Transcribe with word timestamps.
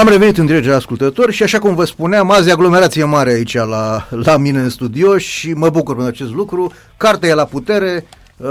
Am 0.00 0.08
revenit 0.08 0.38
în 0.38 0.46
direct 0.46 0.68
ascultători 0.68 1.32
și 1.32 1.42
așa 1.42 1.58
cum 1.58 1.74
vă 1.74 1.84
spuneam, 1.84 2.30
azi 2.30 2.48
e 2.48 2.52
aglomerație 2.52 3.04
mare 3.04 3.30
aici 3.30 3.54
la, 3.54 4.08
la 4.10 4.36
mine 4.36 4.58
în 4.58 4.68
studio 4.68 5.18
și 5.18 5.52
mă 5.52 5.70
bucur 5.70 5.94
pentru 5.94 6.12
acest 6.12 6.32
lucru. 6.32 6.72
Cartea 6.96 7.28
e 7.28 7.34
la 7.34 7.44
putere, 7.44 8.06
uh, 8.36 8.48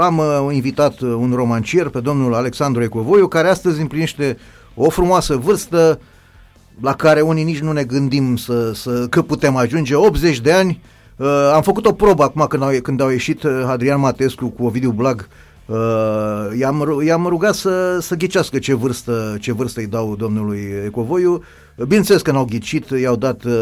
am 0.00 0.18
uh, 0.18 0.54
invitat 0.54 1.00
un 1.00 1.32
romancier 1.34 1.88
pe 1.88 2.00
domnul 2.00 2.34
Alexandru 2.34 2.82
Ecovoiu, 2.82 3.28
care 3.28 3.48
astăzi 3.48 3.80
împlinește 3.80 4.38
o 4.74 4.90
frumoasă 4.90 5.36
vârstă 5.36 6.00
la 6.80 6.94
care 6.94 7.20
unii 7.20 7.44
nici 7.44 7.60
nu 7.60 7.72
ne 7.72 7.84
gândim 7.84 8.36
să, 8.36 8.72
să, 8.74 9.06
că 9.10 9.22
putem 9.22 9.56
ajunge, 9.56 9.94
80 9.94 10.40
de 10.40 10.52
ani. 10.52 10.80
Uh, 11.16 11.50
am 11.54 11.62
făcut 11.62 11.86
o 11.86 11.92
probă 11.92 12.22
acum 12.22 12.46
când 12.48 12.62
au, 12.62 12.70
când 12.82 13.00
au 13.00 13.10
ieșit 13.10 13.42
uh, 13.42 13.64
Adrian 13.66 14.00
Matescu 14.00 14.46
cu 14.48 14.64
Ovidiu 14.64 14.90
Blag 14.90 15.20
Uh, 15.20 15.51
i-am, 16.58 17.00
i-am 17.04 17.26
rugat 17.26 17.54
să, 17.54 17.98
să 18.00 18.14
ghicească 18.14 18.58
ce 18.58 18.74
vârstă, 18.74 19.36
ce 19.40 19.52
vârstă 19.52 19.80
îi 19.80 19.86
dau 19.86 20.16
domnului 20.16 20.60
Ecovoiu. 20.86 21.42
Bineînțeles 21.76 22.22
că 22.22 22.32
n-au 22.32 22.44
ghicit, 22.44 22.90
i-au 22.90 23.16
dat 23.16 23.44
uh, 23.44 23.52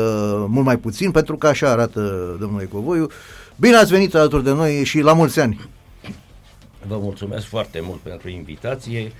mult 0.48 0.64
mai 0.64 0.76
puțin, 0.76 1.10
pentru 1.10 1.36
că 1.36 1.46
așa 1.46 1.70
arată 1.70 2.00
domnul 2.40 2.60
Ecovoiu. 2.60 3.06
Bine 3.56 3.76
ați 3.76 3.90
venit 3.90 4.14
alături 4.14 4.44
de 4.44 4.52
noi 4.52 4.84
și 4.84 5.00
la 5.00 5.12
mulți 5.12 5.40
ani! 5.40 5.68
Vă 6.88 6.98
mulțumesc 7.00 7.46
foarte 7.46 7.80
mult 7.82 7.98
pentru 7.98 8.28
invitație 8.28 9.12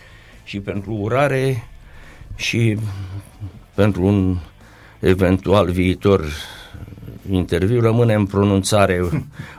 și 0.45 0.61
pentru 0.61 0.93
urare 0.93 1.69
și 2.35 2.79
pentru 3.75 4.03
un 4.03 4.37
eventual 5.01 5.71
viitor 5.71 6.25
interviu 7.33 7.81
rămâne 7.81 8.15
în 8.15 8.27
pronunțare 8.27 9.09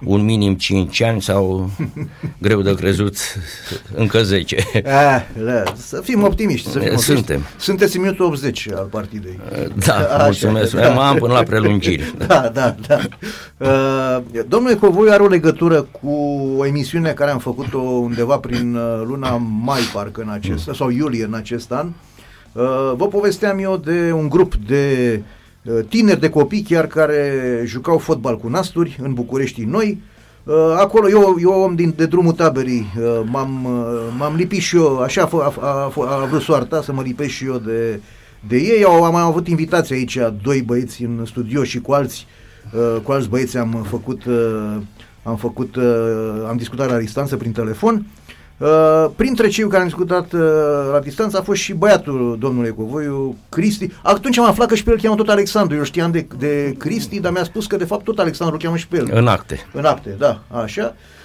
un 0.03 0.23
minim 0.23 0.55
5 0.55 1.01
ani 1.01 1.21
sau 1.21 1.71
greu 2.37 2.61
de 2.61 2.75
crezut 2.75 3.15
încă 3.95 4.23
10. 4.23 4.55
Ah, 4.73 5.21
da. 5.45 5.63
Să 5.75 6.01
fim 6.03 6.23
optimiști. 6.23 6.69
Să 6.69 6.79
fim 6.79 6.81
optimiști. 6.81 7.11
Suntem. 7.13 7.41
Sunteți 7.57 7.95
în 7.95 8.01
minutul 8.01 8.25
80 8.25 8.67
al 8.75 8.87
partidei. 8.91 9.39
Da, 9.85 9.93
Așa, 9.93 10.23
mulțumesc. 10.23 10.75
Da. 10.75 11.07
Am 11.07 11.15
până 11.15 11.33
la 11.33 11.43
prelungiri. 11.43 12.13
Da, 12.27 12.51
da, 12.53 12.75
da. 12.87 12.99
Uh, 13.57 14.43
domnul 14.47 14.71
Ecovoiu 14.71 15.11
are 15.11 15.23
o 15.23 15.27
legătură 15.27 15.81
cu 15.81 16.09
o 16.57 16.65
emisiune 16.65 17.11
care 17.11 17.31
am 17.31 17.39
făcut-o 17.39 17.79
undeva 17.79 18.37
prin 18.37 18.75
uh, 18.75 19.01
luna 19.05 19.35
mai, 19.63 19.79
parcă 19.93 20.21
în 20.21 20.29
acest, 20.29 20.67
mm. 20.67 20.73
sau 20.73 20.89
iulie 20.89 21.23
în 21.23 21.33
acest 21.33 21.71
an. 21.71 21.87
Uh, 22.51 22.93
vă 22.95 23.07
povesteam 23.07 23.59
eu 23.59 23.77
de 23.77 24.11
un 24.11 24.29
grup 24.29 24.55
de 24.55 25.13
uh, 25.17 25.23
Uh, 25.23 25.40
tineri 25.89 26.19
de 26.19 26.29
copii 26.29 26.61
chiar 26.61 26.87
care 26.87 27.63
jucau 27.65 27.97
fotbal 27.97 28.37
cu 28.37 28.47
nasturi 28.47 28.99
în 29.03 29.13
București 29.13 29.63
noi. 29.63 30.01
Uh, 30.43 30.55
acolo 30.77 31.09
eu, 31.09 31.37
eu 31.41 31.51
om 31.51 31.75
din, 31.75 31.93
de 31.97 32.05
drumul 32.05 32.31
taberii, 32.31 32.93
uh, 32.97 33.21
m-am, 33.25 33.67
m-am 34.17 34.35
lipit 34.35 34.61
și 34.61 34.75
eu, 34.75 34.99
așa 34.99 35.29
a, 35.31 35.53
a, 35.59 35.91
a, 35.97 36.21
a 36.21 36.25
vrut 36.25 36.41
soarta 36.41 36.81
să 36.81 36.93
mă 36.93 37.01
lipesc 37.01 37.29
și 37.29 37.45
eu 37.45 37.57
de, 37.57 37.99
de 38.47 38.57
ei. 38.57 38.83
Au, 38.83 39.03
am 39.03 39.15
avut 39.15 39.47
invitații 39.47 39.95
aici, 39.95 40.17
doi 40.43 40.61
băieți 40.61 41.03
în 41.03 41.25
studio 41.25 41.63
și 41.63 41.81
cu 41.81 41.91
alți, 41.91 42.27
cu 43.03 43.11
alți 43.11 43.29
băieți 43.29 43.57
am 43.57 43.85
făcut, 43.89 44.21
am 45.23 45.35
făcut, 45.35 45.75
am 46.47 46.57
discutat 46.57 46.89
la 46.89 46.97
distanță 46.97 47.37
prin 47.37 47.51
telefon. 47.51 47.95
Uh, 47.95 48.03
printre 49.15 49.47
cei 49.47 49.67
care 49.67 49.81
am 49.81 49.87
discutat 49.87 50.33
uh, 50.33 50.41
la 50.91 50.99
distanță 50.99 51.37
a 51.37 51.41
fost 51.41 51.61
și 51.61 51.73
băiatul 51.73 52.37
domnului 52.39 52.73
Covoiu, 52.73 53.35
Cristi. 53.49 53.89
Atunci 54.03 54.37
am 54.37 54.45
aflat 54.45 54.67
că 54.67 54.75
și 54.75 54.83
pe 54.83 54.91
el 54.91 54.99
cheamă 55.01 55.15
tot 55.15 55.29
Alexandru. 55.29 55.75
Eu 55.75 55.83
știam 55.83 56.11
de, 56.11 56.27
de 56.37 56.75
Cristi, 56.77 57.19
dar 57.19 57.31
mi-a 57.31 57.43
spus 57.43 57.65
că 57.67 57.75
de 57.75 57.85
fapt 57.85 58.03
tot 58.03 58.19
Alexandru 58.19 58.57
cheamă 58.57 58.77
și 58.77 58.87
pe 58.87 58.97
el. 58.97 59.09
În 59.13 59.27
acte. 59.27 59.59
În 59.73 59.85
acte, 59.85 60.15
da, 60.17 60.41
așa. 60.47 60.95
Uh, 60.95 61.20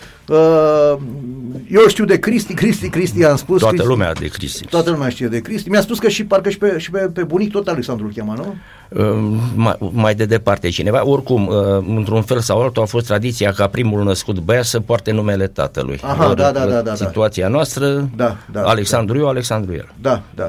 eu 1.68 1.86
știu 1.88 2.04
de 2.04 2.18
Cristi, 2.18 2.54
Cristi, 2.54 2.88
Cristi 2.88 3.24
am 3.24 3.36
spus. 3.36 3.60
Toată 3.60 3.74
Cristi, 3.74 3.92
lumea 3.92 4.12
de 4.12 4.26
Cristi. 4.26 4.66
Toată 4.66 4.90
lumea 4.90 5.08
știe 5.08 5.26
de 5.26 5.40
Cristi. 5.40 5.68
Mi-a 5.68 5.80
spus 5.80 5.98
că 5.98 6.08
și 6.08 6.24
parcă 6.24 6.50
și 6.50 6.58
pe, 6.58 6.78
și 6.78 6.90
pe, 6.90 6.98
pe 6.98 7.22
bunic 7.22 7.50
tot 7.50 7.68
Alexandru 7.68 8.06
îl 8.06 8.12
cheamă, 8.16 8.34
nu? 8.36 8.54
Uh, 8.88 9.38
mai, 9.54 9.76
mai 9.92 10.14
de 10.14 10.24
departe 10.24 10.68
cineva. 10.68 11.06
Oricum, 11.06 11.46
uh, 11.46 11.54
într-un 11.96 12.22
fel 12.22 12.40
sau 12.40 12.62
altul 12.62 12.82
a 12.82 12.86
fost 12.86 13.06
tradiția 13.06 13.52
ca 13.52 13.66
primul 13.66 14.04
născut 14.04 14.38
băiat 14.38 14.64
să 14.64 14.80
poarte 14.80 15.12
numele 15.12 15.46
tatălui. 15.46 16.00
Aha, 16.02 16.34
da, 16.34 16.52
da, 16.52 16.66
da, 16.66 16.80
da, 16.80 16.94
Situația 16.94 17.48
noastră, 17.48 18.08
da, 18.16 18.36
da, 18.52 18.62
Alexandru 18.62 19.14
da. 19.14 19.20
eu, 19.20 19.28
Alexandru 19.28 19.72
el. 19.72 19.88
Da, 20.00 20.22
da. 20.34 20.48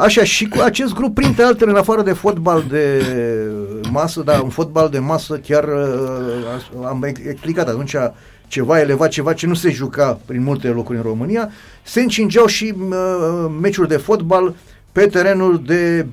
Așa, 0.00 0.24
și 0.24 0.48
cu 0.48 0.60
acest 0.60 0.94
grup, 0.94 1.14
printre 1.14 1.42
altele, 1.42 1.70
în 1.70 1.76
afară 1.76 2.02
de 2.02 2.12
fotbal 2.12 2.64
de 2.68 3.04
masă, 3.90 4.22
da, 4.24 4.40
un 4.42 4.48
fotbal 4.48 4.88
de 4.88 4.98
masă 4.98 5.36
chiar 5.36 5.64
am 6.84 7.04
explicat 7.24 7.68
atunci 7.68 7.94
ceva 8.50 8.80
elevat, 8.80 9.10
ceva 9.10 9.32
ce 9.32 9.46
nu 9.46 9.54
se 9.54 9.70
juca 9.70 10.20
prin 10.26 10.42
multe 10.42 10.68
locuri 10.68 10.98
în 10.98 11.04
România, 11.04 11.50
se 11.82 12.00
încingeau 12.00 12.46
și 12.46 12.74
uh, 12.78 12.96
meciuri 13.60 13.88
de 13.88 13.96
fotbal 13.96 14.54
pe 14.92 15.06
terenul 15.06 15.62
de 15.66 16.06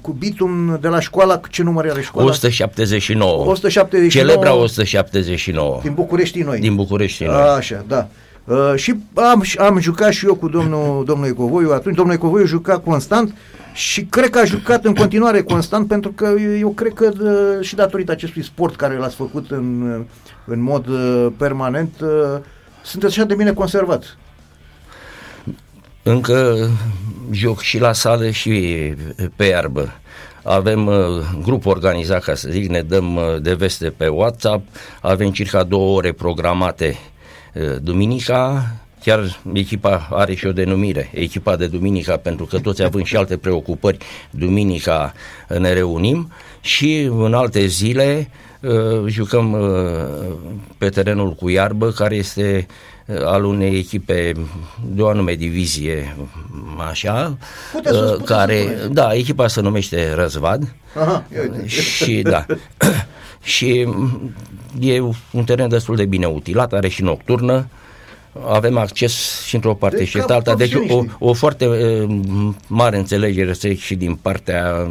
cu 0.00 0.12
bitum 0.12 0.78
de 0.80 0.88
la 0.88 1.00
școala, 1.00 1.40
ce 1.50 1.62
număr 1.62 1.88
are 1.90 2.02
școala? 2.02 2.28
179. 2.28 3.44
179. 3.44 4.08
Celebra 4.08 4.54
179. 4.54 5.78
Din 5.82 5.94
București 5.94 6.42
noi. 6.42 6.60
Din 6.60 6.74
București 6.74 7.24
noi. 7.24 7.34
Așa, 7.34 7.84
da. 7.88 8.08
Uh, 8.44 8.72
și 8.76 8.94
am, 9.14 9.44
am 9.58 9.78
jucat 9.78 10.12
și 10.12 10.26
eu 10.26 10.34
cu 10.34 10.48
domnul, 10.48 11.04
domnul 11.04 11.28
Ecovoiu 11.28 11.72
atunci. 11.72 11.94
Domnul 11.94 12.14
Ecovoiu 12.14 12.46
juca 12.46 12.78
constant 12.78 13.34
și 13.76 14.04
cred 14.04 14.30
că 14.30 14.38
a 14.38 14.44
jucat 14.44 14.84
în 14.84 14.94
continuare 14.94 15.42
constant 15.42 15.88
pentru 15.88 16.12
că 16.12 16.34
eu 16.58 16.70
cred 16.70 16.92
că 16.92 17.12
uh, 17.20 17.66
și 17.66 17.74
datorită 17.74 18.12
acestui 18.12 18.44
sport 18.44 18.76
care 18.76 18.96
l-ați 18.96 19.14
făcut 19.14 19.50
în, 19.50 20.04
în 20.44 20.60
mod 20.60 20.86
uh, 20.86 21.26
permanent 21.36 22.00
uh, 22.00 22.40
sunteți 22.82 23.18
așa 23.18 23.26
de 23.26 23.34
bine 23.34 23.52
conservat. 23.52 24.16
Încă 26.02 26.68
joc 27.30 27.60
și 27.60 27.78
la 27.78 27.92
sală 27.92 28.30
și 28.30 28.94
pe 29.36 29.44
iarbă. 29.44 29.92
Avem 30.42 30.86
uh, 30.86 30.96
grup 31.42 31.66
organizat, 31.66 32.22
ca 32.22 32.34
să 32.34 32.48
zic, 32.50 32.68
ne 32.68 32.82
dăm 32.82 33.16
uh, 33.16 33.22
de 33.42 33.54
veste 33.54 33.90
pe 33.90 34.06
WhatsApp, 34.06 34.66
avem 35.00 35.30
circa 35.30 35.62
două 35.62 35.96
ore 35.96 36.12
programate 36.12 36.98
uh, 37.54 37.76
duminica, 37.82 38.74
Chiar 39.06 39.40
echipa 39.52 40.08
are 40.10 40.34
și 40.34 40.46
o 40.46 40.52
denumire, 40.52 41.10
echipa 41.14 41.56
de 41.56 41.66
duminica, 41.66 42.16
pentru 42.16 42.44
că 42.44 42.58
toți 42.58 42.82
având 42.82 43.04
și 43.04 43.16
alte 43.16 43.36
preocupări, 43.36 43.98
duminica 44.30 45.12
ne 45.58 45.72
reunim 45.72 46.32
și 46.60 47.10
în 47.10 47.34
alte 47.34 47.66
zile 47.66 48.30
uh, 48.60 49.06
jucăm 49.06 49.52
uh, 49.52 50.34
pe 50.78 50.88
terenul 50.88 51.32
cu 51.32 51.48
iarbă, 51.48 51.90
care 51.90 52.14
este 52.14 52.66
uh, 53.06 53.24
al 53.24 53.44
unei 53.44 53.78
echipe 53.78 54.32
de 54.94 55.02
o 55.02 55.08
anume 55.08 55.34
divizie, 55.34 56.16
așa, 56.88 57.36
puteți 57.72 58.24
care, 58.24 58.78
da, 58.90 59.14
echipa 59.14 59.48
se 59.48 59.60
numește 59.60 60.12
Răzvad 60.14 60.74
Aha, 60.94 61.24
și 61.66 62.22
da, 62.22 62.46
și 63.54 63.88
e 64.80 65.00
un 65.32 65.44
teren 65.44 65.68
destul 65.68 65.96
de 65.96 66.04
bine 66.04 66.26
utilat, 66.26 66.72
are 66.72 66.88
și 66.88 67.02
nocturnă, 67.02 67.66
avem 68.48 68.78
acces 68.78 69.42
și 69.44 69.54
într-o 69.54 69.74
parte 69.74 69.96
deci, 69.96 70.08
și 70.08 70.18
alta. 70.18 70.54
Deci 70.54 70.74
o, 70.88 71.04
o 71.18 71.32
foarte 71.32 71.66
uh, 71.66 72.16
mare 72.66 72.96
înțelegere 72.96 73.52
și 73.76 73.94
din 73.94 74.14
partea 74.14 74.90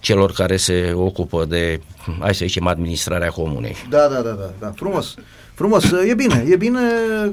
celor 0.00 0.32
care 0.32 0.56
se 0.56 0.92
ocupă 0.94 1.44
de, 1.44 1.80
hai 2.20 2.34
să 2.34 2.44
zicem, 2.44 2.66
administrarea 2.66 3.28
comunei. 3.28 3.76
Da, 3.90 4.08
da, 4.12 4.20
da, 4.20 4.30
da, 4.30 4.50
da. 4.58 4.72
frumos. 4.76 5.14
Frumos, 5.54 5.90
e 6.08 6.14
bine, 6.14 6.44
e 6.48 6.56
bine 6.56 6.80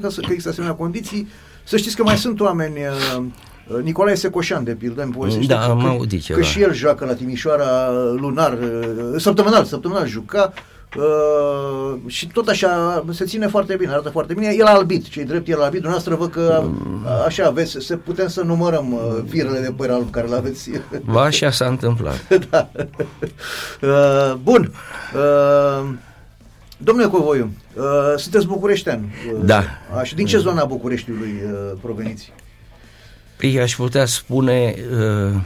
că, 0.00 0.08
că 0.08 0.26
există 0.28 0.48
asemenea 0.48 0.74
condiții. 0.74 1.28
Să 1.64 1.76
știți 1.76 1.96
că 1.96 2.02
mai 2.02 2.16
sunt 2.16 2.40
oameni 2.40 2.78
uh, 2.78 3.82
Nicolae 3.82 4.14
Secoșan, 4.14 4.64
de 4.64 4.74
pildă, 4.74 5.02
îmi 5.02 5.12
povestește 5.12 5.52
da, 5.52 5.58
că, 5.58 6.04
că, 6.26 6.34
că 6.34 6.42
și 6.42 6.62
el 6.62 6.74
joacă 6.74 7.04
la 7.04 7.14
Timișoara 7.14 7.90
lunar, 8.16 8.58
săptămânal, 9.16 9.64
săptămânal 9.64 10.06
juca, 10.06 10.52
Uh, 10.96 11.98
și 12.06 12.26
tot 12.26 12.48
așa 12.48 13.04
se 13.12 13.24
ține 13.24 13.46
foarte 13.46 13.76
bine, 13.76 13.90
arată 13.90 14.08
foarte 14.08 14.34
bine. 14.34 14.54
El 14.58 14.64
a 14.64 14.74
albit, 14.74 15.08
cei 15.08 15.24
drept, 15.24 15.48
el 15.48 15.60
a 15.60 15.64
albit. 15.64 15.80
Dumneavoastră 15.80 16.14
văd 16.14 16.30
că 16.30 16.64
așa 17.26 17.44
aveți, 17.44 17.76
se 17.80 17.96
putem 17.96 18.28
să 18.28 18.42
numărăm 18.42 18.92
uh, 18.92 19.24
firele 19.28 19.60
de 19.60 19.72
păr 19.76 19.90
alb 19.90 20.10
care 20.10 20.26
le 20.26 20.36
aveți. 20.36 20.70
Ba, 21.12 21.22
așa 21.22 21.50
s-a 21.50 21.66
întâmplat. 21.66 22.28
da. 22.50 22.70
Uh, 23.82 24.34
bun. 24.42 24.72
Uh, 25.14 25.88
Domnule 26.78 27.08
Covoiu, 27.08 27.50
uh, 27.74 27.84
sunteți 28.16 28.46
bucureștean. 28.46 29.12
Uh, 29.32 29.40
da. 29.44 29.64
Și 30.02 30.14
din 30.14 30.26
ce 30.26 30.38
zona 30.38 30.64
Bucureștiului 30.64 31.34
uh, 31.44 31.78
proveniți? 31.82 32.32
Păi 33.36 33.60
aș 33.60 33.76
putea 33.76 34.04
spune 34.04 34.74
uh, 34.90 35.40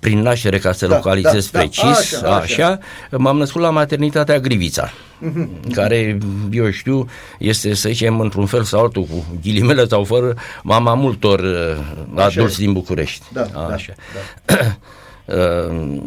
prin 0.00 0.20
naștere, 0.20 0.58
ca 0.58 0.72
să 0.72 0.86
da, 0.86 0.94
localizez 0.94 1.50
da, 1.50 1.58
da 1.58 1.64
precis, 1.64 2.20
da, 2.20 2.36
așa, 2.36 2.36
așa, 2.36 2.66
așa, 2.66 2.78
m-am 3.10 3.36
născut 3.36 3.60
la 3.60 3.70
maternitatea 3.70 4.38
Grivița, 4.38 4.90
mm-hmm. 4.90 5.72
care, 5.72 6.18
eu 6.50 6.70
știu, 6.70 7.08
este, 7.38 7.74
să 7.74 7.88
zicem, 7.88 8.20
într-un 8.20 8.46
fel 8.46 8.62
sau 8.62 8.80
altul, 8.80 9.02
cu 9.02 9.24
ghilimele 9.42 9.86
sau 9.86 10.04
fără, 10.04 10.34
mama 10.62 10.94
multor 10.94 11.40
uh, 11.40 12.22
adulți 12.24 12.58
din 12.58 12.72
București. 12.72 13.24
Da, 13.32 13.42
așa. 13.72 13.92
Da, 14.44 14.54
da. 14.54 14.76
Uh, 15.24 16.00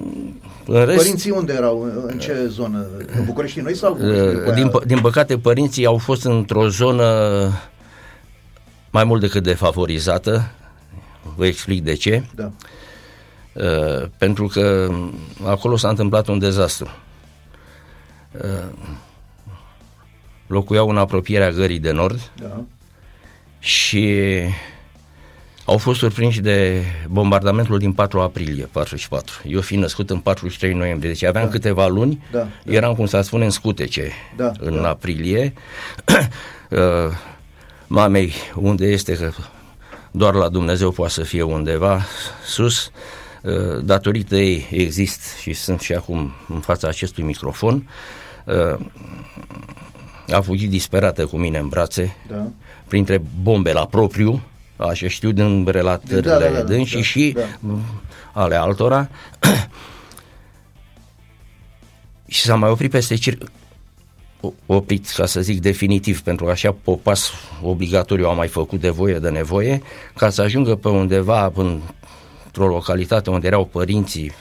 în 0.66 0.86
rest, 0.86 0.98
părinții 0.98 1.32
unde 1.32 1.54
erau? 1.54 1.92
În 2.08 2.20
ce 2.20 2.46
zonă? 2.48 2.86
În 3.18 3.26
București 3.26 3.60
noi 3.60 3.76
sau 3.76 3.94
București? 3.94 4.50
Uh, 4.50 4.54
din, 4.54 4.72
din 4.86 5.00
păcate, 5.00 5.38
părinții 5.38 5.86
au 5.86 5.98
fost 5.98 6.26
într-o 6.26 6.68
zonă 6.68 7.06
mai 8.90 9.04
mult 9.04 9.22
decât 9.22 9.44
defavorizată, 9.44 10.52
vă 11.36 11.46
explic 11.46 11.84
de 11.84 11.94
ce. 11.94 12.24
Da. 12.36 12.44
Uh, 12.44 12.52
pentru 14.18 14.48
că 14.48 14.90
acolo 15.46 15.76
s-a 15.76 15.90
întâmplat 15.90 16.28
un 16.28 16.40
dezastru. 16.40 16.90
Uh, 18.32 18.70
locuiau 20.48 20.90
în 20.90 20.98
apropierea 20.98 21.52
gării 21.52 21.80
de 21.80 21.92
nord 21.92 22.32
Da. 22.42 22.64
și 23.60 24.20
au 25.66 25.78
fost 25.78 26.00
surprinși 26.00 26.42
de 26.42 26.84
bombardamentul 27.10 27.80
din 27.80 27.94
4 27.94 28.20
aprilie 28.22 28.66
44. 28.72 29.42
Eu 29.48 29.62
fiind 29.62 29.82
născut 29.82 30.10
în 30.10 30.20
43 30.20 30.74
noiembrie, 30.74 31.10
deci 31.12 31.24
aveam 31.24 31.46
Da. 31.46 31.52
câteva 31.52 31.88
luni, 31.88 32.24
Da, 32.32 32.48
da. 32.66 32.74
eram, 32.74 32.96
cum 32.96 33.06
să 33.06 33.22
spune, 33.22 33.44
în 33.44 33.50
scutece 33.50 34.12
Da, 34.36 34.52
în 34.60 34.82
da. 34.82 34.90
aprilie. 34.90 35.54
Uh, 36.70 36.80
Mamei, 37.88 38.34
unde 38.56 38.86
este, 38.86 39.14
că 39.18 39.32
doar 40.12 40.34
la 40.34 40.50
Dumnezeu 40.50 40.92
poate 40.92 41.12
să 41.12 41.22
fie 41.24 41.42
undeva 41.42 42.02
sus, 42.46 42.86
uh, 42.86 42.92
datorită 43.84 44.36
ei 44.36 44.68
exist 44.72 45.36
și 45.42 45.54
sunt 45.54 45.80
și 45.80 45.94
acum 45.94 46.32
în 46.50 46.60
fața 46.60 46.88
acestui 46.88 47.24
microfon, 47.24 47.90
uh, 48.46 48.86
a 50.34 50.42
fugit 50.42 50.70
disperată 50.70 51.26
cu 51.26 51.38
mine 51.38 51.58
în 51.58 51.68
brațe, 51.68 52.16
Da. 52.28 52.48
printre 52.88 53.22
bombe 53.42 53.72
la 53.74 53.86
propriu, 53.86 54.42
așa 54.76 55.08
știu 55.08 55.32
din 55.32 55.66
relatările 55.68 56.20
Da, 56.22 56.38
da, 56.38 56.46
da, 56.46 56.52
da, 56.52 56.62
dânsii 56.62 56.96
da, 56.98 57.02
și 57.04 57.36
da. 57.36 57.78
ale 58.32 58.56
altora. 58.56 59.10
și 62.28 62.42
s-a 62.42 62.56
mai 62.56 62.70
oprit 62.70 62.92
peste 62.92 63.16
cir... 63.16 63.38
o- 64.42 64.54
oprit, 64.66 65.10
ca 65.10 65.26
să 65.26 65.42
zic 65.42 65.62
definitiv, 65.62 66.22
pentru 66.22 66.46
că 66.46 66.52
așa 66.52 66.76
popas 66.84 67.32
obligatoriu 67.62 68.28
a 68.28 68.34
mai 68.34 68.48
făcut 68.48 68.80
de 68.80 68.90
voie 68.90 69.20
de 69.20 69.30
nevoie, 69.30 69.82
ca 70.16 70.30
să 70.30 70.42
ajungă 70.42 70.76
pe 70.76 70.88
undeva 70.90 71.52
în, 71.56 71.82
într-o 72.54 72.74
localitate 72.74 73.30
unde 73.30 73.48
erau 73.48 73.66
părinții 73.66 74.32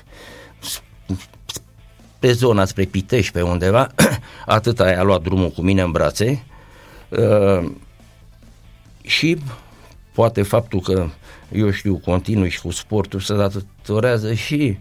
pe 2.19 2.33
zona 2.33 2.65
spre 2.65 2.85
Pitești, 2.85 3.33
pe 3.33 3.43
undeva, 3.43 3.91
atâta 4.47 4.91
i-a 4.91 5.03
luat 5.03 5.23
drumul 5.23 5.51
cu 5.51 5.61
mine 5.63 5.83
în 5.83 5.91
brațe 5.91 6.45
uh, 7.09 7.71
și 9.03 9.39
poate 10.13 10.43
faptul 10.43 10.81
că, 10.81 11.07
eu 11.53 11.71
știu, 11.71 11.97
continui 11.97 12.51
și 12.51 12.61
cu 12.61 12.71
sportul 12.71 13.21
se 13.21 13.35
datorează 13.35 14.33
și 14.33 14.79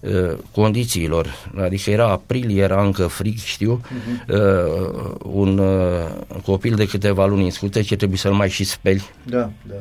uh, 0.00 0.38
condițiilor, 0.50 1.50
adică 1.56 1.90
era 1.90 2.08
aprilie, 2.08 2.62
era 2.62 2.82
încă 2.82 3.06
frig, 3.06 3.38
știu, 3.38 3.80
uh, 4.28 5.14
un 5.22 5.58
uh, 5.58 6.40
copil 6.44 6.74
de 6.74 6.86
câteva 6.86 7.26
luni 7.26 7.44
în 7.44 7.50
scutece 7.50 7.96
trebuie 7.96 8.18
să-l 8.18 8.32
mai 8.32 8.48
și 8.48 8.64
speli, 8.64 9.10
Da, 9.24 9.50
da. 9.62 9.74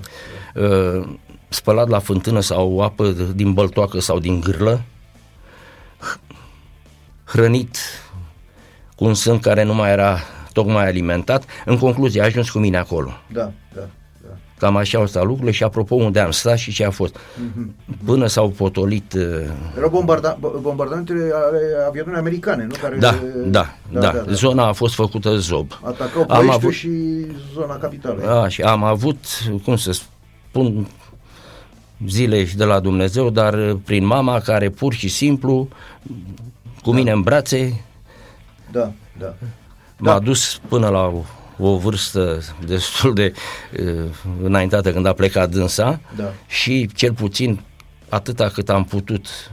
da. 0.54 0.68
uh, 0.68 1.08
spălat 1.50 1.88
la 1.88 2.00
fântână 2.00 2.40
sau 2.40 2.80
apă 2.82 3.08
din 3.36 3.54
băltoacă 3.54 4.00
sau 4.00 4.20
din 4.20 4.40
gârlă, 4.40 4.82
hrănit 7.24 7.78
cu 8.96 9.06
un 9.06 9.14
sân 9.14 9.40
care 9.40 9.64
nu 9.64 9.74
mai 9.74 9.92
era 9.92 10.20
tocmai 10.54 10.88
alimentat. 10.88 11.44
În 11.66 11.78
concluzie, 11.78 12.22
a 12.22 12.26
ajuns 12.26 12.50
cu 12.50 12.58
mine 12.58 12.78
acolo. 12.78 13.12
Da, 13.32 13.42
da, 13.74 13.82
da. 14.28 14.34
Cam 14.58 14.76
așa 14.76 14.98
au 14.98 15.06
stat 15.08 15.24
lucrurile 15.24 15.52
și 15.52 15.64
apropo 15.64 15.96
unde 15.96 16.20
am 16.20 16.32
stat 16.32 16.58
și 16.58 16.72
ce 16.74 16.86
a 16.86 16.90
fost. 16.92 17.16
Până 18.06 18.28
s-au 18.28 18.50
potolit... 18.50 19.14
uh, 19.14 19.24
Erau 19.78 19.90
bombarda- 19.90 20.38
bo- 20.40 20.62
bombardamentele 20.62 21.30
ale 21.34 21.60
avioanelor 21.88 22.20
americane, 22.20 22.64
nu? 22.66 22.76
Care, 22.82 22.98
Da, 22.98 23.16
da, 23.46 23.76
da, 23.92 24.00
da. 24.00 24.24
Zona 24.32 24.68
a 24.68 24.72
fost 24.72 24.94
făcută 24.94 25.36
zob. 25.36 25.72
Atacau 25.84 26.22
Am 26.22 26.26
Ploieștiul 26.28 26.54
avut- 26.54 26.72
și 26.74 26.90
zona 27.54 27.78
capitalei. 27.78 28.26
A, 28.28 28.48
și 28.48 28.62
am 28.62 28.84
avut, 28.84 29.18
cum 29.64 29.76
să 29.78 29.92
spun, 29.92 30.88
zile 32.06 32.46
și 32.46 32.56
de 32.56 32.64
la 32.64 32.80
Dumnezeu, 32.80 33.30
dar 33.30 33.54
uh, 33.54 33.78
prin 33.86 34.06
mama 34.06 34.40
care 34.40 34.70
pur 34.70 34.94
și 34.94 35.08
simplu, 35.08 35.68
cu 36.82 36.92
mine 36.94 37.12
în 37.12 37.22
brațe, 37.22 37.84
Da, 38.72 38.92
da. 39.20 39.34
m-a 39.98 40.20
dus 40.20 40.62
până 40.68 40.90
la 40.90 41.02
o, 41.06 41.24
o 41.58 41.78
vârstă 41.78 42.42
destul 42.66 43.14
de 43.14 43.34
uh, 43.80 44.04
înaintată 44.44 44.92
când 44.92 45.06
a 45.06 45.14
plecat 45.14 45.50
dânsa 45.50 46.00
Da. 46.16 46.34
și 46.48 46.90
cel 46.96 47.14
puțin 47.14 47.60
atâta 48.10 48.50
cât 48.50 48.70
am 48.70 48.84
putut 48.84 49.52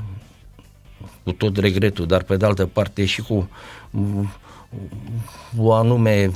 cu 1.23 1.33
tot 1.33 1.57
regretul, 1.57 2.07
dar 2.07 2.23
pe 2.23 2.37
de 2.37 2.47
altă 2.47 2.67
parte 2.67 3.05
și 3.05 3.23
cu 3.23 3.49
mm, 3.91 4.31
o 5.57 5.73
anume 5.73 6.31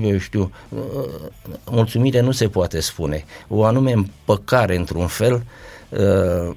eu 0.00 0.18
știu, 0.18 0.52
mulțumire 1.64 2.20
nu 2.20 2.30
se 2.30 2.48
poate 2.48 2.80
spune, 2.80 3.24
o 3.48 3.64
anume 3.64 3.92
împăcare 3.92 4.76
într-un 4.76 5.06
fel, 5.06 5.42
uh, 5.88 6.56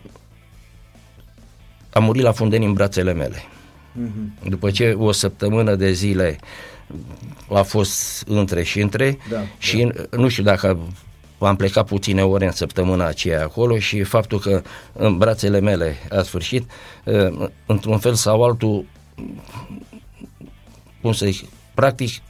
a 1.90 2.00
murit 2.00 2.24
la 2.24 2.32
fundeni 2.32 2.66
în 2.66 2.74
brațele 2.74 3.14
mele. 3.14 3.44
Mhm. 3.92 4.50
După 4.50 4.72
ce 4.72 4.92
o 4.92 5.12
săptămână 5.12 5.76
de 5.76 5.92
zile 5.92 6.38
a 7.50 7.62
fost 7.62 8.24
între 8.28 8.64
și 8.64 8.80
între 8.80 9.18
Da, 9.30 9.42
și 9.58 9.92
nu 10.12 10.28
știu 10.28 10.44
dacă 10.44 10.80
am 11.40 11.56
plecat 11.56 11.86
puține 11.86 12.24
ore 12.24 12.46
în 12.46 12.52
săptămâna 12.52 13.06
aceea 13.06 13.44
acolo 13.44 13.80
și 13.80 14.04
faptul 14.04 14.40
că 14.40 14.62
în 14.94 15.18
brațele 15.18 15.60
mele 15.60 15.96
a 16.10 16.22
sfârșit, 16.22 16.70
uh, 17.04 17.48
într-un 17.66 18.00
fel 18.00 18.14
sau 18.14 18.44
altul, 18.44 18.86
cum 21.02 21.14
să 21.14 21.26
zic, 21.26 21.50
practic 21.74 22.22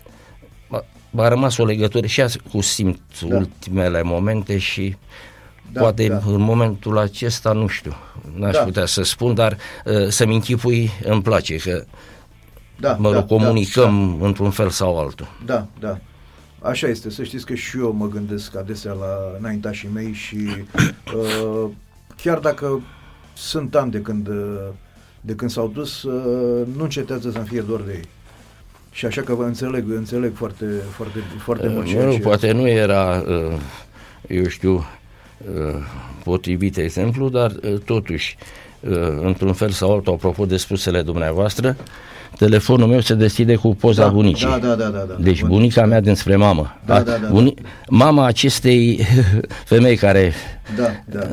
a, 1.18 1.24
a 1.24 1.28
rămas 1.28 1.58
o 1.58 1.66
legătură 1.66 2.08
și 2.08 2.22
azi 2.22 2.40
cu 2.52 2.62
simt 2.62 3.00
Da. 3.28 3.36
ultimele 3.36 4.02
momente 4.02 4.58
și 4.58 4.96
Da, 5.72 5.82
poate 5.82 6.08
da. 6.08 6.20
în 6.26 6.42
momentul 6.42 6.98
acesta, 6.98 7.52
nu 7.52 7.68
știu, 7.68 7.96
n-aș 8.38 8.54
Da. 8.54 8.64
putea 8.64 8.86
să 8.86 9.04
spun, 9.04 9.34
dar 9.34 9.58
uh, 9.86 10.08
să-mi 10.08 10.34
închipui 10.34 10.92
îmi 11.04 11.22
place 11.22 11.56
că 11.56 11.84
Da, 12.80 12.94
mă 12.94 13.12
da, 13.12 13.16
rog, 13.18 13.28
comunicăm 13.28 14.22
într-un 14.22 14.50
fel 14.52 14.70
sau 14.70 15.00
altul. 15.00 15.28
Da, 15.46 15.68
da. 15.80 15.98
Așa 16.62 16.88
este, 16.88 17.10
să 17.10 17.24
știți 17.24 17.46
că 17.46 17.54
și 17.54 17.78
eu 17.78 17.92
mă 17.92 18.08
gândesc 18.08 18.56
adesea 18.58 18.92
la 18.92 19.38
înaintașii 19.40 19.90
mei 19.94 20.14
și 20.14 20.38
uh, 21.16 21.70
chiar 22.22 22.38
dacă 22.40 22.82
sunt 23.34 23.76
ani 23.76 23.92
de 23.92 24.00
când, 24.00 24.28
uh, 24.28 24.36
de 25.22 25.36
când 25.36 25.52
s-au 25.52 25.68
dus, 25.68 26.04
uh, 26.04 26.68
nu 26.76 26.84
încetează 26.84 27.32
să-mi 27.32 27.46
fie 27.48 27.62
dor 27.62 27.82
de 27.82 27.92
ei. 27.94 28.04
Și 28.96 29.06
așa 29.06 29.22
că 29.22 29.34
vă 29.34 29.44
înțeleg, 29.44 29.84
înțeleg 29.96 30.32
foarte, 30.36 30.66
foarte, 30.96 31.20
foarte 31.44 31.68
mult 31.68 31.86
ceea 31.86 32.06
Nu, 32.06 32.12
ce... 32.12 32.20
poate 32.20 32.52
nu 32.52 32.68
era, 32.68 33.24
uh, 33.28 33.54
eu 34.28 34.48
știu, 34.48 34.86
uh, 35.56 35.76
potrivit 36.24 36.78
exemplu, 36.78 37.30
dar 37.30 37.52
uh, 37.52 37.74
totuși, 37.86 38.38
uh, 38.80 38.98
într-un 39.22 39.54
fel 39.54 39.70
sau 39.70 39.94
altul, 39.94 40.14
apropo 40.14 40.46
de 40.46 40.58
spusele 40.58 41.02
dumneavoastră, 41.02 41.76
telefonul 42.38 42.88
meu 42.88 43.00
se 43.00 43.14
deschide 43.14 43.56
cu 43.56 43.76
poza 43.76 44.04
Da, 44.04 44.10
bunicii. 44.10 44.46
da, 44.48 44.58
da, 44.58 44.74
da, 44.76 44.88
da, 44.90 45.06
da. 45.08 45.16
Deci 45.20 45.40
Bun. 45.40 45.50
bunica 45.50 45.86
mea 45.86 46.00
dinspre 46.00 46.36
mamă. 46.36 46.78
Da, 46.86 46.96
A- 46.96 47.02
da, 47.04 47.12
da, 47.18 47.28
buni- 47.32 47.54
Mama 47.90 48.26
acestei 48.26 49.00
femei 49.72 49.96
care 49.96 50.34
Da, 50.78 50.88
da. 51.06 51.30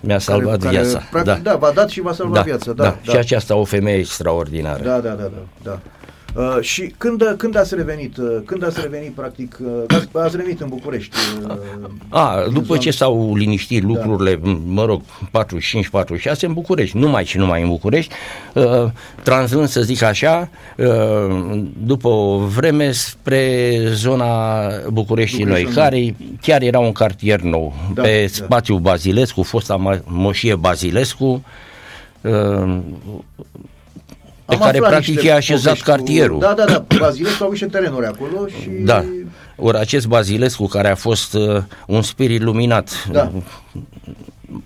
mi-a 0.00 0.18
salvat 0.18 0.58
care, 0.62 0.74
viața. 0.76 0.98
Care, 0.98 1.22
practic, 1.22 1.42
da. 1.44 1.56
v-a 1.56 1.70
dat 1.70 1.88
și 1.88 2.00
v-a 2.00 2.12
salvat 2.12 2.44
viața. 2.44 2.72
Da, 2.72 2.82
da. 3.04 3.12
Și 3.12 3.16
aceasta 3.16 3.54
o 3.54 3.64
femeie 3.64 3.98
extraordinară. 3.98 4.82
Da, 4.84 4.98
da, 4.98 5.08
da, 5.10 5.14
da. 5.22 5.30
da. 5.62 5.78
Uh, 6.36 6.56
și 6.60 6.94
când, 6.98 7.34
când 7.36 7.56
ați 7.56 7.74
revenit, 7.74 8.16
uh, 8.16 8.26
când 8.46 8.64
ați 8.64 8.80
revenit 8.80 9.12
practic, 9.12 9.58
uh, 9.62 9.68
ați, 9.96 10.08
ați 10.12 10.36
revenit 10.36 10.60
în 10.60 10.68
București? 10.68 11.16
Uh, 11.48 11.54
A, 12.08 12.42
din 12.44 12.52
după 12.52 12.74
zona- 12.74 12.78
ce 12.80 12.90
s-au 12.90 13.34
liniștit 13.36 13.82
Da. 13.82 13.86
lucrurile, 13.86 14.36
m- 14.36 14.58
mă 14.66 14.84
rog, 14.84 15.02
45-46 15.30 16.46
în 16.46 16.52
București, 16.52 16.96
numai 16.96 17.24
și 17.24 17.36
numai 17.36 17.62
în 17.62 17.68
București, 17.68 18.14
uh, 18.54 18.64
translând 19.22 19.68
să 19.68 19.80
zic 19.82 20.02
așa, 20.02 20.48
uh, 20.76 21.60
după 21.84 22.08
o 22.08 22.38
vreme 22.38 22.90
spre 22.92 23.72
zona 23.92 24.60
Bucureștii 24.92 25.44
Noi, 25.44 25.62
București 25.64 25.78
Noi. 25.80 26.14
care 26.14 26.36
chiar 26.40 26.62
era 26.62 26.78
un 26.78 26.92
cartier 26.92 27.40
nou, 27.40 27.74
Da, 27.94 28.02
pe 28.02 28.20
da. 28.20 28.44
spațiul 28.44 28.78
Bazilescu, 28.78 29.42
fosta 29.42 29.76
ma- 29.90 30.02
moșie 30.04 30.54
Bazilescu, 30.54 31.44
uh, 32.20 32.78
pe 34.48 34.54
Am 34.54 34.60
care 34.60 34.76
aflat 34.76 34.90
practic 34.90 35.14
niște 35.14 35.28
e 35.28 35.32
așezat 35.34 35.62
povești 35.62 35.84
cu- 35.84 35.90
cartierul. 35.90 36.38
Da, 36.38 36.54
da, 36.56 36.64
da. 36.64 36.84
Bazilescu 36.98 37.44
au 37.44 37.50
niște 37.50 37.66
terenuri 37.66 38.06
acolo 38.06 38.46
și... 38.46 38.68
Da. 38.84 39.04
Ori 39.56 39.78
acest 39.78 40.06
Bazilescu, 40.06 40.66
care 40.66 40.88
a 40.90 40.94
fost 40.94 41.34
uh, 41.34 41.62
un 41.86 42.02
spirit 42.02 42.42
luminat, 42.42 43.08
Da. 43.12 43.30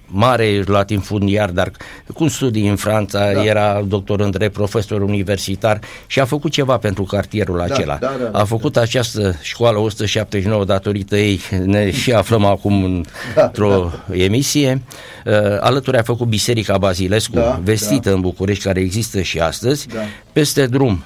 Mare 0.06 0.62
latifundiar, 0.66 1.50
dar 1.50 1.70
cu 2.14 2.28
studii 2.28 2.68
în 2.68 2.76
Franța, 2.76 3.32
Da. 3.32 3.44
era 3.44 3.82
doctor 3.86 4.20
în 4.20 4.30
drept, 4.30 4.52
profesor 4.52 5.00
universitar 5.00 5.78
și 6.06 6.20
a 6.20 6.24
făcut 6.24 6.50
ceva 6.50 6.76
pentru 6.78 7.02
cartierul 7.02 7.60
acela. 7.60 7.96
da, 8.00 8.14
da, 8.20 8.28
da, 8.32 8.38
a 8.38 8.44
făcut 8.44 8.76
această 8.76 9.36
școală 9.40 9.78
179 9.78 10.64
datorită 10.64 11.16
ei, 11.16 11.40
ne 11.64 11.90
și 12.00 12.12
aflăm 12.12 12.44
acum 12.44 12.84
în- 12.84 13.04
Da, 13.34 13.42
într-o 13.44 13.90
emisie. 14.10 14.82
Uh, 15.26 15.32
alături 15.60 15.96
a 15.98 16.02
făcut 16.02 16.26
Biserica 16.26 16.78
Bazilescu, 16.78 17.34
Da, 17.34 17.60
vestită 17.64 18.12
în 18.12 18.20
București, 18.20 18.64
care 18.64 18.80
există 18.80 19.20
și 19.22 19.38
astăzi. 19.38 19.86
Da. 19.88 20.00
Peste 20.32 20.66
drum, 20.66 21.04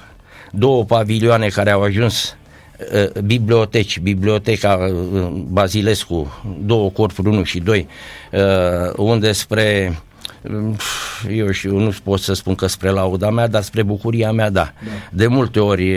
două 0.51 0.83
pavilioane 0.85 1.47
care 1.47 1.71
au 1.71 1.81
ajuns 1.81 2.23
uh, 2.23 2.35
biblioteci, 3.23 3.99
biblioteca 3.99 4.73
uh, 4.73 5.27
Bazilescu, 5.29 6.43
două 6.65 6.89
corpuri, 6.89 7.27
1 7.27 7.43
și 7.43 7.59
2, 7.59 7.87
uh, 8.31 8.39
unde 8.95 9.31
spre 9.31 9.97
eu 11.29 11.51
știu, 11.51 11.77
nu 11.77 11.93
pot 12.03 12.19
să 12.19 12.33
spun 12.33 12.55
că 12.55 12.67
spre 12.67 12.89
lauda 12.89 13.29
mea, 13.29 13.47
dar 13.47 13.61
spre 13.61 13.83
bucuria 13.83 14.31
mea, 14.31 14.49
da. 14.49 14.73
da. 14.83 14.91
De 15.11 15.27
multe 15.27 15.59
ori 15.59 15.93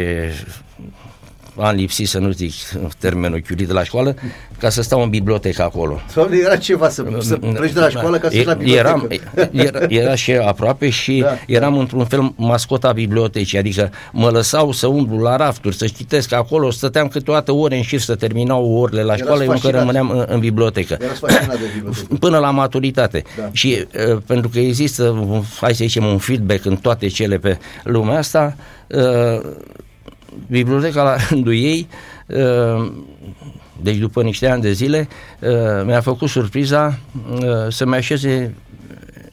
am 1.60 1.74
lipsit, 1.74 2.08
să 2.08 2.18
nu 2.18 2.30
zic 2.30 2.52
termenul 2.98 3.40
chiulit 3.40 3.66
de 3.66 3.72
la 3.72 3.84
școală, 3.84 4.14
ca 4.58 4.68
să 4.68 4.82
stau 4.82 5.02
în 5.02 5.08
bibliotecă 5.08 5.62
acolo. 5.62 6.00
Sau 6.08 6.28
era 6.44 6.56
ceva 6.56 6.88
să, 6.88 7.04
să 7.18 7.36
pleci 7.36 7.72
de 7.72 7.80
la 7.80 7.88
școală 7.88 8.18
ca 8.18 8.28
să 8.28 8.36
e, 8.36 8.44
la 8.44 8.54
bibliotecă. 8.54 8.88
Eram, 8.88 9.08
era, 9.52 9.80
era 9.88 10.14
și 10.14 10.32
aproape 10.32 10.88
și 10.88 11.20
da, 11.24 11.38
eram 11.46 11.74
da. 11.74 11.80
într-un 11.80 12.04
fel 12.04 12.32
mascota 12.36 12.92
bibliotecii, 12.92 13.58
adică 13.58 13.90
mă 14.12 14.28
lăsau 14.28 14.72
să 14.72 14.86
umblu 14.86 15.18
la 15.18 15.36
rafturi, 15.36 15.76
să 15.76 15.86
citesc 15.86 16.32
acolo, 16.32 16.70
stăteam 16.70 17.08
câteodată 17.08 17.52
ore 17.52 17.76
în 17.76 17.82
șir 17.82 18.00
să 18.00 18.14
terminau 18.14 18.70
orele 18.70 19.02
la 19.02 19.16
școală, 19.16 19.44
eu 19.44 19.50
încă 19.50 19.70
rămâneam 19.70 20.10
în, 20.10 20.24
în 20.28 20.40
bibliotecă. 20.40 20.96
De 20.98 21.06
Până 22.18 22.38
la 22.38 22.50
maturitate. 22.50 23.22
Da. 23.36 23.48
Și 23.52 23.86
uh, 24.10 24.18
pentru 24.26 24.48
că 24.48 24.58
există, 24.58 25.28
hai 25.60 25.74
să 25.74 25.84
zicem, 25.84 26.04
un 26.04 26.18
feedback 26.18 26.64
în 26.64 26.76
toate 26.76 27.06
cele 27.06 27.38
pe 27.38 27.58
lumea 27.84 28.18
asta, 28.18 28.56
uh, 28.86 29.40
biblioteca 30.46 31.02
la 31.02 31.16
rândul 31.28 31.54
ei, 31.54 31.88
uh, 32.26 32.92
deci 33.82 33.96
după 33.96 34.22
niște 34.22 34.48
ani 34.48 34.62
de 34.62 34.72
zile, 34.72 35.08
uh, 35.40 35.50
mi-a 35.84 36.00
făcut 36.00 36.28
surpriza 36.28 36.98
uh, 37.40 37.42
să-mi 37.68 37.94
așeze 37.94 38.54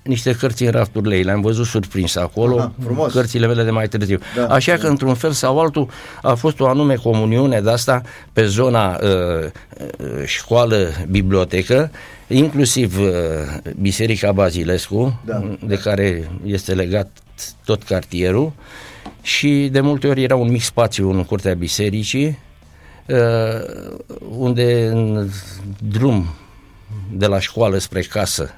niște 0.08 0.32
cărți 0.32 0.64
în 0.64 0.72
rafturile 0.72 1.16
ei, 1.16 1.24
le-am 1.24 1.42
văzut 1.42 1.66
surprins 1.66 2.16
acolo, 2.16 2.58
Aha, 2.58 2.74
frumos. 2.84 3.14
cărțile 3.14 3.48
mele 3.48 3.64
de 3.64 3.72
mai 3.72 3.88
târziu. 3.88 4.20
Da, 4.36 4.48
Așa 4.48 4.76
da. 4.76 4.82
că, 4.82 4.88
într-un 4.88 5.14
fel 5.14 5.32
sau 5.32 5.60
altul, 5.60 5.90
a 6.22 6.34
fost 6.34 6.60
o 6.60 6.68
anume 6.68 6.96
comuniune 6.96 7.62
de 7.62 7.70
asta 7.70 8.02
pe 8.34 8.46
zona 8.46 9.00
uh, 9.04 9.52
școală-bibliotecă, 10.26 11.92
inclusiv 12.28 13.00
uh, 13.00 13.08
Biserica 13.82 14.32
Bazilescu, 14.32 15.22
da. 15.26 15.56
de 15.66 15.76
care 15.76 16.32
este 16.46 16.74
legat 16.74 17.08
tot 17.66 17.84
cartierul, 17.84 18.46
uh, 18.46 18.52
și 19.28 19.70
de 19.72 19.80
multe 19.80 20.08
ori 20.08 20.24
era 20.24 20.36
un 20.36 20.50
mic 20.52 20.62
spațiu 20.62 21.10
în 21.10 21.24
curtea 21.24 21.54
bisericii, 21.54 22.40
uh, 23.06 23.18
unde 24.38 24.86
în 24.86 25.30
drum 25.92 26.26
de 27.12 27.26
la 27.26 27.40
școală 27.40 27.78
spre 27.78 28.02
casă 28.02 28.52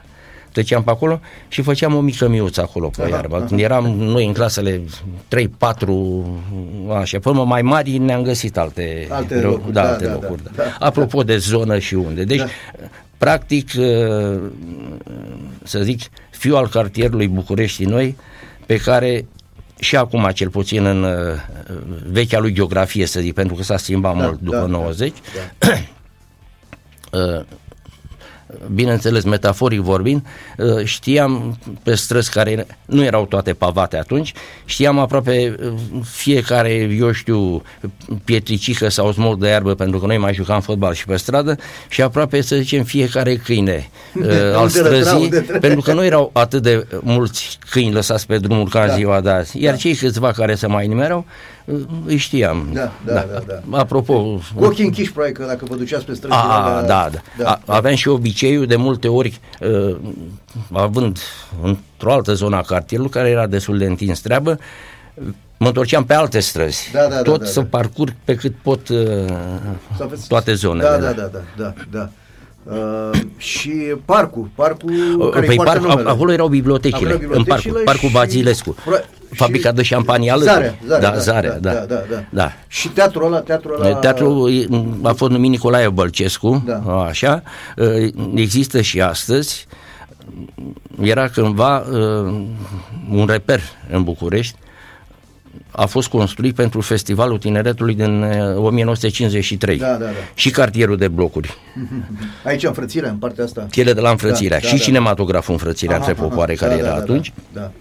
treceam 0.51 0.83
pe 0.83 0.89
acolo 0.89 1.19
și 1.47 1.61
făceam 1.61 1.95
o 1.95 1.99
mică 1.99 2.27
miuță 2.27 2.61
acolo 2.61 2.87
pe 2.87 3.01
aha, 3.01 3.09
iarbă. 3.09 3.35
Aha. 3.35 3.45
Când 3.45 3.59
eram 3.59 3.85
noi 3.85 4.25
în 4.25 4.33
clasele 4.33 4.81
3-4, 5.27 5.39
așa, 6.99 7.19
până 7.19 7.43
mai 7.43 7.61
mari 7.61 7.97
ne-am 7.97 8.21
găsit 8.21 8.57
alte, 8.57 9.07
alte 9.09 9.35
locuri. 9.35 9.73
Da, 9.73 9.81
da, 9.81 9.89
alte 9.89 10.05
da, 10.05 10.11
locuri 10.13 10.43
da, 10.43 10.49
da. 10.55 10.63
Da. 10.63 10.85
Apropo 10.85 11.23
de 11.23 11.37
zonă 11.37 11.79
și 11.79 11.93
unde. 11.93 12.23
Deci, 12.23 12.37
da. 12.37 12.45
practic, 13.17 13.69
uh, 13.77 14.39
să 15.63 15.79
zic, 15.81 15.99
fiul 16.29 16.55
al 16.55 16.67
cartierului 16.67 17.27
București 17.27 17.83
noi, 17.83 18.15
pe 18.65 18.77
care 18.77 19.25
și 19.79 19.95
acum 19.95 20.29
cel 20.33 20.49
puțin 20.49 20.85
în 20.85 21.03
uh, 21.03 21.33
vechea 22.11 22.39
lui 22.39 22.53
geografie, 22.53 23.05
să 23.05 23.19
zic, 23.19 23.33
pentru 23.33 23.55
că 23.55 23.63
s-a 23.63 23.77
schimbat 23.77 24.17
da, 24.17 24.23
mult 24.23 24.39
după 24.39 24.57
da, 24.57 24.65
90, 24.65 25.13
da, 25.59 25.67
da. 27.09 27.45
uh, 28.49 28.57
bineînțeles, 28.73 29.23
metaforic 29.23 29.79
vorbind, 29.79 30.25
uh, 30.57 30.83
știam 30.83 31.57
pe 31.83 31.95
străzi 31.95 32.31
care 32.31 32.67
nu 32.85 33.03
erau 33.03 33.25
toate 33.25 33.53
pavate 33.53 33.97
atunci, 33.97 34.33
știam 34.65 34.99
aproape 34.99 35.55
uh, 35.63 35.73
fiecare, 36.03 36.71
eu 36.99 37.11
știu, 37.11 37.61
pietricică 38.23 38.89
sau 38.89 39.11
smol 39.11 39.35
de 39.37 39.47
iarbă, 39.47 39.73
pentru 39.75 39.99
că 39.99 40.05
noi 40.05 40.17
mai 40.17 40.33
jucam 40.33 40.61
fotbal 40.61 40.93
și 40.93 41.05
pe 41.05 41.15
stradă, 41.15 41.55
și 41.89 42.01
aproape, 42.01 42.41
să 42.41 42.55
zicem, 42.55 42.83
fiecare 42.83 43.35
câine 43.35 43.89
uh, 44.15 44.55
al 44.55 44.69
străzii, 44.69 45.29
pentru 45.59 45.81
că 45.81 45.93
nu 45.93 46.05
erau 46.05 46.29
atât 46.33 46.61
de 46.61 46.87
mulți 47.01 47.57
câini 47.69 47.93
lăsați 47.93 48.25
pe 48.27 48.37
drumul 48.37 48.69
ca 48.69 48.87
da. 48.87 48.93
ziua 48.93 49.21
de 49.21 49.29
azi, 49.29 49.61
iar 49.61 49.73
da. 49.73 49.79
cei 49.79 49.95
câțiva 49.95 50.31
care 50.31 50.55
se 50.55 50.67
mai 50.67 50.87
nimerau, 50.87 51.25
îi 52.05 52.17
știam. 52.17 52.69
Da, 52.73 52.91
da, 53.05 53.13
da. 53.13 53.25
da, 53.33 53.41
da. 53.47 53.77
Apropo... 53.77 54.39
Cu 54.55 54.63
ochii 54.63 54.85
închiși, 54.85 55.11
probabil, 55.11 55.35
că 55.35 55.45
dacă 55.45 55.65
vă 55.65 55.75
duceați 55.75 56.05
pe 56.05 56.13
străzi... 56.13 56.33
A, 56.33 56.83
da, 56.87 57.09
da. 57.11 57.19
da. 57.37 57.49
A, 57.49 57.61
aveam 57.65 57.95
și 57.95 58.07
obiceiul 58.07 58.65
de 58.65 58.75
multe 58.75 59.07
ori, 59.07 59.39
uh, 59.59 59.95
având 60.71 61.19
într-o 61.61 62.11
altă 62.11 62.33
zonă 62.33 62.55
a 62.55 62.61
cartierului, 62.61 63.11
care 63.11 63.29
era 63.29 63.47
destul 63.47 63.77
de 63.77 63.85
întins 63.85 64.19
treabă, 64.19 64.59
mă 65.57 65.67
întorceam 65.67 66.05
pe 66.05 66.13
alte 66.13 66.39
străzi. 66.39 66.89
Da, 66.93 67.07
da, 67.09 67.21
Tot 67.21 67.37
da, 67.39 67.45
da, 67.45 67.49
să 67.49 67.59
da. 67.59 67.67
parcurg 67.69 68.13
pe 68.23 68.35
cât 68.35 68.55
pot 68.61 68.89
uh, 68.89 68.97
toate 70.27 70.53
zonele. 70.53 70.89
Da, 70.89 70.97
da, 70.97 71.11
da, 71.11 71.29
da, 71.31 71.43
da, 71.57 71.73
da. 71.91 72.09
Uh, 72.63 73.19
și 73.37 73.71
parcul, 74.05 74.49
parcul 74.55 74.91
uh, 75.19 75.29
care 75.31 75.45
păi 75.45 75.55
parc, 75.55 76.07
acolo 76.07 76.31
erau 76.31 76.47
bibliotecile, 76.47 77.13
acolo 77.13 77.35
în 77.35 77.43
parcul, 77.43 77.81
parcul 77.85 78.09
Bazilescu. 78.09 78.75
Fabrica 79.31 79.71
de 79.71 79.83
șampanie 79.83 80.31
alături. 80.31 80.53
Zarea, 80.53 80.75
zarea, 80.85 81.09
da, 81.09 81.15
da, 81.15 81.17
zarea, 81.17 81.59
da, 81.59 81.71
da, 81.73 81.79
da, 81.79 82.03
da, 82.09 82.23
da. 82.29 82.51
Și 82.67 82.87
teatrul 82.87 83.25
ăla, 83.25 83.39
teatrul 83.39 83.83
ăla... 83.83 83.95
Teatrul 83.95 84.67
a 85.03 85.11
fost 85.11 85.31
numit 85.31 85.49
Nicolae 85.49 85.89
Bălcescu, 85.89 86.63
da. 86.65 87.03
așa, 87.07 87.43
există 88.35 88.81
și 88.81 89.01
astăzi. 89.01 89.67
Era 91.01 91.27
cândva 91.27 91.77
uh, 91.77 92.45
un 93.11 93.25
reper 93.25 93.61
în 93.89 94.03
București, 94.03 94.55
a 95.71 95.85
fost 95.85 96.07
construit 96.07 96.55
pentru 96.55 96.81
Festivalul 96.81 97.37
Tineretului 97.37 97.95
din 97.95 98.23
1953 98.55 99.77
da, 99.77 99.87
da, 99.87 99.97
da. 99.97 100.09
și 100.33 100.49
cartierul 100.49 100.97
de 100.97 101.07
blocuri. 101.07 101.57
Aici 102.45 102.63
înfrățirea, 102.63 103.09
în 103.09 103.17
partea 103.17 103.43
asta. 103.43 103.67
Chele 103.71 103.93
de 103.93 104.01
la 104.01 104.09
înfrățirea 104.09 104.59
da, 104.59 104.67
și 104.67 104.75
da, 104.75 104.81
cinematograful 104.81 105.53
înfrățirea 105.53 105.95
între 105.95 106.13
popoare 106.13 106.53
care 106.53 106.73
da, 106.73 106.79
era 106.79 106.89
da, 106.89 106.95
atunci. 106.95 107.33
Da, 107.53 107.61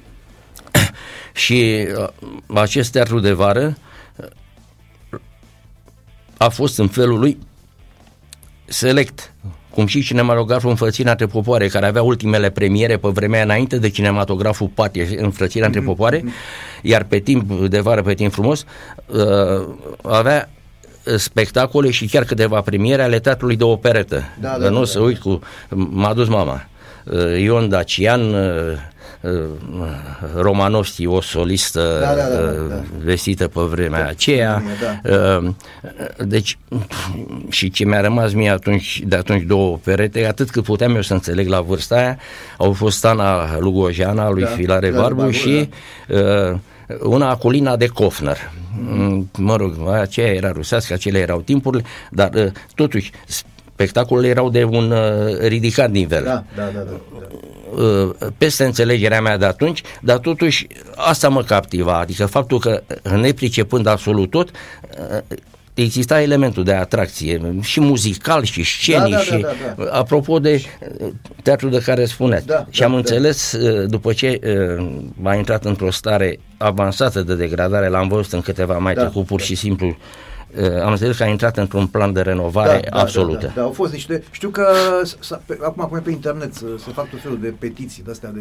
da. 0.73 0.81
Și 1.35 1.87
uh, 1.99 2.09
acest 2.55 2.93
teatru 2.93 3.21
de 3.21 3.33
vară 3.33 3.77
uh, 4.17 5.19
a 6.37 6.49
fost 6.49 6.79
în 6.79 6.89
felul 6.89 7.19
lui 7.19 7.39
select 8.65 9.33
cum 9.71 9.87
și 9.87 10.03
cinematograful 10.03 10.71
Înfrățirea 10.71 11.11
între 11.11 11.27
popoare, 11.27 11.69
care 11.69 11.87
avea 11.87 12.03
ultimele 12.03 12.51
premiere 12.51 12.97
pe 12.97 13.09
vremea 13.09 13.43
înainte 13.43 13.79
de 13.79 13.89
cinematograful 13.89 14.71
Patie, 14.75 15.09
Înfrățirea 15.17 15.67
între 15.67 15.81
mhm. 15.81 15.89
popoare, 15.89 16.25
iar 16.83 17.05
pe 17.05 17.19
timp 17.19 17.53
de 17.69 17.81
vară, 17.81 18.03
pe 18.03 18.15
timp 18.15 18.33
frumos, 18.33 18.65
uh, 19.07 19.67
avea 20.03 20.51
spectacole 21.17 21.91
și 21.91 22.07
chiar 22.07 22.25
câteva 22.25 22.61
premiere 22.61 23.03
ale 23.03 23.19
teatrului 23.19 23.57
de 23.57 23.65
operetă. 23.65 24.23
Da, 24.41 24.57
da, 24.59 24.69
nu 24.69 24.79
da, 24.79 24.85
să 24.85 24.99
da. 24.99 25.05
uit 25.05 25.19
cu 25.19 25.41
M-a 25.69 26.15
dus 26.15 26.29
mama. 26.29 26.69
Uh, 27.05 27.41
Ion 27.41 27.69
Dacian, 27.69 28.21
uh, 28.21 28.41
Uh, 28.41 28.79
Romanovski, 30.35 31.07
o 31.07 31.21
solistă 31.21 31.99
da, 32.01 32.15
da, 32.15 32.37
da, 32.37 32.51
da, 32.51 32.75
da. 32.75 32.83
vestită 33.05 33.49
pe 33.49 33.61
vremea 33.61 34.03
da, 34.03 34.09
aceea. 34.09 34.63
Da. 35.03 35.11
Uh, 35.39 35.53
deci, 36.27 36.59
și 37.49 37.71
ce 37.71 37.85
mi-a 37.85 38.01
rămas 38.01 38.33
mie 38.33 38.51
atunci, 38.51 39.03
de 39.07 39.17
atunci 39.17 39.43
două 39.43 39.79
perete, 39.85 40.27
atât 40.27 40.51
cât 40.51 40.65
puteam 40.65 40.95
eu 40.95 41.03
să 41.03 41.13
înțeleg 41.13 41.49
la 41.49 41.61
vârsta 41.61 41.97
aia, 41.97 42.19
au 42.57 42.73
fost 42.73 43.05
Ana 43.05 43.59
Lugojana, 43.59 44.31
lui 44.31 44.43
da, 44.43 44.49
Filare 44.49 44.91
da, 44.91 45.01
Barbu 45.01 45.21
Barbu 45.21 45.33
și 45.33 45.69
da. 46.07 46.19
uh, 46.51 46.59
una 47.03 47.31
Acolina 47.31 47.77
de 47.77 47.87
Kofner. 47.87 48.51
Mm. 48.81 49.31
Mă 49.39 49.57
rog, 49.57 49.89
aceea 49.89 50.33
era 50.33 50.53
rusească, 50.53 50.93
acelea 50.93 51.21
erau 51.21 51.41
timpurile, 51.41 51.85
dar 52.11 52.31
uh, 52.35 52.47
totuși 52.75 53.11
spectacolele 53.79 54.29
erau 54.29 54.51
de 54.51 54.65
un 54.65 54.91
uh, 54.91 55.39
ridicat 55.41 55.91
nivel. 55.91 56.25
Da, 56.25 56.45
da, 56.57 56.71
da, 56.75 56.81
da, 56.81 56.91
da. 56.91 57.83
Uh, 57.83 58.11
peste 58.39 58.65
înțelegerea 58.65 59.21
mea 59.21 59.37
de 59.37 59.45
atunci, 59.45 59.83
dar 60.01 60.19
totuși 60.19 60.67
asta 60.97 61.29
mă 61.29 61.43
captiva, 61.43 61.99
adică 61.99 62.27
faptul 62.27 62.59
că 62.59 62.83
nepricepând 63.21 63.87
absolut 63.87 64.31
tot, 64.31 64.51
uh, 64.51 65.37
exista 65.75 66.23
elementul 66.23 66.65
de 66.65 66.73
atracție 66.73 67.41
și 67.61 67.81
muzical 67.81 68.45
și 68.45 68.63
scenic 68.63 69.11
da, 69.11 69.17
da, 69.17 69.23
și 69.23 69.31
da, 69.31 69.49
da, 69.77 69.85
da. 69.85 69.91
apropo 69.91 70.39
de 70.39 70.63
teatrul 71.43 71.71
de 71.71 71.79
care 71.79 72.05
spuneți. 72.05 72.47
Da, 72.47 72.67
și 72.71 72.83
am 72.83 72.91
da, 72.91 72.97
înțeles 72.97 73.57
da. 73.57 73.85
după 73.85 74.13
ce 74.13 74.41
a 75.23 75.35
intrat 75.35 75.65
într-o 75.65 75.91
stare 75.91 76.41
avansată 76.57 77.23
de 77.23 77.35
degradare, 77.35 77.89
l-am 77.89 78.09
văzut 78.09 78.33
în 78.33 78.41
câteva 78.41 78.79
mai 78.79 78.95
da, 78.95 79.01
trecut 79.01 79.27
pur 79.27 79.39
da. 79.39 79.45
și 79.45 79.55
simplu 79.55 79.87
Uh, 79.87 80.28
am 80.83 80.91
înțeles 80.91 81.17
că 81.17 81.23
a 81.23 81.27
intrat 81.27 81.57
într-un 81.57 81.87
plan 81.87 82.13
de 82.13 82.21
renovare 82.21 82.81
da, 82.85 82.97
da, 82.97 83.01
absolută. 83.01 83.47
Da, 83.47 83.47
da, 83.47 83.61
da, 83.61 83.63
au 83.63 83.73
fost 83.73 83.93
niște, 83.93 84.23
știu 84.31 84.49
că 84.49 84.67
pe, 85.47 85.59
acum 85.63 85.83
acum 85.83 86.01
pe 86.01 86.11
internet 86.11 86.55
se, 86.55 86.67
se 86.85 86.91
fac 86.91 87.11
tot 87.11 87.21
felul 87.21 87.39
de 87.41 87.55
petiții 87.59 88.03
de 88.03 88.11
astea 88.11 88.31
de 88.31 88.41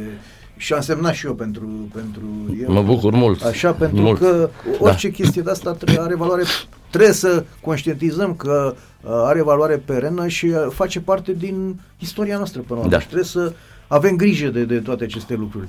și 0.57 0.73
am 0.73 0.81
semnat 0.81 1.13
și 1.13 1.25
eu 1.25 1.33
pentru, 1.33 1.67
pentru 1.93 2.55
eu. 2.61 2.73
Mă 2.73 2.81
bucur 2.81 3.13
mult. 3.13 3.43
Așa, 3.43 3.71
pentru 3.71 4.01
mult. 4.01 4.19
că 4.19 4.49
orice 4.79 5.07
da. 5.07 5.13
chestie 5.13 5.41
de 5.41 5.51
asta 5.51 5.71
trebuie, 5.71 6.03
are 6.03 6.15
valoare, 6.15 6.43
trebuie 6.89 7.13
să 7.13 7.43
conștientizăm 7.61 8.35
că 8.35 8.75
uh, 8.75 9.09
are 9.11 9.41
valoare 9.41 9.77
perenă 9.85 10.27
și 10.27 10.45
uh, 10.45 10.67
face 10.69 10.99
parte 10.99 11.33
din 11.33 11.79
istoria 11.99 12.37
noastră 12.37 12.61
până 12.61 12.79
la 12.79 12.87
da. 12.87 12.97
Deci 12.97 13.05
trebuie 13.05 13.27
să 13.27 13.53
avem 13.87 14.15
grijă 14.15 14.47
de, 14.47 14.63
de 14.63 14.79
toate 14.79 15.03
aceste 15.03 15.33
lucruri. 15.33 15.67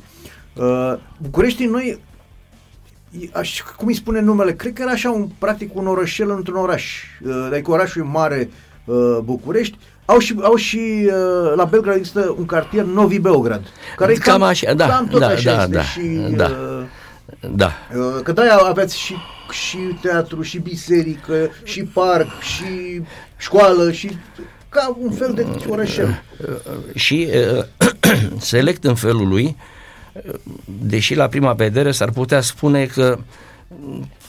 Uh, 0.54 0.94
București 1.18 1.64
noi 1.64 2.00
aș, 3.32 3.62
cum 3.76 3.86
îi 3.86 3.94
spune 3.94 4.20
numele, 4.20 4.52
cred 4.52 4.72
că 4.72 4.82
era 4.82 4.90
așa 4.90 5.10
un, 5.10 5.28
practic 5.38 5.76
un 5.76 5.86
orășel 5.86 6.30
într-un 6.30 6.56
oraș, 6.56 7.02
uh, 7.24 7.48
adică 7.52 7.70
orașul 7.70 8.04
mare 8.04 8.50
uh, 8.84 9.18
București, 9.24 9.78
au 10.04 10.18
și, 10.18 10.34
au 10.40 10.54
și 10.54 10.78
uh, 11.04 11.52
la 11.56 11.64
Belgrad 11.64 11.96
există 11.96 12.34
un 12.38 12.46
cartier 12.46 12.84
Novi 12.84 13.18
Beograd, 13.18 13.62
care 13.96 14.12
cam, 14.12 14.38
cam 14.38 14.42
așa, 14.42 14.74
da, 14.74 14.86
cam 14.86 15.06
tot 15.06 15.20
da, 15.20 15.26
așa 15.26 15.54
da, 15.54 15.62
este 15.62 15.74
da, 15.74 15.82
și, 15.82 16.00
da. 16.36 16.46
Uh, 16.46 16.84
da. 17.54 17.72
Uh, 17.96 18.22
că 18.22 18.32
de-aia 18.32 18.56
aveți 18.56 18.98
și, 18.98 19.14
și 19.50 19.78
teatru, 20.02 20.42
și 20.42 20.58
biserică, 20.58 21.50
și 21.62 21.82
parc, 21.82 22.40
și 22.40 23.02
școală, 23.36 23.92
și 23.92 24.10
ca 24.68 24.96
un 25.00 25.10
fel 25.10 25.32
de 25.34 25.46
orășel. 25.68 26.22
Și 26.94 27.28
uh, 27.56 27.64
select 28.38 28.84
în 28.84 28.94
felul 28.94 29.28
lui, 29.28 29.56
deși 30.64 31.14
la 31.14 31.26
prima 31.26 31.52
vedere 31.52 31.90
s-ar 31.90 32.10
putea 32.10 32.40
spune 32.40 32.84
că 32.86 33.18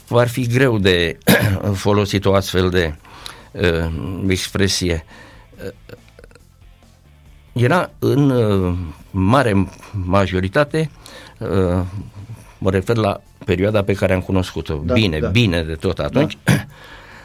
ar 0.08 0.28
fi 0.28 0.46
greu 0.46 0.78
de 0.78 1.18
folosit 1.74 2.24
o 2.24 2.34
astfel 2.34 2.70
de 2.70 2.94
uh, 3.52 3.92
expresie. 4.28 5.04
Era 7.52 7.90
în 7.98 8.30
uh, 8.30 8.74
mare 9.10 9.68
majoritate, 9.92 10.90
uh, 11.38 11.80
mă 12.58 12.70
refer 12.70 12.96
la 12.96 13.20
perioada 13.44 13.82
pe 13.82 13.92
care 13.92 14.12
am 14.12 14.20
cunoscut-o, 14.20 14.80
da, 14.84 14.92
bine, 14.92 15.18
da. 15.18 15.28
bine 15.28 15.62
de 15.62 15.74
tot 15.74 15.98
atunci, 15.98 16.38
da. 16.44 16.52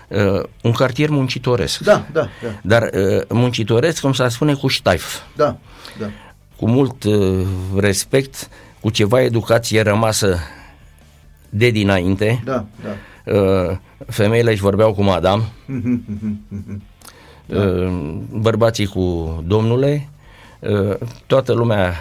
Uh, 0.10 0.44
un 0.62 0.72
cartier 0.72 1.10
muncitoresc. 1.10 1.80
Da, 1.80 2.06
da, 2.12 2.30
da. 2.44 2.50
Dar 2.62 2.90
uh, 2.94 3.22
muncitoresc, 3.30 4.02
cum 4.02 4.14
s-ar 4.14 4.30
spune, 4.30 4.54
cu 4.54 4.68
ștaif. 4.68 5.20
Da, 5.36 5.58
da. 6.00 6.10
Cu 6.58 6.68
mult 6.68 7.04
uh, 7.04 7.46
respect, 7.78 8.50
cu 8.80 8.90
ceva 8.90 9.22
educație 9.22 9.82
rămasă 9.82 10.40
de 11.50 11.70
dinainte. 11.70 12.42
Da, 12.46 12.66
da. 12.84 13.34
Uh, 13.34 13.78
femeile 14.08 14.52
își 14.52 14.62
vorbeau 14.62 14.94
cu 14.94 15.04
madam, 15.04 15.44
da. 17.46 17.62
uh, 17.62 18.18
bărbații 18.32 18.86
cu 18.86 19.34
domnule, 19.48 20.10
uh, 20.60 20.96
toată 21.28 21.54
lumea 21.54 21.94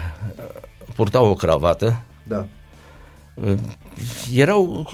purta 0.95 1.21
o 1.21 1.33
cravată. 1.33 2.01
Da. 2.23 2.45
Uh, 3.33 3.57
erau 4.33 4.89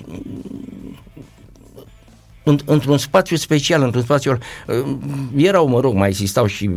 într-un 2.65 2.97
spațiu 2.97 3.35
special, 3.35 3.81
într-un 3.81 4.01
spațiu... 4.01 4.37
Uh, 4.67 4.97
erau, 5.35 5.67
mă 5.67 5.79
rog, 5.79 5.93
mai 5.93 6.07
existau 6.07 6.45
și 6.45 6.69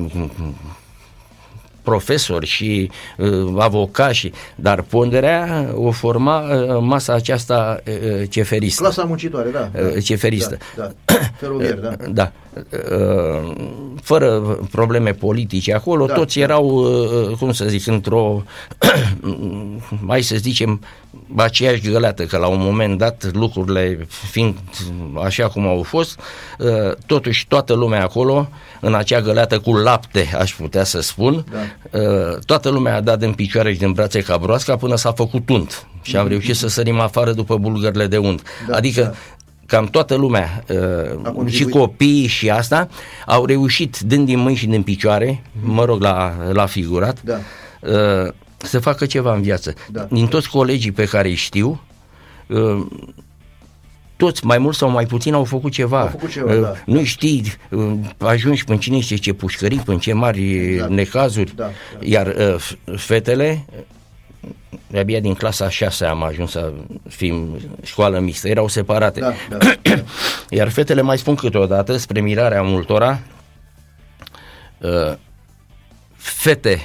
profesori 1.85 2.47
și 2.47 2.91
uh, 3.17 3.55
avocați, 3.59 4.31
dar 4.55 4.83
ponderea 4.83 5.69
o 5.75 5.91
forma 5.91 6.41
uh, 6.41 6.79
masa 6.81 7.13
aceasta 7.13 7.83
uh, 7.87 8.29
ceferistă. 8.31 8.83
Clasa 8.83 9.05
muncitoare, 9.05 9.51
da. 9.51 9.71
Uh, 9.81 10.03
ceferistă. 10.03 10.57
Da, 10.77 10.91
da. 11.05 11.15
Feroviar, 11.37 11.75
da. 11.75 11.89
Uh, 12.01 12.07
da. 12.13 12.33
Uh, 12.55 13.53
fără 14.03 14.41
probleme 14.71 15.11
politice 15.11 15.75
acolo, 15.75 16.07
da, 16.07 16.15
toți 16.15 16.39
da. 16.39 16.45
erau, 16.45 16.67
uh, 16.67 17.37
cum 17.39 17.53
să 17.53 17.65
zic, 17.65 17.87
într-o, 17.87 18.43
mai 20.01 20.23
să 20.23 20.37
zicem, 20.37 20.81
aceeași 21.37 21.91
găleată, 21.91 22.25
că 22.25 22.37
la 22.37 22.47
un 22.47 22.61
moment 22.61 22.99
dat 22.99 23.31
lucrurile 23.33 24.07
fiind 24.31 24.57
așa 25.25 25.49
cum 25.49 25.67
au 25.67 25.83
fost, 25.83 26.21
uh, 26.59 26.93
totuși 27.07 27.47
toată 27.49 27.75
lumea 27.75 28.03
acolo, 28.03 28.49
în 28.81 28.95
acea 28.95 29.21
găleată 29.21 29.59
cu 29.59 29.75
lapte, 29.75 30.31
aș 30.39 30.55
putea 30.55 30.85
să 30.85 31.01
spun, 31.01 31.45
da. 31.51 31.99
uh, 31.99 32.39
toată 32.47 32.69
lumea 32.69 32.97
a 32.97 33.01
dat 33.01 33.19
din 33.19 33.33
picioare 33.33 33.73
și 33.73 33.79
din 33.79 33.93
brațe 33.93 34.21
ca 34.21 34.37
broasca 34.37 34.77
până 34.77 34.97
s-a 34.97 35.13
făcut 35.13 35.49
unt 35.49 35.87
și 36.03 36.17
am 36.17 36.29
reușit 36.29 36.57
să 36.57 36.69
sărim 36.69 37.01
afară 37.01 37.33
după 37.33 37.57
bulgările 37.57 38.07
de 38.07 38.17
unt. 38.17 38.43
Da, 38.69 38.77
adică 38.77 39.01
da 39.03 39.15
cam 39.67 39.87
toată 39.87 40.15
lumea, 40.15 40.65
uh, 41.37 41.47
și 41.47 41.65
copiii 41.65 42.27
și 42.27 42.51
asta, 42.51 42.89
au 43.27 43.45
reușit 43.45 43.99
dând 43.99 44.27
din 44.27 44.39
mâini 44.39 44.57
și 44.57 44.67
din 44.67 44.83
picioare, 44.83 45.43
mă 45.63 45.85
rog 45.85 46.01
la, 46.01 46.35
la 46.53 46.67
figurat, 46.67 47.23
da. 47.23 47.39
uh, 47.81 48.33
să 48.57 48.79
facă 48.79 49.07
ceva 49.07 49.35
în 49.35 49.43
viață. 49.43 49.75
Da. 49.91 50.07
Din 50.11 50.27
toți 50.27 50.49
colegii 50.49 50.93
pe 50.93 51.05
care 51.05 51.29
îi 51.29 51.35
știu, 51.35 51.81
uh, 52.47 52.87
toți, 54.17 54.47
mai 54.47 54.59
mult 54.59 54.77
sau 54.77 54.91
mai 54.91 55.07
puțin, 55.07 55.35
au 55.35 55.45
făcut 55.45 55.73
ceva. 55.73 56.01
Au 56.01 56.07
făcut 56.07 56.31
ceva 56.31 56.55
uh, 56.55 56.61
da. 56.61 56.75
Nu 56.87 57.05
știi, 57.05 57.53
uh, 57.71 57.93
ajungi 58.19 58.65
până 58.65 58.79
cine 58.79 59.01
știe 59.01 59.17
ce 59.17 59.33
pușcării, 59.33 59.79
până 59.79 59.99
ce 59.99 60.13
mari 60.13 60.77
da. 60.79 60.87
necazuri, 60.87 61.55
da, 61.57 61.65
da. 61.65 61.71
iar 62.01 62.27
uh, 62.27 62.71
fetele, 62.97 63.65
abia 64.97 65.21
din 65.21 65.35
clasa 65.35 65.69
6 65.69 66.05
am 66.05 66.23
ajuns 66.23 66.51
să 66.51 66.73
fim 67.09 67.59
școală 67.83 68.19
mixtă, 68.19 68.49
erau 68.49 68.69
separate. 68.69 69.21
Da, 69.21 69.33
da, 69.49 69.57
da. 69.57 69.75
Iar 70.57 70.69
fetele 70.69 71.01
mai 71.01 71.19
spun 71.19 71.35
câteodată, 71.35 71.97
spre 71.97 72.21
mirarea 72.21 72.63
multora, 72.63 73.21
uh, 74.79 75.17
fete 76.17 76.81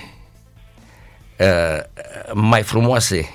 uh, 1.39 2.03
mai 2.33 2.61
frumoase 2.61 3.29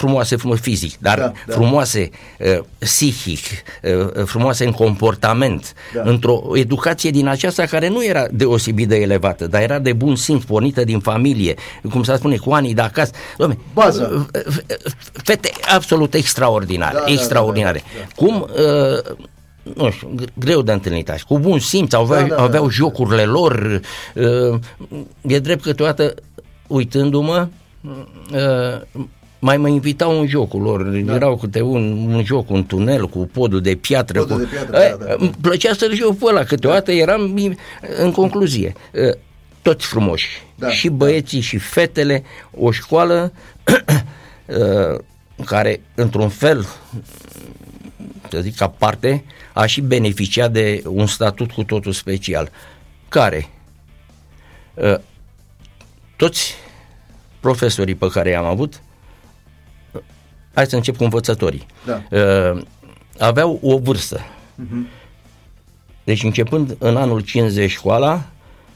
frumoase 0.00 0.36
frumos 0.36 0.60
fizic, 0.60 0.98
dar 0.98 1.18
da, 1.18 1.32
da. 1.46 1.52
frumoase 1.52 2.10
uh, 2.38 2.58
psihic, 2.78 3.44
uh, 3.82 4.24
frumoase 4.24 4.64
în 4.64 4.72
comportament, 4.72 5.74
da. 5.94 6.02
într-o 6.04 6.42
educație 6.54 7.10
din 7.10 7.26
aceasta 7.26 7.64
care 7.64 7.88
nu 7.88 8.04
era 8.04 8.26
deosebit 8.30 8.88
de 8.88 8.96
elevată, 8.96 9.46
dar 9.46 9.62
era 9.62 9.78
de 9.78 9.92
bun 9.92 10.16
simț, 10.16 10.42
pornită 10.44 10.84
din 10.84 11.00
familie, 11.00 11.54
cum 11.90 12.02
s-a 12.02 12.16
spune, 12.16 12.36
cu 12.36 12.52
anii 12.52 12.74
de 12.74 12.80
acasă. 12.80 13.12
Doamne, 13.36 13.58
Bază. 13.72 14.30
Fete 15.12 15.50
absolut 15.74 16.14
extraordinare, 16.14 16.98
da, 17.06 17.12
extraordinare. 17.12 17.78
Da, 17.78 18.00
da, 18.00 18.06
da, 18.06 18.12
Cum 18.14 18.40
uh, 18.40 19.16
nu 19.74 19.90
știu, 19.90 20.14
greu 20.34 20.62
de 20.62 20.72
întâlnit 20.72 21.10
așa, 21.10 21.24
cu 21.28 21.38
bun 21.38 21.58
simț, 21.58 21.92
aveau, 21.92 22.26
da, 22.26 22.34
da, 22.34 22.42
aveau 22.42 22.64
da, 22.64 22.70
jocurile 22.70 23.24
da. 23.24 23.30
lor, 23.30 23.80
uh, 24.14 24.60
e 25.20 25.38
drept 25.38 25.62
câteodată, 25.62 26.14
uitându-mă, 26.66 27.48
uh, 28.32 29.02
mai 29.40 29.56
mă 29.56 29.68
invitau 29.68 30.20
în 30.20 30.26
jocul 30.26 30.62
lor, 30.62 30.82
da. 30.82 31.14
erau 31.14 31.36
câte 31.36 31.60
un, 31.60 32.12
un 32.12 32.24
joc, 32.24 32.50
un 32.50 32.66
tunel 32.66 33.08
cu 33.08 33.18
podul 33.18 33.60
de 33.60 33.74
piatră. 33.74 34.18
Podul 34.18 34.36
cu... 34.36 34.42
de 34.42 34.48
piatră, 34.50 34.72
da, 34.72 34.96
da, 34.98 35.04
da. 35.04 35.14
Îmi 35.18 35.34
plăcea 35.40 35.74
să-l 35.74 35.94
joc 35.94 36.18
pe 36.18 36.24
ăla, 36.26 36.44
câteodată 36.44 36.92
eram 36.92 37.38
în 37.96 38.12
concluzie. 38.12 38.72
Toți 39.62 39.86
frumoși, 39.86 40.42
da, 40.54 40.70
și 40.70 40.88
da. 40.88 40.94
băieții 40.94 41.38
da. 41.38 41.44
și 41.44 41.58
fetele, 41.58 42.22
o 42.50 42.70
școală 42.70 43.32
care, 45.44 45.80
într-un 45.94 46.28
fel, 46.28 46.66
să 48.30 48.40
zic, 48.40 48.60
aparte, 48.60 49.24
a 49.52 49.66
și 49.66 49.80
beneficiat 49.80 50.52
de 50.52 50.82
un 50.86 51.06
statut 51.06 51.50
cu 51.50 51.64
totul 51.64 51.92
special. 51.92 52.50
Care? 53.08 53.48
Toți 56.16 56.54
profesorii 57.40 57.94
pe 57.94 58.08
care 58.08 58.30
i-am 58.30 58.44
avut 58.44 58.80
hai 60.60 60.68
să 60.68 60.76
încep 60.76 60.96
cu 60.96 61.02
învățătorii. 61.02 61.66
Da. 61.84 62.02
Uh, 62.10 62.62
aveau 63.18 63.58
o 63.62 63.78
vârstă. 63.78 64.20
Uh-huh. 64.20 65.00
Deci 66.04 66.22
începând 66.22 66.76
în 66.78 66.96
anul 66.96 67.20
50 67.20 67.70
școala, 67.70 68.22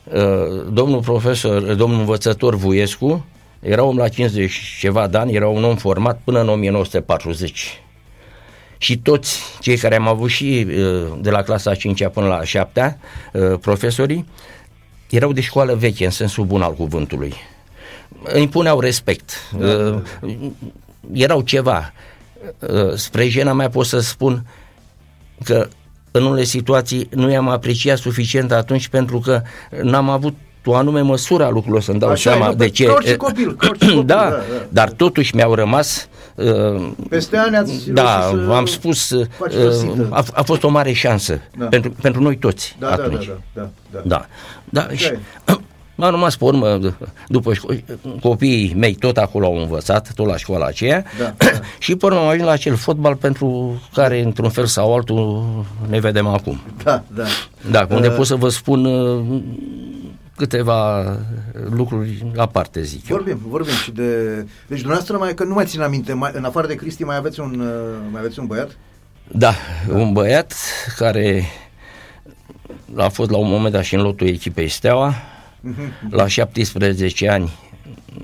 uh, 0.04 0.22
domnul 0.72 1.00
profesor, 1.00 1.62
domnul 1.62 1.98
învățător 1.98 2.54
Vuiescu, 2.54 3.24
era 3.60 3.82
om 3.82 3.96
la 3.96 4.08
50 4.08 4.76
ceva 4.78 5.06
de 5.06 5.18
ani, 5.18 5.34
era 5.34 5.48
un 5.48 5.64
om 5.64 5.76
format 5.76 6.20
până 6.24 6.40
în 6.40 6.48
1940. 6.48 7.82
Și 8.78 8.98
toți 8.98 9.40
cei 9.60 9.76
care 9.76 9.96
am 9.96 10.08
avut 10.08 10.30
și 10.30 10.66
uh, 10.68 10.74
de 11.20 11.30
la 11.30 11.42
clasa 11.42 11.74
5 11.74 12.08
până 12.08 12.26
la 12.26 12.44
7 12.44 12.98
uh, 13.32 13.58
profesorii, 13.60 14.26
erau 15.10 15.32
de 15.32 15.40
școală 15.40 15.74
veche 15.74 16.04
în 16.04 16.10
sensul 16.10 16.44
bun 16.44 16.62
al 16.62 16.74
cuvântului. 16.74 17.34
Impuneau 18.36 18.80
respect. 18.80 19.32
Da, 19.58 19.74
da, 19.74 19.90
da 19.90 20.02
erau 21.12 21.40
ceva. 21.40 21.92
Uh, 22.58 22.94
spre 22.94 23.28
jena 23.28 23.52
mea 23.52 23.68
pot 23.68 23.86
să 23.86 23.98
spun 23.98 24.46
că 25.44 25.68
în 26.10 26.24
unele 26.24 26.44
situații 26.44 27.08
nu 27.10 27.30
i-am 27.30 27.48
apreciat 27.48 27.98
suficient 27.98 28.52
atunci 28.52 28.88
pentru 28.88 29.18
că 29.18 29.42
n-am 29.82 30.10
avut 30.10 30.34
o 30.64 30.74
anume 30.74 31.00
măsură 31.00 31.44
a 31.44 31.48
lucrurilor 31.48 31.82
să-mi 31.82 31.98
dau 31.98 32.10
Așa 32.10 32.30
seama 32.30 32.54
de 32.54 32.68
ce. 32.68 32.86
orice 32.86 33.16
copil, 33.16 33.46
orice 33.46 33.66
copil 33.86 34.04
da, 34.04 34.14
da, 34.14 34.28
da, 34.30 34.66
dar 34.68 34.90
totuși 34.90 35.34
mi-au 35.34 35.54
rămas 35.54 36.08
uh, 36.34 36.90
Peste 37.08 37.36
ani 37.36 37.56
ați 37.56 37.90
Da, 37.90 38.26
am 38.50 38.66
spus 38.66 39.10
uh, 39.10 39.26
a, 40.10 40.24
a 40.32 40.42
fost 40.42 40.62
o 40.62 40.68
mare 40.68 40.92
șansă 40.92 41.40
da. 41.58 41.66
pentru, 41.66 41.90
pentru 42.00 42.22
noi 42.22 42.36
toți 42.36 42.76
da, 42.78 42.90
atunci. 42.90 43.26
Da, 43.26 43.36
da, 43.52 43.70
da, 43.90 44.00
da. 44.04 44.26
da. 44.70 44.86
da. 44.86 44.94
Și, 44.94 45.12
am 45.96 46.10
rămas 46.10 46.36
pe 46.36 46.44
urmă, 46.44 46.78
după 47.28 47.52
șco- 47.52 47.98
copiii 48.20 48.74
mei 48.74 48.94
tot 48.94 49.16
acolo 49.16 49.46
au 49.46 49.56
învățat, 49.56 50.12
tot 50.14 50.26
la 50.26 50.36
școala 50.36 50.66
aceea 50.66 51.04
da, 51.18 51.34
da. 51.38 51.46
și 51.78 51.96
pe 51.96 52.06
urmă 52.06 52.18
am 52.18 52.26
ajuns 52.26 52.44
la 52.46 52.52
acel 52.52 52.76
fotbal 52.76 53.16
pentru 53.16 53.80
care 53.94 54.22
într-un 54.22 54.50
fel 54.50 54.66
sau 54.66 54.94
altul 54.94 55.44
ne 55.88 55.98
vedem 55.98 56.26
acum. 56.26 56.60
Da, 56.82 57.02
da. 57.14 57.24
Da, 57.70 57.86
unde 57.90 58.08
uh, 58.08 58.14
pot 58.14 58.26
să 58.26 58.34
vă 58.34 58.48
spun 58.48 58.84
uh, 58.84 59.42
câteva 60.36 61.04
lucruri 61.70 62.26
aparte, 62.36 62.82
zic 62.82 63.08
eu. 63.08 63.16
Vorbim, 63.16 63.40
vorbim 63.48 63.74
și 63.74 63.90
de... 63.90 64.34
Deci 64.66 64.78
dumneavoastră, 64.78 65.16
mai, 65.16 65.34
că 65.34 65.44
nu 65.44 65.54
mai 65.54 65.64
țin 65.64 65.80
aminte, 65.80 66.12
mai, 66.12 66.30
în 66.34 66.44
afară 66.44 66.66
de 66.66 66.74
Cristi, 66.74 67.04
mai 67.04 67.16
aveți 67.16 67.40
un, 67.40 67.62
mai 68.10 68.20
aveți 68.20 68.38
un 68.38 68.46
băiat? 68.46 68.76
Da, 69.28 69.54
da, 69.88 69.94
un 69.94 70.12
băiat 70.12 70.54
care 70.96 71.44
a 72.96 73.08
fost 73.08 73.30
la 73.30 73.36
un 73.36 73.48
moment 73.48 73.74
dat 73.74 73.82
și 73.82 73.94
în 73.94 74.00
lotul 74.00 74.26
echipei 74.26 74.68
Steaua, 74.68 75.14
uh-huh. 75.64 76.10
la 76.10 76.26
17 76.26 77.28
ani 77.28 77.52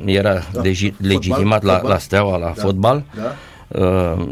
era 0.04 0.42
da. 0.52 0.62
legi- 0.62 0.94
legitimat 0.96 1.62
la, 1.62 1.80
la 1.82 1.98
Steaua, 1.98 2.36
la 2.36 2.52
da. 2.56 2.62
fotbal. 2.62 3.04
Da. 3.14 3.34
Uh, 3.80 4.28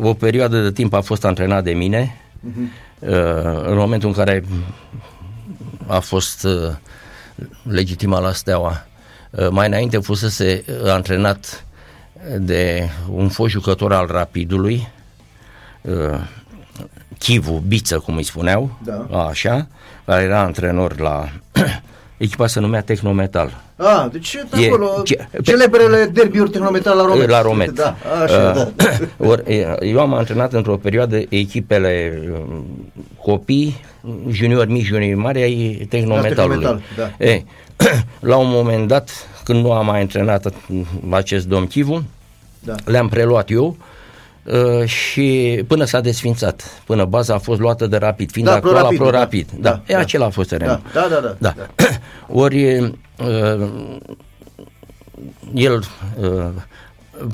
o 0.00 0.14
perioadă 0.14 0.62
de 0.62 0.72
timp 0.72 0.92
a 0.92 1.00
fost 1.00 1.24
antrenat 1.24 1.64
de 1.64 1.72
mine. 1.72 2.16
Uh-huh. 2.48 2.88
Uh, 2.98 3.08
în 3.66 3.76
momentul 3.76 4.08
în 4.08 4.14
care 4.14 4.44
a 5.86 5.98
fost 5.98 6.44
uh, 6.44 6.74
legitimat 7.62 8.22
la 8.22 8.32
Steaua, 8.32 8.86
uh, 9.30 9.48
mai 9.50 9.66
înainte 9.66 9.98
fusese 9.98 10.64
antrenat 10.86 11.64
de 12.38 12.88
un 13.08 13.28
fost 13.28 13.50
jucător 13.50 13.92
al 13.92 14.06
Rapidului, 14.06 14.88
uh, 15.80 16.20
Chivu, 17.18 17.62
Biță, 17.66 17.98
cum 17.98 18.16
îi 18.16 18.22
spuneau, 18.22 18.78
da. 18.84 19.26
așa, 19.28 19.66
care 20.04 20.22
era 20.22 20.40
antrenor 20.40 21.00
la 21.00 21.28
echipa 22.20 22.46
se 22.46 22.60
numea 22.60 22.82
Tehnometal. 22.82 23.62
Ah, 23.76 24.08
deci 24.12 24.34
e, 24.34 24.66
acolo, 24.66 25.02
ce, 25.04 25.28
celebrele 25.42 26.10
derbiuri 26.12 26.50
Tehnometal 26.50 26.96
la 26.96 27.04
Romet. 27.04 27.28
La 27.28 27.42
Romet. 27.42 27.70
Da, 27.70 27.96
așa, 28.22 28.48
uh, 28.48 28.54
da. 28.54 28.72
Or, 29.28 29.42
eu 29.80 30.00
am 30.00 30.14
antrenat 30.14 30.52
într-o 30.52 30.76
perioadă 30.76 31.22
echipele 31.28 32.22
um, 32.32 32.92
copii, 33.22 33.80
junior 34.30 34.66
mici, 34.66 34.84
junior 34.84 35.18
mari 35.18 35.42
ai 35.42 35.86
Tehnometalului. 35.88 36.64
Da, 36.64 36.68
Tehnometal, 36.68 37.14
da. 37.18 37.24
E, 37.24 37.44
la 38.30 38.36
un 38.36 38.48
moment 38.48 38.88
dat, 38.88 39.10
când 39.44 39.64
nu 39.64 39.72
am 39.72 39.86
mai 39.86 40.00
antrenat 40.00 40.52
acest 41.10 41.46
domn 41.46 41.66
Chivu, 41.66 42.04
da. 42.58 42.74
le-am 42.84 43.08
preluat 43.08 43.50
eu 43.50 43.76
Uh, 43.76 43.89
și 44.84 45.60
până 45.66 45.84
s-a 45.84 46.00
desfințat, 46.00 46.82
până 46.86 47.04
baza 47.04 47.34
a 47.34 47.38
fost 47.38 47.60
luată 47.60 47.86
de 47.86 47.96
rapid, 47.96 48.30
fiind 48.30 48.48
da, 48.48 48.54
acolo 48.54 48.72
la 48.72 48.88
pro 48.96 49.10
rapid. 49.10 49.48
Da, 49.50 49.70
da, 49.70 49.70
da, 49.70 49.82
e 49.86 49.92
da. 49.92 49.98
acela 49.98 50.26
a 50.26 50.30
fost 50.30 50.48
terenul. 50.48 50.80
Da, 50.92 51.06
da, 51.10 51.20
da. 51.20 51.36
da. 51.38 51.54
da. 51.56 51.84
Ori 52.28 52.78
uh, 52.78 52.92
el 55.54 55.82
uh, 56.20 56.48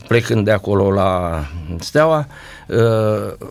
plecând 0.08 0.44
de 0.44 0.50
acolo 0.50 0.92
la 0.92 1.42
Steaua, 1.78 2.26
uh, 2.66 3.48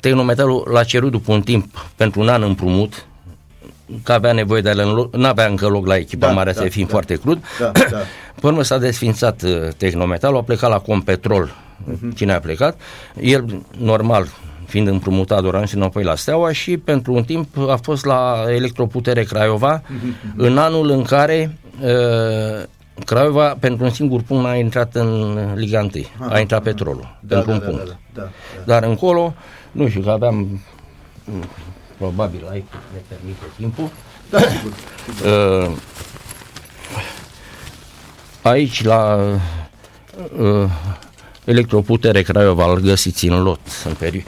Tehnometalul 0.00 0.68
l-a 0.70 0.84
cerut 0.84 1.10
după 1.10 1.32
un 1.32 1.42
timp 1.42 1.86
pentru 1.96 2.20
un 2.20 2.28
an 2.28 2.42
împrumut 2.42 3.06
că 4.02 4.12
avea 4.12 4.32
nevoie 4.32 4.60
de 4.60 4.68
el, 4.68 5.08
nu 5.12 5.26
avea 5.26 5.46
încă 5.46 5.66
loc 5.66 5.86
la 5.86 5.96
echipa 5.96 6.26
da, 6.26 6.32
mare, 6.32 6.52
da, 6.52 6.60
să 6.62 6.68
fim 6.68 6.84
da, 6.84 6.90
foarte 6.90 7.14
crud. 7.14 7.44
Da, 7.58 7.70
da. 7.90 7.98
Până 8.34 8.52
urmă 8.52 8.62
s-a 8.62 8.78
desfințat 8.78 9.42
uh, 9.42 9.68
Tehnometalul, 9.76 10.38
a 10.38 10.42
plecat 10.42 10.70
la 10.70 10.78
Competrol, 10.78 11.50
uh-huh. 11.50 12.14
cine 12.14 12.32
a 12.32 12.40
plecat. 12.40 12.80
El, 13.20 13.62
normal, 13.78 14.26
fiind 14.66 14.88
împrumutat 14.88 15.42
Doran 15.42 15.64
și 15.64 15.74
înapoi 15.74 16.04
la 16.04 16.14
Steaua 16.14 16.52
și 16.52 16.76
pentru 16.76 17.12
un 17.12 17.24
timp 17.24 17.58
a 17.68 17.78
fost 17.82 18.04
la 18.04 18.44
Electroputere 18.48 19.22
Craiova 19.22 19.80
uh-huh. 19.80 20.36
în 20.36 20.58
anul 20.58 20.90
în 20.90 21.02
care 21.02 21.56
uh, 21.80 22.64
Craiova 23.04 23.56
pentru 23.60 23.84
un 23.84 23.90
singur 23.90 24.20
punct 24.22 24.46
a 24.46 24.54
intrat 24.54 24.94
în 24.94 25.38
Liga 25.54 25.80
1, 25.80 25.90
a, 26.18 26.28
a 26.28 26.38
intrat 26.38 26.62
petrolul 26.62 27.18
da, 27.20 27.34
pentru 27.34 27.50
da, 27.50 27.56
un 27.56 27.60
da, 27.60 27.66
punct. 27.66 27.84
Da, 27.84 27.96
da, 28.14 28.20
da, 28.20 28.28
da. 28.56 28.62
Dar 28.64 28.82
încolo, 28.82 29.34
nu 29.72 29.88
știu, 29.88 30.00
că 30.00 30.10
aveam 30.10 30.60
probabil 31.98 32.46
ai 32.50 32.64
ne 32.92 33.00
permite 33.08 33.44
timpul. 33.56 33.90
Da, 34.30 34.38
sigur. 34.38 34.72
Uh, 35.24 35.70
aici 38.42 38.84
la 38.84 39.16
uh, 40.38 40.70
electroputere 41.44 42.22
Craiova 42.22 42.72
îl 42.72 42.80
găsiți 42.80 43.26
în 43.26 43.42
lot. 43.42 43.60
În 43.84 43.92
peri... 43.98 44.24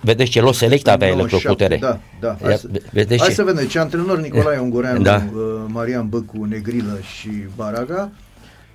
Vedeți 0.00 0.30
ce 0.30 0.40
lot 0.40 0.54
select 0.54 0.88
avea 0.88 1.08
electroputere. 1.08 1.76
Da, 1.80 2.00
da. 2.20 2.36
Hai, 2.42 2.56
să, 2.56 2.68
vedeți 2.92 3.20
hai 3.20 3.28
ce? 3.28 3.34
să 3.34 3.42
vedem. 3.42 3.66
Ce 3.66 3.78
antrenor 3.78 4.18
Nicolae 4.18 4.58
Ungureanu, 4.58 5.02
da. 5.02 5.22
uh, 5.34 5.42
Marian 5.66 6.08
Băcu, 6.08 6.44
Negrilă 6.44 6.98
și 7.18 7.30
Baraga. 7.56 8.10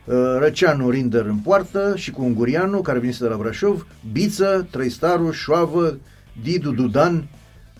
Uh, 0.05 0.15
Răceanu 0.39 0.89
Rinder 0.89 1.25
în 1.25 1.35
poartă 1.35 1.93
și 1.95 2.11
cu 2.11 2.23
Ungurianu, 2.23 2.81
care 2.81 2.99
vine 2.99 3.13
de 3.19 3.27
la 3.27 3.35
Brașov, 3.35 3.87
Biță, 4.11 4.67
Trăistaru, 4.71 5.31
Șoavă, 5.31 5.97
Didu 6.41 6.71
Dudan, 6.71 7.27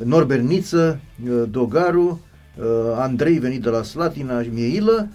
Norbert 0.04 0.44
Niță, 0.44 1.00
uh, 1.30 1.44
Dogaru, 1.50 2.22
uh, 2.58 2.66
Andrei 2.96 3.40
venit 3.40 3.62
de 3.62 3.70
la 3.70 3.84
Slatina, 3.84 4.44
Mieilă, 4.52 5.08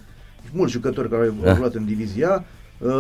mulți 0.53 0.73
jucători 0.73 1.09
care 1.09 1.25
au 1.25 1.35
da. 1.45 1.59
luat 1.59 1.75
în 1.75 1.85
divizia, 1.85 2.45
uh, 2.79 2.91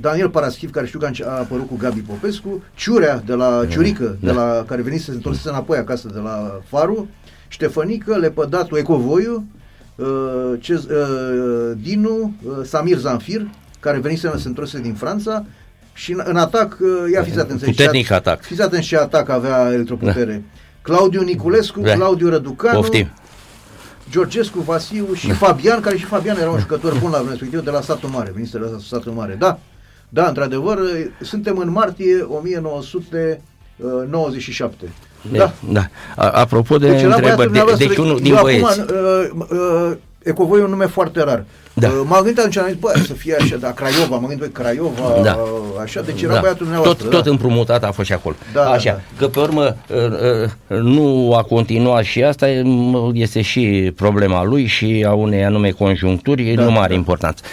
Daniel 0.00 0.30
Paraschiv, 0.30 0.70
care 0.70 0.86
știu 0.86 0.98
că 0.98 1.10
a 1.24 1.38
apărut 1.38 1.66
cu 1.68 1.76
Gabi 1.76 2.00
Popescu, 2.00 2.62
Ciurea 2.74 3.22
de 3.26 3.34
la 3.34 3.60
da. 3.60 3.66
Ciurică, 3.66 4.16
de 4.20 4.26
da. 4.26 4.32
la, 4.32 4.64
care 4.66 4.82
venise 4.82 5.04
să 5.04 5.10
se 5.10 5.16
întorsese 5.16 5.48
înapoi 5.48 5.78
acasă 5.78 6.08
de 6.12 6.18
la 6.18 6.60
Faru, 6.66 7.08
Ștefănică, 7.48 8.16
Lepădatu, 8.16 8.76
Ecovoiu, 8.76 9.44
Cez, 10.58 10.86
Dinu, 11.82 12.34
Samir 12.62 12.96
Zanfir, 12.96 13.50
care 13.80 13.98
venise 13.98 14.30
să 14.30 14.38
se 14.38 14.48
întorsese 14.48 14.82
din 14.82 14.94
Franța, 14.94 15.44
și 16.00 16.12
în, 16.12 16.22
în 16.24 16.36
atac, 16.36 16.76
uh, 16.80 16.88
ia 17.12 17.22
fiți 17.22 17.38
atenți. 17.38 17.64
Puternic 17.64 18.06
și 18.06 18.12
atac. 18.12 18.42
Fiți 18.42 18.62
atenți 18.62 18.86
și 18.86 18.94
atac 18.94 19.28
avea 19.28 19.70
electroputere. 19.72 20.32
Da. 20.32 20.40
Claudiu 20.82 21.22
Niculescu, 21.22 21.80
da. 21.80 21.92
Claudiu 21.92 22.28
Răducanu, 22.28 22.80
Poftim. 22.80 23.10
Georgescu, 24.10 24.60
Vasiu 24.60 25.14
și 25.14 25.26
da. 25.26 25.34
Fabian, 25.34 25.80
care 25.80 25.96
și 25.96 26.04
Fabian 26.04 26.38
era 26.38 26.50
un 26.50 26.58
jucător 26.58 26.98
bun 26.98 27.10
la 27.10 27.16
vremea 27.16 27.30
respectivă 27.30 27.62
de 27.62 27.70
la 27.70 27.80
Satul 27.80 28.08
Mare, 28.08 28.30
venise 28.34 28.58
de 28.58 28.64
la 28.64 28.70
Satul 28.88 29.12
Mare. 29.12 29.36
Da, 29.38 29.58
da, 30.08 30.28
într-adevăr, 30.28 30.78
suntem 31.20 31.58
în 31.58 31.70
martie 31.70 32.26
1997. 32.28 34.92
Da. 35.32 35.52
da. 35.72 35.88
Apropo 36.16 36.78
de 36.78 36.90
deci 36.90 37.02
întrebări, 37.02 37.52
de, 37.52 37.74
deci 37.78 37.96
unul 37.96 38.20
din 38.20 38.38
băieți. 38.42 38.80
Acum, 38.80 39.46
uh, 39.50 39.58
uh, 39.58 39.92
Ecovoi 40.22 40.60
e 40.60 40.62
un 40.62 40.70
nume 40.70 40.86
foarte 40.86 41.22
rar. 41.22 41.44
Da. 41.74 41.88
Uh, 41.88 42.02
m-am 42.06 42.22
gândit 42.22 42.38
atunci, 42.38 42.56
am 42.56 42.66
zis, 42.66 42.76
bă, 42.76 42.92
să 43.06 43.12
fie 43.12 43.36
așa, 43.40 43.56
da, 43.56 43.72
Craiova, 43.72 44.16
m-am 44.16 44.26
gândit, 44.26 44.38
bă, 44.38 44.46
Craiova, 44.46 45.20
da. 45.22 45.38
așa, 45.82 46.00
deci 46.00 46.22
era 46.22 46.32
da. 46.32 46.40
băiatul 46.40 46.66
dumneavoastră. 46.66 47.02
Tot, 47.02 47.12
da. 47.12 47.16
tot 47.16 47.26
împrumutat 47.26 47.84
a 47.84 47.90
fost 47.90 48.06
și 48.06 48.12
acolo. 48.12 48.36
Da, 48.52 48.70
așa, 48.70 48.92
da. 48.92 49.00
că 49.18 49.28
pe 49.28 49.40
urmă 49.40 49.76
uh, 49.88 49.96
uh, 50.68 50.78
nu 50.78 51.34
a 51.34 51.42
continuat 51.42 52.04
și 52.04 52.22
asta 52.22 52.48
este 53.12 53.40
și 53.40 53.92
problema 53.96 54.44
lui 54.44 54.66
și 54.66 55.04
a 55.08 55.12
unei 55.12 55.44
anume 55.44 55.70
conjuncturi, 55.70 56.42
da, 56.42 56.62
nu 56.62 56.70
mare 56.70 56.88
da. 56.88 56.94
importanță. 56.94 57.44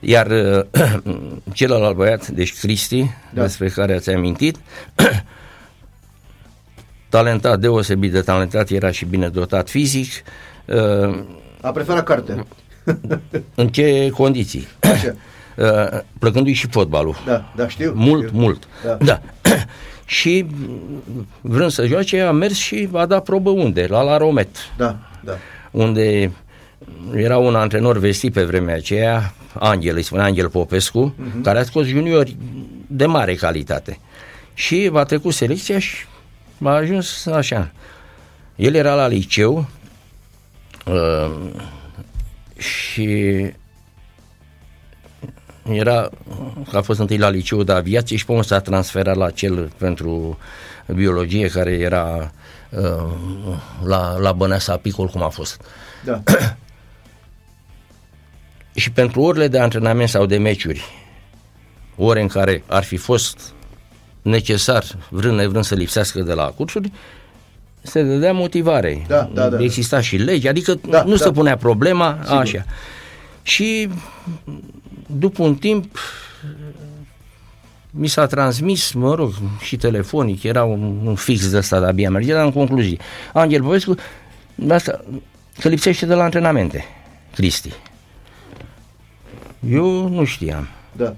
Iar 0.00 0.26
celălalt 1.52 1.96
băiat, 1.96 2.28
deci 2.28 2.58
Cristi, 2.58 3.10
da. 3.30 3.42
despre 3.42 3.68
care 3.68 3.94
ați 3.94 4.10
amintit, 4.10 4.56
talentat, 7.08 7.58
deosebit 7.58 8.12
de 8.12 8.20
talentat, 8.20 8.70
era 8.70 8.90
și 8.90 9.04
bine 9.04 9.28
dotat 9.28 9.68
fizic, 9.68 10.10
a 11.60 11.70
preferat 11.70 12.04
cartea. 12.04 12.46
În 13.54 13.68
ce 13.68 14.10
condiții? 14.10 14.66
Așa. 14.80 15.14
Uh, 15.56 16.00
plăcându-i 16.18 16.52
și 16.52 16.66
fotbalul. 16.66 17.14
Da, 17.26 17.52
da, 17.54 17.68
știu. 17.68 17.92
Mult, 17.94 18.26
știu. 18.26 18.38
mult. 18.38 18.68
Da. 18.84 18.94
da. 18.94 19.20
și 20.18 20.46
vrând 21.40 21.70
să 21.70 21.86
joace, 21.86 22.20
a 22.20 22.30
mers 22.30 22.54
și 22.54 22.88
a 22.92 23.06
dat 23.06 23.24
probă 23.24 23.50
unde? 23.50 23.86
La 23.86 24.02
La 24.02 24.16
Romet. 24.16 24.56
Da, 24.76 24.96
da. 25.20 25.32
Unde 25.70 26.32
era 27.14 27.38
un 27.38 27.54
antrenor 27.54 27.98
vestit 27.98 28.32
pe 28.32 28.44
vremea 28.44 28.74
aceea, 28.74 29.34
Angel, 29.52 29.96
îi 29.96 30.02
spune 30.02 30.22
Angel 30.22 30.48
Popescu, 30.48 31.14
uh-huh. 31.14 31.42
care 31.42 31.58
a 31.58 31.64
scos 31.64 31.86
juniori 31.86 32.36
de 32.86 33.06
mare 33.06 33.34
calitate. 33.34 33.98
Și 34.54 34.90
a 34.94 35.04
trecut 35.04 35.32
selecția 35.32 35.78
și 35.78 35.96
a 36.62 36.70
ajuns 36.70 37.26
așa. 37.26 37.70
El 38.56 38.74
era 38.74 38.94
la 38.94 39.06
liceu, 39.06 39.66
uh, 40.86 41.30
și 42.56 43.34
era, 45.72 46.10
a 46.72 46.80
fost 46.80 46.98
întâi 46.98 47.18
la 47.18 47.28
liceu 47.28 47.62
de 47.62 47.72
aviație 47.72 48.16
și 48.16 48.24
pe 48.24 48.42
s-a 48.42 48.60
transferat 48.60 49.16
la 49.16 49.30
cel 49.30 49.72
pentru 49.78 50.38
biologie 50.94 51.48
care 51.48 51.72
era 51.72 52.32
uh, 52.70 53.56
la, 53.84 54.18
la 54.18 54.32
Băneasa 54.32 54.76
Picol 54.76 55.06
cum 55.06 55.22
a 55.22 55.28
fost. 55.28 55.60
Da. 56.04 56.22
și 58.74 58.90
pentru 58.90 59.20
orele 59.20 59.48
de 59.48 59.58
antrenament 59.58 60.08
sau 60.08 60.26
de 60.26 60.38
meciuri, 60.38 60.84
ore 61.96 62.20
în 62.20 62.28
care 62.28 62.62
ar 62.66 62.82
fi 62.82 62.96
fost 62.96 63.52
necesar, 64.22 64.84
vrând 65.08 65.36
nevrând 65.36 65.64
să 65.64 65.74
lipsească 65.74 66.20
de 66.20 66.32
la 66.32 66.44
cursuri, 66.44 66.92
se 67.86 68.02
dădea 68.02 68.32
motivare. 68.32 69.04
Da, 69.08 69.30
da, 69.32 69.48
da. 69.48 69.62
Exista 69.62 70.00
și 70.00 70.16
legi, 70.16 70.48
adică 70.48 70.80
da, 70.88 71.02
nu 71.02 71.16
da. 71.16 71.24
se 71.24 71.30
punea 71.30 71.56
problema, 71.56 72.18
Sigur. 72.22 72.38
așa. 72.38 72.64
Și 73.42 73.88
după 75.06 75.42
un 75.42 75.54
timp 75.54 75.98
mi 77.90 78.06
s-a 78.06 78.26
transmis, 78.26 78.92
mă 78.92 79.14
rog, 79.14 79.32
și 79.60 79.76
telefonic, 79.76 80.42
era 80.42 80.64
un, 80.64 81.00
un 81.04 81.14
fix 81.14 81.50
de 81.50 81.56
ăsta 81.56 81.80
de 81.80 81.86
abia 81.86 82.10
merge, 82.10 82.32
dar 82.32 82.44
în 82.44 82.52
concluzie, 82.52 82.96
Angel 83.32 83.62
Popescu 83.62 83.94
Asta, 84.68 85.04
că 85.58 85.68
lipsește 85.68 86.06
de 86.06 86.14
la 86.14 86.22
antrenamente, 86.22 86.84
Cristi. 87.34 87.72
Eu 89.70 90.08
nu 90.08 90.24
știam. 90.24 90.68
Da. 90.92 91.14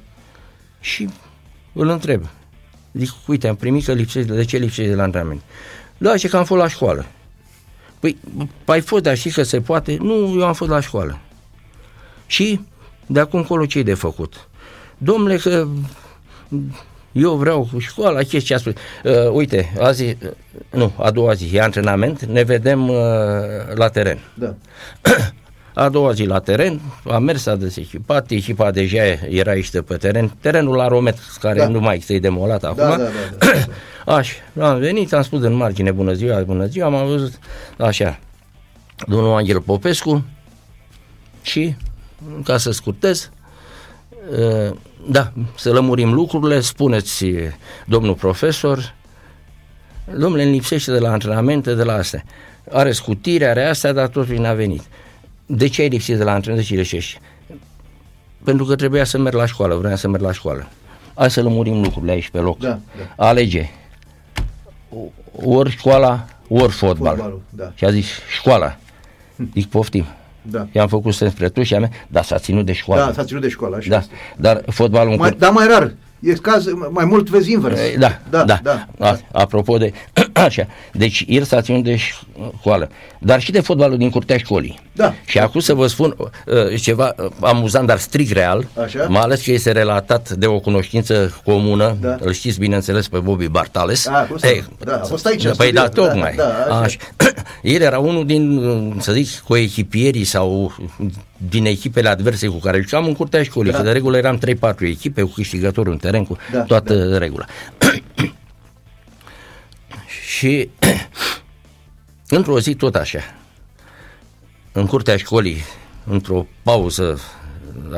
Și 0.81 1.09
îl 1.72 1.88
întreb. 1.88 2.28
Zic, 2.92 3.11
uite, 3.26 3.48
am 3.48 3.57
primit 3.57 3.85
că 3.85 3.92
lipsește, 3.92 4.33
de 4.33 4.44
ce 4.44 4.57
lipsește 4.57 4.90
de 4.90 4.96
la 4.96 5.02
antrenament? 5.02 5.42
Da, 5.98 6.16
ce 6.16 6.28
că 6.28 6.37
am 6.37 6.44
fost 6.44 6.61
la 6.61 6.68
școală. 6.68 7.06
Păi, 7.98 8.16
ai 8.64 8.80
fost, 8.80 9.02
dar 9.02 9.16
știi 9.16 9.30
că 9.30 9.42
se 9.42 9.61
poate? 9.61 9.96
Nu, 10.00 10.34
eu 10.38 10.46
am 10.46 10.52
fost 10.52 10.70
la 10.70 10.80
școală. 10.80 11.18
Și 12.26 12.61
de 13.06 13.20
acum 13.20 13.38
încolo 13.38 13.66
ce 13.66 13.82
de 13.82 13.94
făcut? 13.94 14.48
Domnule, 14.98 15.37
că 15.37 15.66
eu 17.12 17.34
vreau 17.34 17.68
cu 17.72 17.78
școala, 17.78 18.22
ce 18.22 18.54
a 18.54 18.58
spus. 18.58 18.72
Uh, 19.04 19.30
uite, 19.32 19.72
azi, 19.80 20.04
uh, 20.04 20.16
nu, 20.70 20.92
a 20.96 21.11
doua 21.11 21.32
zi, 21.32 21.56
e 21.56 21.62
antrenament, 21.62 22.24
ne 22.24 22.42
vedem 22.42 22.88
uh, 22.88 22.96
la 23.74 23.88
teren. 23.88 24.18
Da. 24.34 24.54
A 25.74 25.88
doua 25.88 26.12
zi 26.12 26.24
la 26.24 26.38
teren, 26.38 26.80
a 27.04 27.18
mers, 27.18 27.46
a 27.46 27.56
desechipat, 27.56 28.30
echipa 28.30 28.70
deja 28.70 29.02
era 29.28 29.50
aici 29.50 29.70
pe 29.80 29.96
teren, 29.96 30.37
terenul 30.40 30.76
la 30.76 30.88
Romet, 30.88 31.18
care 31.40 31.58
da. 31.58 31.68
nu 31.68 31.80
mai 31.80 31.96
este 31.96 32.18
demolat 32.18 32.64
acum. 32.64 32.76
Da, 32.76 32.96
da, 32.96 32.96
da, 32.96 33.08
da, 33.38 33.46
da. 33.46 33.64
Așa, 34.09 34.35
am 34.61 34.79
venit, 34.79 35.12
am 35.12 35.23
spus 35.23 35.42
în 35.42 35.53
margine, 35.53 35.90
bună 35.90 36.12
ziua, 36.12 36.42
bună 36.42 36.66
ziua, 36.66 36.87
am 36.87 37.07
văzut, 37.07 37.38
așa, 37.79 38.18
domnul 39.07 39.37
Angel 39.37 39.61
Popescu 39.61 40.25
și, 41.42 41.77
ca 42.44 42.57
să 42.57 42.71
scurtez, 42.71 43.31
uh, 44.31 44.77
da, 45.09 45.33
să 45.57 45.73
lămurim 45.73 46.12
lucrurile, 46.12 46.61
spuneți, 46.61 47.25
domnul 47.87 48.14
profesor, 48.14 48.94
domnule, 50.16 50.42
îmi 50.42 50.53
lipsește 50.53 50.92
de 50.92 50.99
la 50.99 51.11
antrenamente, 51.11 51.75
de 51.75 51.83
la 51.83 51.92
astea. 51.92 52.25
Are 52.71 52.92
scutire, 52.92 53.47
are 53.47 53.64
astea, 53.64 53.92
dar 53.92 54.09
totul 54.09 54.37
n-a 54.37 54.53
venit. 54.53 54.83
De 55.47 55.68
ce 55.68 55.83
ai 55.83 55.88
lipsit 55.88 56.16
de 56.16 56.25
la 56.25 56.33
antrenament? 56.33 56.68
De 56.68 56.75
ce 56.75 56.81
lipsești? 56.81 57.18
Pentru 58.44 58.64
că 58.64 58.77
trebuia 58.77 59.05
să 59.05 59.18
merg 59.18 59.35
la 59.35 59.47
școală, 59.47 59.75
vreau 59.75 59.97
să 59.97 60.09
merg 60.09 60.23
la 60.23 60.33
școală. 60.33 60.68
Hai 61.14 61.31
să 61.31 61.42
lămurim 61.42 61.83
lucrurile 61.83 62.12
aici 62.12 62.29
pe 62.29 62.38
loc. 62.38 62.59
Da, 62.59 62.68
da. 62.68 63.25
Alege. 63.27 63.71
Ori 65.44 65.70
școala, 65.70 66.24
ori 66.48 66.72
fotbal. 66.72 67.14
Fotbalul, 67.16 67.42
da. 67.51 67.72
Și 67.74 67.85
a 67.85 67.90
zis, 67.90 68.07
școala. 68.31 68.77
Zic, 69.55 69.66
poftim. 69.68 70.05
Da. 70.42 70.66
I-am 70.72 70.88
făcut 70.88 71.14
sens 71.14 71.33
spre 71.33 71.48
tu 71.48 71.62
și 71.62 71.74
a 71.74 71.79
mea, 71.79 71.90
dar 72.07 72.24
s-a 72.24 72.38
ținut 72.38 72.66
de 72.66 72.72
școală. 72.72 73.05
Da, 73.05 73.12
s-a 73.12 73.24
ținut 73.24 73.42
de 73.42 73.48
școală, 73.48 73.77
așa 73.77 73.88
Da, 73.88 73.96
este. 73.98 74.14
dar 74.37 74.62
fotbalul 74.70 75.12
în 75.12 75.18
Mai, 75.18 75.29
cur- 75.31 75.38
dar 75.38 75.51
mai 75.51 75.66
rar. 75.66 75.92
E 76.20 76.33
caz, 76.33 76.64
mai 76.90 77.04
mult 77.04 77.28
vezi 77.28 77.52
invers. 77.52 77.78
Eh, 77.81 77.94
Da, 77.98 78.18
da, 78.31 78.44
da. 78.44 78.61
da. 78.62 78.87
A, 78.98 79.18
apropo 79.33 79.76
de 79.78 79.92
așa, 80.33 80.66
deci 80.92 81.24
el 81.28 81.42
s-a 81.42 81.61
ținut 81.61 81.85
de 81.85 81.96
școală, 82.59 82.90
dar 83.18 83.40
și 83.40 83.50
de 83.52 83.61
fotbalul 83.61 83.96
din 83.98 84.11
curtea 84.11 84.37
școlii. 84.38 84.81
Da. 84.92 85.14
Și 85.24 85.38
acum 85.38 85.61
să 85.61 85.74
vă 85.74 85.87
spun 85.87 86.16
uh, 86.18 86.81
ceva 86.81 87.14
uh, 87.18 87.31
amuzant, 87.40 87.87
dar 87.87 87.98
strict 87.98 88.33
real, 88.33 88.66
Așa. 88.85 89.07
mai 89.09 89.20
ales 89.20 89.42
că 89.44 89.50
este 89.52 89.72
relatat 89.72 90.31
de 90.31 90.46
o 90.46 90.59
cunoștință 90.61 91.40
comună, 91.44 91.96
Da. 92.00 92.16
îl 92.20 92.33
știți 92.33 92.59
bineînțeles 92.59 93.09
pe 93.09 93.18
Bobby 93.18 93.46
Bartales. 93.48 94.07
A, 94.07 94.18
a 94.18 94.24
fost- 94.31 94.44
da, 94.85 94.94
a 94.94 95.04
fost 95.04 95.26
aici 95.26 95.44
în 95.44 95.52
Păi 95.57 95.66
studio. 95.66 95.83
da, 95.83 95.88
Da, 95.88 96.02
tocmai. 96.02 96.35
da, 96.37 96.44
așa. 96.44 96.78
așa. 96.81 96.98
El 97.62 97.81
era 97.81 97.98
unul 97.98 98.26
din, 98.26 98.57
uh, 98.57 98.92
să 98.98 99.12
zic, 99.12 99.28
coechipierii 99.38 100.24
sau 100.24 100.74
din 101.50 101.66
echipele 101.66 102.09
adverse 102.09 102.46
cu 102.46 102.57
care 102.59 102.81
jucam 102.81 103.04
în 103.07 103.14
curtea 103.14 103.42
școlii, 103.42 103.70
Da. 103.72 103.76
că 103.78 103.83
de 103.85 103.90
regulă 103.92 104.16
eram 104.16 104.38
3-4 104.38 104.87
echipe 104.87 105.22
cu 105.22 105.31
câștigătorul 105.35 105.92
în 105.92 105.98
teren, 106.11 106.25
cu 106.25 106.37
Da, 106.53 106.62
toată 106.62 106.94
da. 106.94 107.18
regula. 107.18 107.44
și 110.38 110.68
într-o 112.38 112.61
zi 112.61 112.75
tot 112.75 112.94
așa, 112.94 113.21
în 114.73 114.87
curtea 114.87 115.16
școlii, 115.16 115.62
într-o 116.05 116.47
pauză 116.62 117.21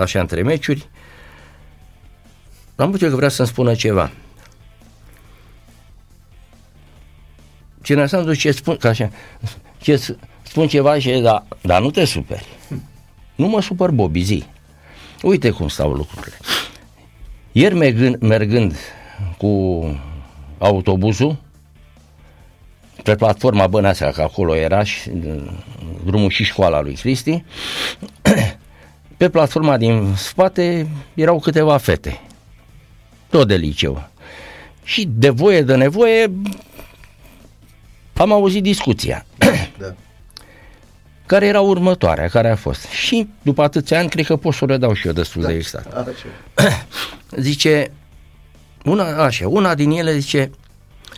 așa 0.00 0.20
între 0.20 0.42
meciuri, 0.42 0.88
am 2.76 2.90
văzut 2.90 3.08
că 3.10 3.16
vrea 3.16 3.28
să-mi 3.28 3.48
spună 3.48 3.74
ceva. 3.74 4.10
Cine 7.82 8.06
s-a 8.06 8.22
dus 8.22 8.38
ce 8.38 8.52
spun, 8.52 8.76
ca 8.76 8.88
așa, 8.88 9.10
ce 9.78 9.96
s- 9.96 10.14
spun 10.42 10.68
ceva 10.68 10.98
și 10.98 11.10
da, 11.10 11.46
dar 11.62 11.80
nu 11.82 11.90
te 11.90 12.04
superi. 12.04 12.46
Nu 13.34 13.46
mă 13.48 13.60
supăr, 13.62 13.90
Bobby, 13.90 14.22
zi. 14.22 14.44
Uite 15.22 15.50
cum 15.50 15.68
stau 15.68 15.92
lucrurile. 15.92 16.36
Ieri 17.52 17.74
mergând, 17.74 18.16
mergând 18.20 18.76
cu 19.38 19.84
autobuzul 20.58 21.36
pe 23.02 23.14
platforma 23.14 23.66
Băneasa, 23.66 24.10
că 24.10 24.22
acolo 24.22 24.56
era 24.56 24.82
și 24.82 25.10
uh, 25.10 25.42
drumul 26.04 26.30
și 26.30 26.44
școala 26.44 26.80
lui 26.80 26.94
Cristi, 26.94 27.44
pe 29.16 29.28
platforma 29.28 29.76
din 29.76 30.14
spate 30.16 30.88
erau 31.14 31.38
câteva 31.38 31.76
fete, 31.76 32.20
tot 33.28 33.48
de 33.48 33.56
liceu. 33.56 34.08
Și 34.84 35.08
de 35.10 35.28
voie, 35.30 35.62
de 35.62 35.74
nevoie, 35.74 36.30
am 38.14 38.32
auzit 38.32 38.62
discuția 38.62 39.26
Da. 39.78 39.94
care 41.30 41.46
era 41.46 41.60
următoarea, 41.60 42.28
care 42.28 42.50
a 42.50 42.56
fost. 42.56 42.86
Și 42.86 43.28
după 43.42 43.62
atâția 43.62 43.98
ani, 43.98 44.08
cred 44.08 44.26
că 44.26 44.36
pot 44.36 44.54
să 44.54 44.64
o 44.64 44.66
redau 44.66 44.92
și 44.92 45.06
eu 45.06 45.12
destul 45.12 45.42
de 45.42 45.52
exact. 45.52 45.92
Așa. 45.92 46.26
Zice, 47.46 47.92
una, 48.84 49.04
așa, 49.24 49.48
una 49.48 49.74
din 49.74 49.90
ele 49.90 50.18
zice, 50.18 50.50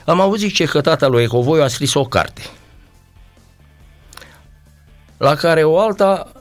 am 0.05 0.21
auzit 0.21 0.55
ce 0.55 0.65
că 0.65 0.81
tata 0.81 1.07
lui 1.07 1.23
Ecovoiu 1.23 1.63
a 1.63 1.69
scris 1.69 1.95
o 1.95 2.05
carte, 2.05 2.43
la 5.17 5.35
care 5.35 5.65
o 5.65 5.79
alta 5.79 6.33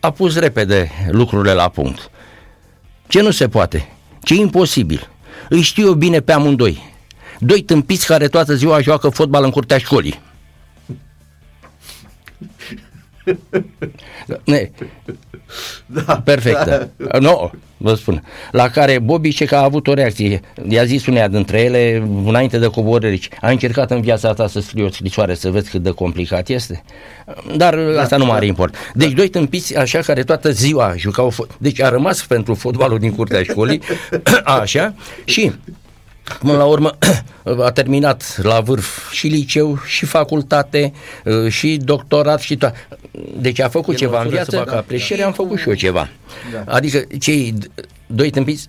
a 0.00 0.10
pus 0.10 0.38
repede 0.38 0.90
lucrurile 1.10 1.52
la 1.52 1.68
punct. 1.68 2.10
Ce 3.06 3.20
nu 3.20 3.30
se 3.30 3.48
poate? 3.48 3.88
Ce 4.22 4.34
imposibil? 4.34 5.08
Îi 5.48 5.60
știu 5.60 5.86
eu 5.86 5.94
bine 5.94 6.20
pe 6.20 6.32
amândoi. 6.32 6.92
Doi 7.38 7.62
tâmpiți 7.62 8.06
care 8.06 8.28
toată 8.28 8.54
ziua 8.54 8.80
joacă 8.80 9.08
fotbal 9.08 9.44
în 9.44 9.50
curtea 9.50 9.78
școlii. 9.78 10.23
Ne, 14.44 14.70
Da. 15.86 16.20
perfectă. 16.24 16.90
Nu, 17.20 17.50
vă 17.76 17.94
spun. 17.94 18.22
La 18.50 18.68
care 18.68 18.98
Bobby 18.98 19.30
ce 19.32 19.44
că 19.44 19.56
a 19.56 19.62
avut 19.62 19.86
o 19.86 19.94
reacție. 19.94 20.40
I-a 20.68 20.84
zis 20.84 21.06
uneia 21.06 21.28
dintre 21.28 21.60
ele, 21.60 22.02
înainte 22.24 22.58
de 22.58 22.66
coborâre, 22.66 23.10
zice, 23.14 23.28
a 23.40 23.50
încercat 23.50 23.90
în 23.90 24.00
viața 24.00 24.32
ta 24.32 24.46
să 24.48 24.60
scrii 24.60 24.84
o 24.84 24.90
scrisoare 24.90 25.34
să 25.34 25.50
vezi 25.50 25.70
cât 25.70 25.82
de 25.82 25.90
complicat 25.90 26.48
este? 26.48 26.82
Dar 27.56 27.74
asta 27.98 28.16
nu 28.16 28.24
mai 28.24 28.36
are 28.36 28.46
import. 28.46 28.74
Deci 28.94 29.10
doi 29.12 29.28
tâmpiți 29.28 29.76
așa 29.76 29.98
care 29.98 30.22
toată 30.24 30.50
ziua 30.50 30.94
jucau, 30.96 31.32
fo- 31.32 31.56
deci 31.58 31.80
a 31.80 31.88
rămas 31.88 32.24
pentru 32.26 32.54
fotbalul 32.54 32.98
din 32.98 33.14
curtea 33.14 33.42
școlii, 33.42 33.80
așa, 34.62 34.94
și 35.24 35.52
Până 36.38 36.52
la 36.56 36.64
urmă 36.64 36.96
a 37.64 37.70
terminat 37.70 38.38
la 38.42 38.60
vârf 38.60 39.12
și 39.12 39.26
liceu, 39.26 39.78
și 39.86 40.04
facultate, 40.06 40.92
uh, 41.24 41.48
și 41.50 41.76
doctorat, 41.84 42.40
și 42.40 42.56
toate. 42.56 42.86
Deci 43.38 43.60
a 43.60 43.68
făcut 43.68 43.94
E 43.94 43.96
ceva 43.96 44.18
în 44.18 44.24
măsură 44.24 44.42
să 44.42 44.50
viață, 44.50 44.64
facă 44.64 44.76
ca 44.76 44.84
plăcere 44.86 45.22
am 45.22 45.32
făcut 45.32 45.58
și 45.58 45.68
eu 45.68 45.74
ceva. 45.74 46.08
Da. 46.52 46.72
Adică 46.74 47.02
cei 47.20 47.54
d- 47.58 47.84
doi 48.06 48.30
tâmpiți 48.30 48.68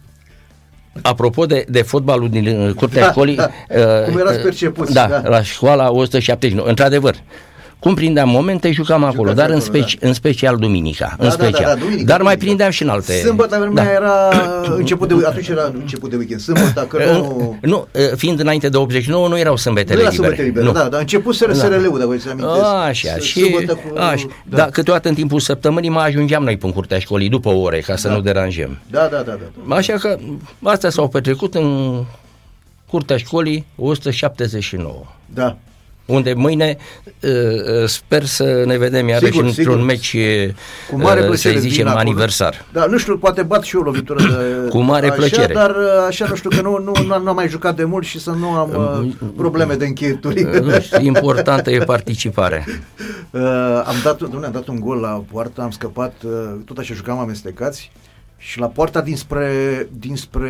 Apropo 1.02 1.46
de, 1.46 1.65
de 1.70 1.82
fotbalul 1.82 2.30
din 2.30 2.48
uh, 2.68 2.74
curtea 2.74 3.02
Da, 3.06 3.10
școlii, 3.12 3.36
da. 3.36 3.50
uh, 3.70 4.04
Cum 4.10 4.18
erați 4.18 4.38
uh, 4.38 4.44
percepuți, 4.44 4.94
Da, 4.94 5.08
da. 5.08 5.22
la 5.30 5.41
școala 5.44 5.91
179, 5.91 6.68
într-adevăr. 6.68 7.15
Cum 7.86 7.93
prindeam 7.93 8.30
momente, 8.30 8.71
jucam 8.71 9.04
acolo, 9.04 9.34
dar 9.34 9.50
în, 9.50 9.56
acolo, 9.56 9.60
speci, 9.65 9.98
în 10.00 10.13
special 10.13 10.58
duminica. 10.58 11.06
Da, 11.06 11.24
în 11.24 11.30
da, 11.30 11.36
da, 11.36 11.43
special. 11.43 11.63
da, 11.74 11.80
duminică, 11.80 12.04
dar 12.04 12.21
mai 12.21 12.36
duminică. 12.36 12.45
prindeam 12.45 12.69
și 12.71 12.84
în 12.84 12.89
alte. 12.89 13.13
Sâmbătă 13.13 13.58
vremea 13.60 13.84
Da. 13.84 13.91
era 13.91 14.30
început 14.78 15.08
de 15.08 15.26
atunci 15.26 15.48
era 15.48 15.71
început 15.74 16.10
de 16.10 16.15
weekend. 16.15 16.39
Sâmbătă 16.39 16.86
că 16.89 16.98
nu 17.13 17.58
Nu, 17.62 17.88
fiind 18.15 18.39
înainte 18.39 18.69
de 18.69 18.78
89, 18.78 19.28
nu 19.28 19.38
erau 19.38 19.56
sâmbetele 19.58 19.95
nu 19.95 20.02
era 20.02 20.10
libere. 20.12 20.28
sâmbătă 20.36 20.48
liberă, 20.48 20.65
Nu. 20.65 20.71
da, 20.71 20.84
dar 20.89 20.93
a 20.93 21.00
început 21.00 21.36
să 21.36 21.50
SRL-ul, 21.54 21.98
dacă 21.98 22.10
vă 22.10 22.15
ți 22.15 22.30
amintesc. 22.30 22.63
Așa, 22.88 23.10
S- 23.19 23.24
și 23.24 23.39
sâmbătă 23.39 23.74
cu, 23.74 23.98
așa, 23.98 24.26
da. 24.50 24.58
da, 24.58 24.65
câteodată 24.65 25.08
în 25.10 25.15
timpul 25.15 25.39
săptămânii 25.39 25.89
mai 25.89 26.08
ajungeam 26.08 26.43
noi 26.43 26.58
până 26.58 26.71
în 26.71 26.78
curtea 26.78 27.00
școlii, 27.00 27.30
după 27.30 27.50
ore, 27.50 27.80
ca 27.80 27.95
să 27.95 28.08
Da. 28.08 28.13
nu 28.13 28.21
deranjăm. 28.21 28.78
Da, 28.91 29.00
da, 29.12 29.17
da, 29.17 29.21
da. 29.32 29.38
da. 29.67 29.76
Așa 29.76 29.93
că 29.93 30.17
astea 30.63 30.89
s-au 30.89 31.08
petrecut 31.08 31.56
în 31.56 32.00
curtea 32.89 33.17
școlii 33.17 33.65
179 33.76 35.04
Da. 35.34 35.58
Unde 36.06 36.34
mâine 36.34 36.78
uh, 37.20 37.30
uh, 37.82 37.88
sper 37.88 38.26
să 38.26 38.63
ne 38.65 38.78
vedem 38.78 39.08
iarăși 39.08 39.32
Sigur, 39.32 39.44
într-un 39.48 39.63
sigur. 39.65 39.86
meci, 39.86 40.13
uh, 40.13 40.54
Cu 40.91 40.98
mare 41.02 41.20
uh, 41.20 41.26
plăcere 41.26 41.54
să 41.54 41.60
vin 41.60 41.70
zicem, 41.70 41.88
acolo. 41.88 42.00
aniversar. 42.02 42.65
Da, 42.72 42.86
nu 42.86 42.98
știu, 42.98 43.18
poate 43.18 43.41
bat 43.44 43.63
și 43.63 43.76
eu 43.76 43.82
o 43.82 43.86
lovitură 43.86 44.24
de 44.24 44.68
Cu 44.74 44.78
mare 44.80 45.06
așa, 45.06 45.15
plăcere. 45.15 45.54
dar 45.54 45.70
uh, 45.70 45.76
așa 46.08 46.26
nu 46.30 46.36
știu 46.36 46.50
că 46.50 46.62
nu, 46.62 46.78
nu, 46.84 46.91
nu, 47.06 47.20
nu 47.20 47.30
am 47.30 47.36
mai 47.36 47.48
jucat 47.48 47.76
de 47.76 47.84
mult 47.84 48.06
și 48.06 48.20
să 48.20 48.30
nu 48.32 48.50
am 48.50 48.70
uh, 49.04 49.30
probleme 49.38 49.74
de 49.74 49.86
încheieturi. 49.86 50.44
Uh, 50.44 50.60
nu 50.60 50.80
știu, 50.80 51.02
Importantă 51.02 51.72
e 51.72 51.78
participarea. 51.80 52.63
Uh, 53.32 53.41
am 53.86 53.96
dat, 54.04 54.18
dom'le, 54.24 54.46
am 54.46 54.52
dat 54.52 54.68
un 54.68 54.80
gol 54.80 54.98
la 54.98 55.24
poartă, 55.32 55.62
am 55.62 55.70
scăpat, 55.72 56.13
uh, 56.24 56.32
tot 56.65 56.78
așa 56.78 56.94
jucam 56.94 57.20
amestecați 57.20 57.91
și 58.38 58.60
la 58.60 58.68
poarta 58.68 59.02
dinspre, 59.02 59.50
dinspre 60.00 60.50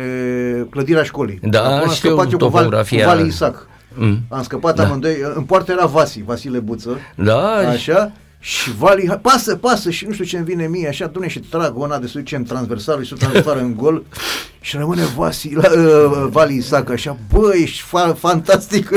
clădirea 0.70 1.02
școlii. 1.02 1.38
Da, 1.42 1.60
Acolo 1.60 1.74
am 1.82 1.90
știu 1.90 2.08
scăpat 2.08 2.32
eu 2.32 2.38
cu 2.38 2.44
Val- 2.44 2.52
topografia. 2.62 3.04
Cu 3.06 3.10
Vali 3.14 3.28
Isac. 3.28 3.68
Mm. 3.96 4.18
Am 4.28 4.42
scăpat 4.42 4.74
da. 4.74 4.84
amândoi. 4.84 5.16
În 5.34 5.42
poartă 5.42 5.72
era 5.72 5.86
Vasi, 5.86 6.22
Vasile 6.22 6.58
Buță. 6.58 6.98
Da. 7.14 7.52
Așa. 7.56 8.12
Și 8.38 8.72
Vali, 8.72 9.18
pasă, 9.22 9.56
pasă 9.56 9.90
și 9.90 10.06
nu 10.06 10.12
știu 10.12 10.24
ce 10.24 10.36
îmi 10.36 10.44
vine 10.44 10.66
mie, 10.66 10.88
așa, 10.88 11.06
dune 11.06 11.28
și 11.28 11.40
trag 11.40 11.78
una 11.78 11.98
de 11.98 12.06
suficient 12.06 12.48
transversal 12.48 13.04
și 13.04 13.14
transversal 13.14 13.58
în 13.58 13.74
gol 13.76 14.02
și 14.60 14.76
rămâne 14.76 15.02
Vasi, 15.16 15.54
la, 15.54 15.68
uh, 15.72 16.26
Vali 16.30 16.56
Isac 16.56 16.90
așa, 16.90 17.16
bă, 17.32 17.52
ești 17.54 17.82
fa- 17.82 18.16
fantastic. 18.16 18.90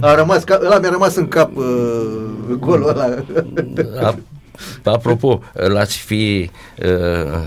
A 0.00 0.14
rămas, 0.14 0.44
ăla 0.60 0.78
mi-a 0.78 0.90
rămas 0.90 1.14
în 1.14 1.28
cap 1.28 1.56
uh, 1.56 1.64
golul 2.58 2.88
ăla. 2.88 3.24
Apropo, 4.84 5.42
l-ați 5.52 5.98
fi 5.98 6.50
uh, 6.82 7.40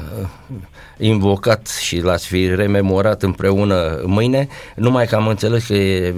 invocat 0.99 1.67
și 1.67 2.01
l-ați 2.01 2.27
fi 2.27 2.47
rememorat 2.55 3.23
împreună 3.23 4.01
mâine, 4.05 4.47
numai 4.75 5.05
că 5.05 5.15
am 5.15 5.27
înțeles 5.27 5.65
că 5.65 5.73
e 5.73 6.15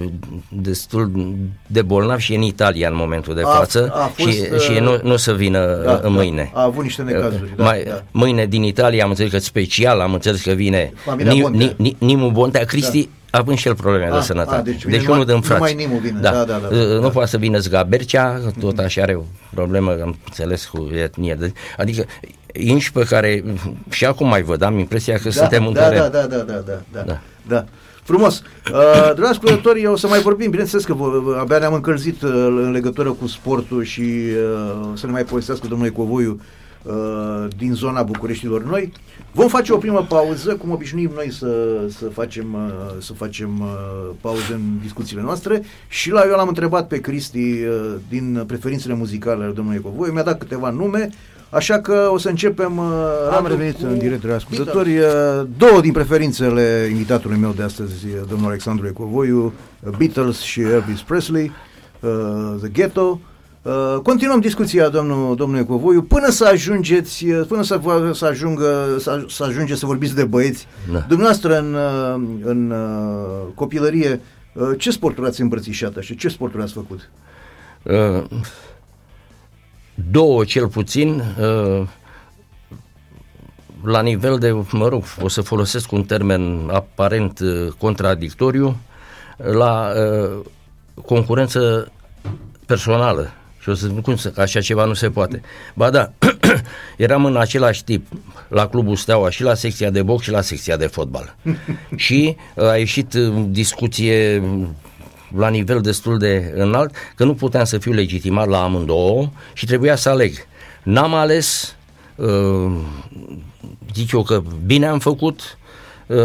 destul 0.48 1.34
de 1.66 1.82
bolnav 1.82 2.18
și 2.18 2.32
e 2.32 2.36
în 2.36 2.42
Italia 2.42 2.88
în 2.88 2.96
momentul 2.96 3.34
de 3.34 3.40
față 3.40 3.90
a, 3.92 4.02
a 4.02 4.06
fost, 4.06 4.28
și, 4.28 4.48
uh, 4.52 4.60
și 4.60 4.80
nu, 4.80 5.00
nu 5.02 5.16
să 5.16 5.32
vină 5.32 5.82
da, 5.84 6.08
mâine. 6.08 6.50
Da, 6.54 6.60
a 6.60 6.64
avut 6.64 6.82
niște 6.82 7.02
necazuri. 7.02 7.52
Da, 7.56 7.64
Mai, 7.64 7.82
da. 7.82 8.02
Mâine 8.10 8.46
din 8.46 8.62
Italia 8.62 9.04
am 9.04 9.10
înțeles 9.10 9.30
că 9.32 9.38
special, 9.38 10.00
am 10.00 10.12
înțeles 10.12 10.42
că 10.42 10.52
vine 10.52 10.92
Nimu 11.16 11.48
Ni, 11.76 11.96
Nimu 11.98 12.30
Bontea, 12.30 12.64
Cristi 12.64 13.02
da 13.02 13.21
având 13.32 13.58
și 13.58 13.68
el 13.68 13.74
probleme 13.74 14.06
a, 14.06 14.14
de 14.14 14.20
sănătate. 14.20 14.56
A, 14.56 14.62
deci 14.62 14.84
deci 14.84 15.06
unul 15.06 15.24
din 15.24 15.40
frați. 15.40 15.52
Numai 15.52 15.74
Nimu 15.74 15.98
vine. 15.98 16.20
Da. 16.20 16.30
Da, 16.30 16.44
da, 16.44 16.60
da, 16.70 16.76
da, 16.76 16.84
nu 16.84 17.10
poate 17.10 17.30
să 17.30 17.36
vină 17.36 17.58
Zgabercea, 17.58 18.40
tot 18.60 18.78
așa 18.78 19.02
are 19.02 19.14
o 19.14 19.22
problemă, 19.54 19.90
am 19.90 20.16
înțeles, 20.24 20.64
cu 20.64 20.90
etnie. 20.94 21.52
Adică 21.76 22.04
inși 22.52 22.92
pe 22.92 23.04
care 23.08 23.44
și 23.90 24.04
acum 24.04 24.28
mai 24.28 24.42
văd, 24.42 24.62
am 24.62 24.78
impresia 24.78 25.14
că 25.14 25.28
da, 25.28 25.30
suntem 25.30 25.66
în 25.66 25.72
da, 25.72 25.90
da, 25.90 26.08
da, 26.08 26.08
da, 26.08 26.26
da, 26.26 26.36
da, 26.36 26.62
da, 26.92 27.04
da. 27.04 27.20
da. 27.46 27.64
Frumos. 28.02 28.42
Uh, 28.72 29.12
dragi 29.14 29.30
ascultători, 29.30 29.86
o 29.86 29.96
să 29.96 30.06
mai 30.06 30.20
vorbim, 30.20 30.50
bineînțeles 30.50 30.84
că 30.84 30.96
abia 31.40 31.58
ne-am 31.58 31.74
încălzit 31.74 32.22
uh, 32.22 32.30
în 32.32 32.70
legătură 32.70 33.10
cu 33.10 33.26
sportul 33.26 33.84
și 33.84 34.00
uh, 34.00 34.90
să 34.94 35.06
ne 35.06 35.12
mai 35.12 35.24
povestească 35.24 35.66
domnul 35.66 35.90
Covoiu 35.90 36.30
uh, 36.30 36.40
din 37.56 37.74
zona 37.74 38.02
Bucureștilor 38.02 38.64
noi. 38.64 38.92
Vom 39.32 39.48
face 39.48 39.72
o 39.72 39.76
primă 39.76 40.06
pauză, 40.08 40.56
cum 40.56 40.70
obișnuim 40.70 41.10
noi 41.14 41.32
să, 41.32 41.80
să 41.88 42.04
facem, 42.06 42.54
uh, 42.54 43.02
să 43.02 43.12
facem 43.12 43.60
uh, 43.60 44.10
pauză 44.20 44.52
în 44.54 44.60
discuțiile 44.82 45.22
noastre 45.22 45.62
și 45.88 46.10
la 46.10 46.22
eu 46.24 46.36
l-am 46.36 46.48
întrebat 46.48 46.86
pe 46.86 47.00
Cristi 47.00 47.38
uh, 47.38 47.94
din 48.08 48.44
preferințele 48.46 48.94
muzicale 48.94 49.44
ale 49.44 49.52
domnului 49.52 49.80
Covoiu, 49.80 50.12
mi-a 50.12 50.22
dat 50.22 50.38
câteva 50.38 50.70
nume, 50.70 51.08
Așa 51.52 51.80
că 51.80 52.08
o 52.12 52.18
să 52.18 52.28
începem, 52.28 52.78
uh, 52.78 53.36
am 53.36 53.46
revenit 53.46 53.80
în 53.80 53.98
direct 53.98 54.24
de 54.24 54.32
ascultători, 54.32 54.98
uh, 54.98 55.04
două 55.56 55.80
din 55.80 55.92
preferințele 55.92 56.88
invitatului 56.90 57.36
meu 57.36 57.52
de 57.56 57.62
astăzi, 57.62 58.06
uh, 58.06 58.28
domnul 58.28 58.48
Alexandru 58.48 58.86
Ecovoiu, 58.86 59.52
Beatles 59.98 60.40
și 60.40 60.60
Elvis 60.60 61.00
Presley, 61.00 61.52
uh, 62.00 62.10
The 62.58 62.68
Ghetto. 62.68 63.20
Uh, 63.62 63.98
continuăm 64.02 64.40
discuția, 64.40 64.88
domnul, 64.88 65.36
domnul 65.36 65.58
Ecovoiu, 65.58 66.02
până 66.02 66.30
să 66.30 66.44
ajungeți, 66.44 67.24
până 67.26 67.62
să, 67.62 67.80
să, 68.12 68.26
ajungă, 68.26 68.96
să, 68.98 69.24
să 69.28 69.44
ajungeți 69.44 69.80
să 69.80 69.86
vorbiți 69.86 70.14
de 70.14 70.24
băieți. 70.24 70.66
Da. 70.92 70.98
Dumneavoastră, 70.98 71.58
în, 71.58 71.76
în 72.42 72.74
copilărie, 73.54 74.20
ce 74.78 74.90
sporturi 74.90 75.26
ați 75.26 75.40
îmbrățișat 75.40 75.96
și 76.00 76.16
ce 76.16 76.28
sporturi 76.28 76.62
ați 76.62 76.72
făcut? 76.72 77.10
Uh 77.82 78.40
două 79.94 80.44
cel 80.44 80.68
puțin, 80.68 81.22
uh, 81.40 81.86
la 83.84 84.02
nivel 84.02 84.38
de, 84.38 84.64
mă 84.70 84.88
rog, 84.88 85.04
o 85.22 85.28
să 85.28 85.40
folosesc 85.40 85.92
un 85.92 86.04
termen 86.04 86.68
aparent 86.72 87.38
uh, 87.38 87.68
contradictoriu, 87.78 88.76
la 89.36 89.92
uh, 89.96 90.44
concurență 91.04 91.92
personală. 92.66 93.30
Și 93.62 93.68
o 93.68 93.74
să 93.74 93.86
spun 93.86 94.00
cum 94.00 94.16
să, 94.16 94.32
așa 94.36 94.60
ceva 94.60 94.84
nu 94.84 94.94
se 94.94 95.10
poate. 95.10 95.42
Ba 95.74 95.90
da, 95.90 96.12
eram 96.96 97.24
în 97.24 97.36
același 97.36 97.84
tip 97.84 98.06
la 98.48 98.68
Clubul 98.68 98.96
Steaua 98.96 99.30
și 99.30 99.42
la 99.42 99.54
secția 99.54 99.90
de 99.90 100.02
box 100.02 100.22
și 100.22 100.30
la 100.30 100.40
secția 100.40 100.76
de 100.76 100.86
fotbal. 100.86 101.36
și 101.96 102.36
a 102.56 102.76
ieșit 102.76 103.14
discuție 103.48 104.42
la 105.36 105.48
nivel 105.48 105.80
destul 105.80 106.18
de 106.18 106.52
înalt, 106.54 106.94
că 107.14 107.24
nu 107.24 107.34
puteam 107.34 107.64
să 107.64 107.78
fiu 107.78 107.92
legitimat 107.92 108.48
la 108.48 108.62
amândouă 108.62 109.30
și 109.52 109.66
trebuia 109.66 109.96
să 109.96 110.08
aleg. 110.08 110.34
N-am 110.82 111.14
ales, 111.14 111.76
uh, 112.14 112.72
zic 113.94 114.12
eu 114.12 114.22
că 114.22 114.42
bine 114.66 114.86
am 114.86 114.98
făcut, 114.98 115.58
uh, 116.06 116.16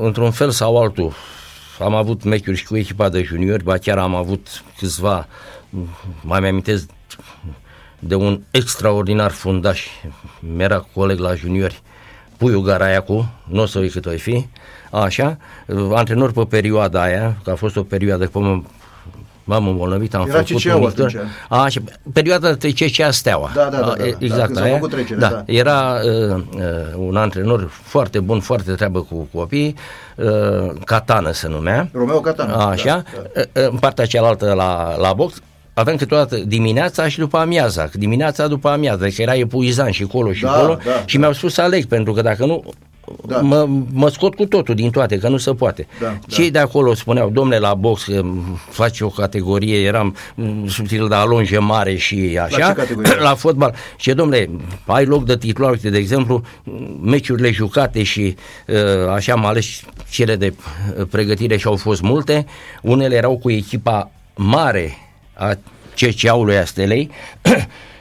într-un 0.00 0.30
fel 0.30 0.50
sau 0.50 0.76
altul. 0.82 1.12
Am 1.78 1.94
avut 1.94 2.24
meciuri 2.24 2.56
și 2.56 2.64
cu 2.64 2.76
echipa 2.76 3.08
de 3.08 3.22
juniori, 3.22 3.64
ba 3.64 3.76
chiar 3.76 3.98
am 3.98 4.14
avut 4.14 4.64
câțiva, 4.78 5.26
mai 6.20 6.40
mi-amintesc 6.40 6.88
de 7.98 8.14
un 8.14 8.40
extraordinar 8.50 9.30
fundaș, 9.30 9.86
mi-era 10.40 10.86
coleg 10.94 11.18
la 11.18 11.34
juniori, 11.34 11.82
Puiu 12.36 12.60
Garaiacu, 12.60 13.32
nu 13.44 13.62
o 13.62 13.66
să 13.66 13.78
uit 13.78 13.92
cât 13.92 14.06
o 14.06 14.10
fi, 14.10 14.46
așa, 14.90 15.36
antrenor 15.92 16.32
pe 16.32 16.44
perioada 16.48 17.02
aia, 17.02 17.36
că 17.44 17.50
a 17.50 17.54
fost 17.54 17.76
o 17.76 17.82
perioadă, 17.82 18.26
cum 18.26 18.66
m-am 19.44 19.68
îmbolnăvit, 19.68 20.14
am 20.14 20.26
Era 20.28 20.42
făcut 20.42 20.64
un 20.64 20.78
mictor, 20.78 21.26
așa, 21.48 21.80
perioada 22.12 22.52
de 22.52 22.72
CCA 22.72 23.10
Steaua. 23.10 23.50
Da, 23.54 23.64
da, 23.64 23.80
da, 23.80 23.94
da, 23.98 24.04
exact, 24.18 24.52
da, 24.52 24.62
aia, 24.62 24.78
trecere, 24.78 25.18
da, 25.18 25.28
da. 25.28 25.42
Era 25.46 26.00
uh, 26.04 26.34
uh, 26.34 26.62
un 26.96 27.16
antrenor 27.16 27.68
foarte 27.70 28.20
bun, 28.20 28.40
foarte 28.40 28.72
treabă 28.72 29.00
cu 29.00 29.28
copii, 29.34 29.74
uh, 30.16 30.72
Catana 30.84 31.32
se 31.32 31.48
numea. 31.48 31.88
Romeo 31.92 32.20
Catana. 32.20 32.68
Așa, 32.68 33.04
da, 33.14 33.22
da. 33.34 33.60
Uh, 33.60 33.68
în 33.70 33.78
partea 33.78 34.06
cealaltă 34.06 34.52
la, 34.52 34.96
la 34.96 35.12
box, 35.12 35.42
avem 35.78 35.96
câteodată 35.96 36.36
dimineața 36.36 37.08
și 37.08 37.18
după 37.18 37.38
amiaza, 37.38 37.88
dimineața 37.92 38.46
după 38.46 38.68
amiaza, 38.68 39.06
că 39.06 39.22
era 39.22 39.34
epuizant 39.34 39.92
și 39.92 40.04
colo 40.04 40.32
și 40.32 40.42
da, 40.42 40.50
colo 40.50 40.78
da, 40.84 41.02
și 41.04 41.18
mi-au 41.18 41.32
spus 41.32 41.52
să 41.52 41.62
aleg, 41.62 41.84
pentru 41.84 42.12
că 42.12 42.22
dacă 42.22 42.46
nu, 42.46 42.64
da. 43.26 43.40
mă, 43.40 43.68
mă 43.92 44.08
scot 44.08 44.34
cu 44.34 44.46
totul 44.46 44.74
din 44.74 44.90
toate, 44.90 45.18
că 45.18 45.28
nu 45.28 45.36
se 45.36 45.54
poate. 45.54 45.86
Da, 46.00 46.18
Cei 46.26 46.50
da. 46.50 46.58
de 46.58 46.64
acolo 46.64 46.94
spuneau, 46.94 47.30
domnule, 47.30 47.58
la 47.58 47.74
box 47.74 48.04
că 48.04 48.22
face 48.70 49.04
o 49.04 49.08
categorie, 49.08 49.80
eram 49.80 50.16
subtil 50.66 51.08
de 51.08 51.14
alonge 51.14 51.58
mare 51.58 51.96
și 51.96 52.38
așa, 52.42 52.74
la, 53.02 53.22
la 53.28 53.34
fotbal. 53.34 53.74
Și 53.96 54.12
domnule, 54.12 54.50
ai 54.86 55.04
loc 55.04 55.24
de 55.24 55.36
titular, 55.36 55.70
uite, 55.70 55.90
de 55.90 55.98
exemplu, 55.98 56.42
meciurile 57.02 57.50
jucate 57.50 58.02
și 58.02 58.36
uh, 58.66 59.10
așa 59.14 59.32
am 59.32 59.44
ales 59.44 59.80
cele 60.10 60.36
de 60.36 60.54
pregătire 61.10 61.56
și 61.56 61.66
au 61.66 61.76
fost 61.76 62.00
multe, 62.00 62.46
unele 62.82 63.14
erau 63.14 63.38
cu 63.38 63.50
echipa 63.50 64.10
mare 64.34 64.96
a 65.36 65.58
CCA-ului 65.94 66.56
a 66.56 66.64
Stelei 66.64 67.10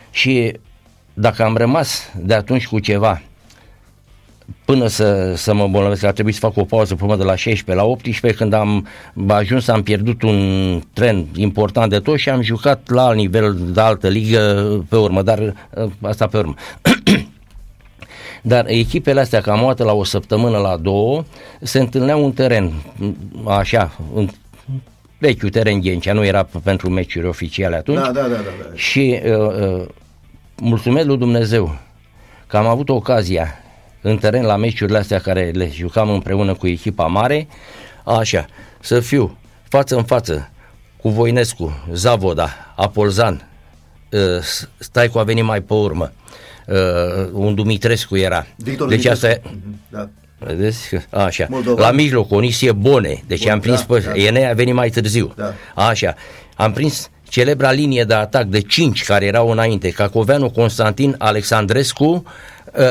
și 0.10 0.58
dacă 1.14 1.44
am 1.44 1.58
rămas 1.58 2.12
de 2.16 2.34
atunci 2.34 2.68
cu 2.68 2.80
ceva 2.80 3.22
până 4.66 4.88
să, 4.88 5.34
să 5.36 5.54
mă 5.54 5.68
bolnăvesc, 5.68 6.04
a 6.04 6.12
trebuit 6.12 6.34
să 6.34 6.40
fac 6.40 6.58
o 6.58 6.64
pauză 6.64 6.96
până 6.96 7.16
de 7.16 7.24
la 7.24 7.36
16 7.36 7.86
la 7.86 7.90
18, 7.90 8.40
când 8.40 8.54
am 8.54 8.88
ajuns, 9.28 9.68
am 9.68 9.84
pierdut 9.84 10.22
un 10.22 10.82
tren 10.94 11.26
important 11.36 11.90
de 11.90 12.00
tot 12.00 12.18
și 12.18 12.30
am 12.30 12.42
jucat 12.42 12.90
la 12.90 13.06
alt 13.06 13.18
nivel 13.18 13.58
de 13.74 13.82
altă 13.82 14.08
ligă 14.08 14.86
pe 14.90 14.96
urmă, 14.96 15.22
dar 15.22 15.54
ă, 15.76 15.90
asta 16.02 16.28
pe 16.28 16.38
urmă. 16.38 16.54
Dar 18.42 18.66
echipele 18.68 19.20
astea, 19.20 19.42
cam 19.42 19.64
o 19.64 19.68
dată 19.68 19.84
la 19.84 19.94
o 19.94 20.04
săptămână, 20.04 20.58
la 20.58 20.78
două, 20.78 21.24
se 21.62 21.80
întâlneau 21.80 22.26
în 22.26 22.32
teren, 22.32 22.74
așa, 23.48 23.92
în 25.26 25.32
vechiul 25.32 25.50
teren 25.50 25.80
Ghencea, 25.80 26.14
nu 26.14 26.26
era 26.26 26.48
pentru 26.64 26.90
meciuri 26.90 27.28
oficiale 27.28 27.76
atunci. 27.76 27.98
Da, 27.98 28.12
da, 28.12 28.22
da. 28.22 28.28
da, 28.28 28.36
da. 28.36 28.76
Și 28.76 29.22
uh, 29.26 29.32
uh, 29.38 29.86
mulțumesc 30.56 31.06
lui 31.06 31.18
Dumnezeu 31.18 31.78
că 32.48 32.58
am 32.58 32.66
avut 32.66 32.90
ocazia 32.90 33.60
în 34.02 34.18
teren 34.18 34.44
la 34.44 34.56
meciurile 34.56 34.98
astea 34.98 35.20
care 35.20 35.52
le 35.54 35.70
jucam 35.74 36.10
împreună 36.10 36.54
cu 36.54 36.68
echipa 36.68 37.06
mare, 37.06 37.48
așa, 38.04 38.46
să 38.80 39.00
fiu 39.00 39.38
față 39.70 39.96
în 39.96 40.04
față 40.04 40.50
cu 40.98 41.10
Voinescu, 41.10 41.86
Zavoda, 41.92 42.50
Apolzan, 42.76 43.48
uh, 44.12 44.20
Staicu 44.78 45.20
a 45.20 45.24
venit 45.24 45.44
mai 45.44 45.62
pe 45.62 45.74
urmă, 45.74 46.12
uh, 46.68 47.30
un 47.34 47.56
Dumitrescu 47.56 48.16
era. 48.16 48.48
Victor 48.56 48.88
deci 48.88 49.04
Dumitrescu. 49.04 49.26
asta 49.26 49.50
Mhm, 49.50 49.80
Da. 49.90 50.10
Vedeți? 50.48 50.90
Așa. 51.10 51.46
Moldova. 51.50 51.82
La 51.82 51.92
mijloc, 51.92 52.32
Onisie 52.32 52.72
Bone. 52.72 53.24
Deci 53.28 53.44
Bun, 53.44 53.52
am 53.52 53.60
prins 53.60 53.86
da, 53.86 53.94
pe... 53.94 54.00
da. 54.00 54.12
Enea 54.22 54.50
a 54.50 54.54
venit 54.54 54.74
mai 54.74 54.90
târziu. 54.90 55.34
Da. 55.36 55.54
Așa. 55.76 56.16
Am 56.56 56.72
prins 56.72 57.10
celebra 57.30 57.72
linie 57.72 58.04
de 58.04 58.14
atac 58.14 58.44
de 58.46 58.60
5 58.62 59.04
care 59.04 59.26
erau 59.26 59.52
înainte. 59.52 59.90
Cacoveanu, 59.90 60.50
Constantin, 60.50 61.16
Alexandrescu, 61.18 62.06
uh, 62.06 62.84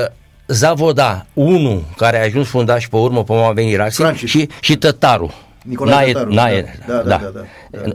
Zavoda 0.46 1.26
1, 1.32 1.82
care 1.96 2.18
a 2.20 2.24
ajuns 2.24 2.48
fundaș 2.48 2.86
pe 2.88 2.96
urmă, 2.96 3.24
pe 3.24 3.32
a 3.32 3.50
venit 3.50 3.76
Raxi, 3.76 3.96
Francis. 4.00 4.30
și, 4.30 4.48
și 4.60 4.76
Tătaru. 4.76 5.34
Nicolae 5.62 6.04
Nae- 6.04 6.12
Tătaru, 6.12 6.32
Nae- 6.34 6.78
da, 6.86 6.94
da, 6.94 7.02
da, 7.02 7.30
da, 7.32 7.40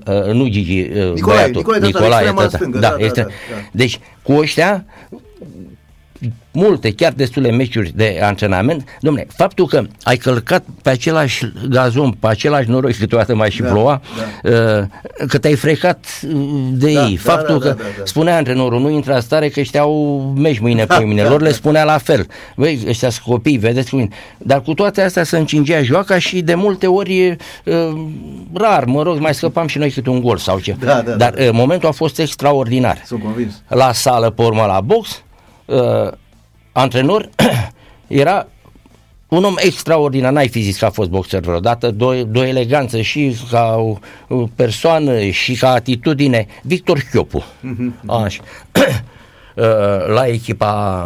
da. 0.05 0.13
Uh, 0.13 0.33
nu 0.33 0.47
Gigi, 0.47 0.79
uh, 0.81 1.13
Nicolae, 1.13 1.37
băiatul. 1.37 1.53
Nicolae 1.55 1.79
Tătaru, 1.79 2.05
extrema 2.05 2.41
Tătaru. 2.41 2.55
stângă, 2.55 2.79
da, 2.79 2.89
da, 2.89 2.95
da, 2.97 3.03
extrem- 3.05 3.23
da, 3.27 3.55
da. 3.55 3.61
Deci, 3.71 3.99
cu 4.23 4.31
ăștia 4.33 4.85
multe, 6.51 6.93
chiar 6.93 7.11
destule 7.11 7.51
meciuri 7.51 7.91
de 7.95 8.19
antrenament, 8.23 8.83
domne, 8.99 9.25
faptul 9.35 9.67
că 9.67 9.83
ai 10.03 10.17
călcat 10.17 10.63
pe 10.81 10.89
același 10.89 11.45
gazon, 11.69 12.11
pe 12.11 12.27
același 12.27 12.69
noroi, 12.69 12.93
câteodată 12.93 13.35
mai 13.35 13.51
și 13.51 13.61
Da, 13.61 13.69
ploua, 13.69 14.01
da. 14.43 14.49
uh, 14.49 15.27
că 15.27 15.37
te-ai 15.37 15.55
frecat 15.55 16.21
de 16.71 16.93
Da, 16.93 17.05
ei. 17.05 17.19
da, 17.23 17.31
Faptul 17.31 17.59
da, 17.59 17.65
că 17.65 17.67
da, 17.67 17.73
da, 17.83 17.89
da. 17.97 18.03
spunea 18.05 18.37
antrenorul, 18.37 18.79
nu 18.81 18.89
intra 18.89 19.19
stare 19.19 19.49
că 19.49 19.59
ăștia 19.59 19.81
au 19.81 20.19
meci 20.37 20.59
mâine 20.59 20.85
Da, 20.89 20.97
pe 20.97 21.03
mine, 21.03 21.21
da, 21.23 21.29
lor 21.29 21.41
le 21.41 21.49
da. 21.49 21.53
spunea 21.55 21.83
la 21.83 21.97
fel. 21.97 22.27
Băi, 22.55 22.79
ăștia 22.87 23.09
sunt 23.09 23.25
copii, 23.25 23.57
vedeți 23.57 23.89
cum... 23.89 24.11
Dar 24.37 24.61
cu 24.61 24.73
toate 24.73 25.01
astea 25.01 25.23
se 25.23 25.37
încingea 25.37 25.81
joaca 25.83 26.19
și 26.19 26.41
de 26.41 26.55
multe 26.55 26.87
ori, 26.87 27.17
e, 27.19 27.35
uh, 27.65 27.75
rar, 28.53 28.85
mă 28.85 29.03
rog, 29.03 29.19
mai 29.19 29.33
scăpam 29.33 29.67
și 29.67 29.77
noi 29.77 29.91
câte 29.91 30.09
un 30.09 30.21
gol 30.21 30.37
sau 30.37 30.59
ce. 30.59 30.75
Da, 30.79 31.01
da, 31.01 31.15
Dar 31.15 31.33
da. 31.33 31.43
uh, 31.43 31.49
momentul 31.51 31.89
a 31.89 31.91
fost 31.91 32.19
extraordinar 32.19 33.01
Sunt 33.05 33.23
convins. 33.23 33.53
la 33.67 33.91
sală, 33.93 34.29
pe 34.29 34.41
urmă 34.41 34.65
la 34.65 34.81
box, 34.81 35.23
uh, 35.69 36.11
antrenor 36.71 37.29
era 38.07 38.47
un 39.27 39.43
om 39.43 39.55
extraordinar, 39.57 40.31
n-ai 40.31 40.47
fi 40.47 40.61
zis 40.61 40.77
că 40.77 40.85
a 40.85 40.89
fost 40.89 41.09
boxer 41.09 41.39
vreodată, 41.39 41.91
de 41.91 42.03
o, 42.03 42.23
de 42.23 42.39
o 42.39 42.43
eleganță 42.43 43.01
și 43.01 43.37
ca 43.51 43.75
o, 43.77 43.97
o 44.27 44.47
persoană 44.55 45.19
și 45.19 45.53
ca 45.55 45.69
atitudine, 45.71 46.47
Victor 46.63 46.99
Chiopu. 47.11 47.43
Așa. 48.05 48.41
Uh, 49.55 49.65
la 50.13 50.27
echipa 50.27 51.01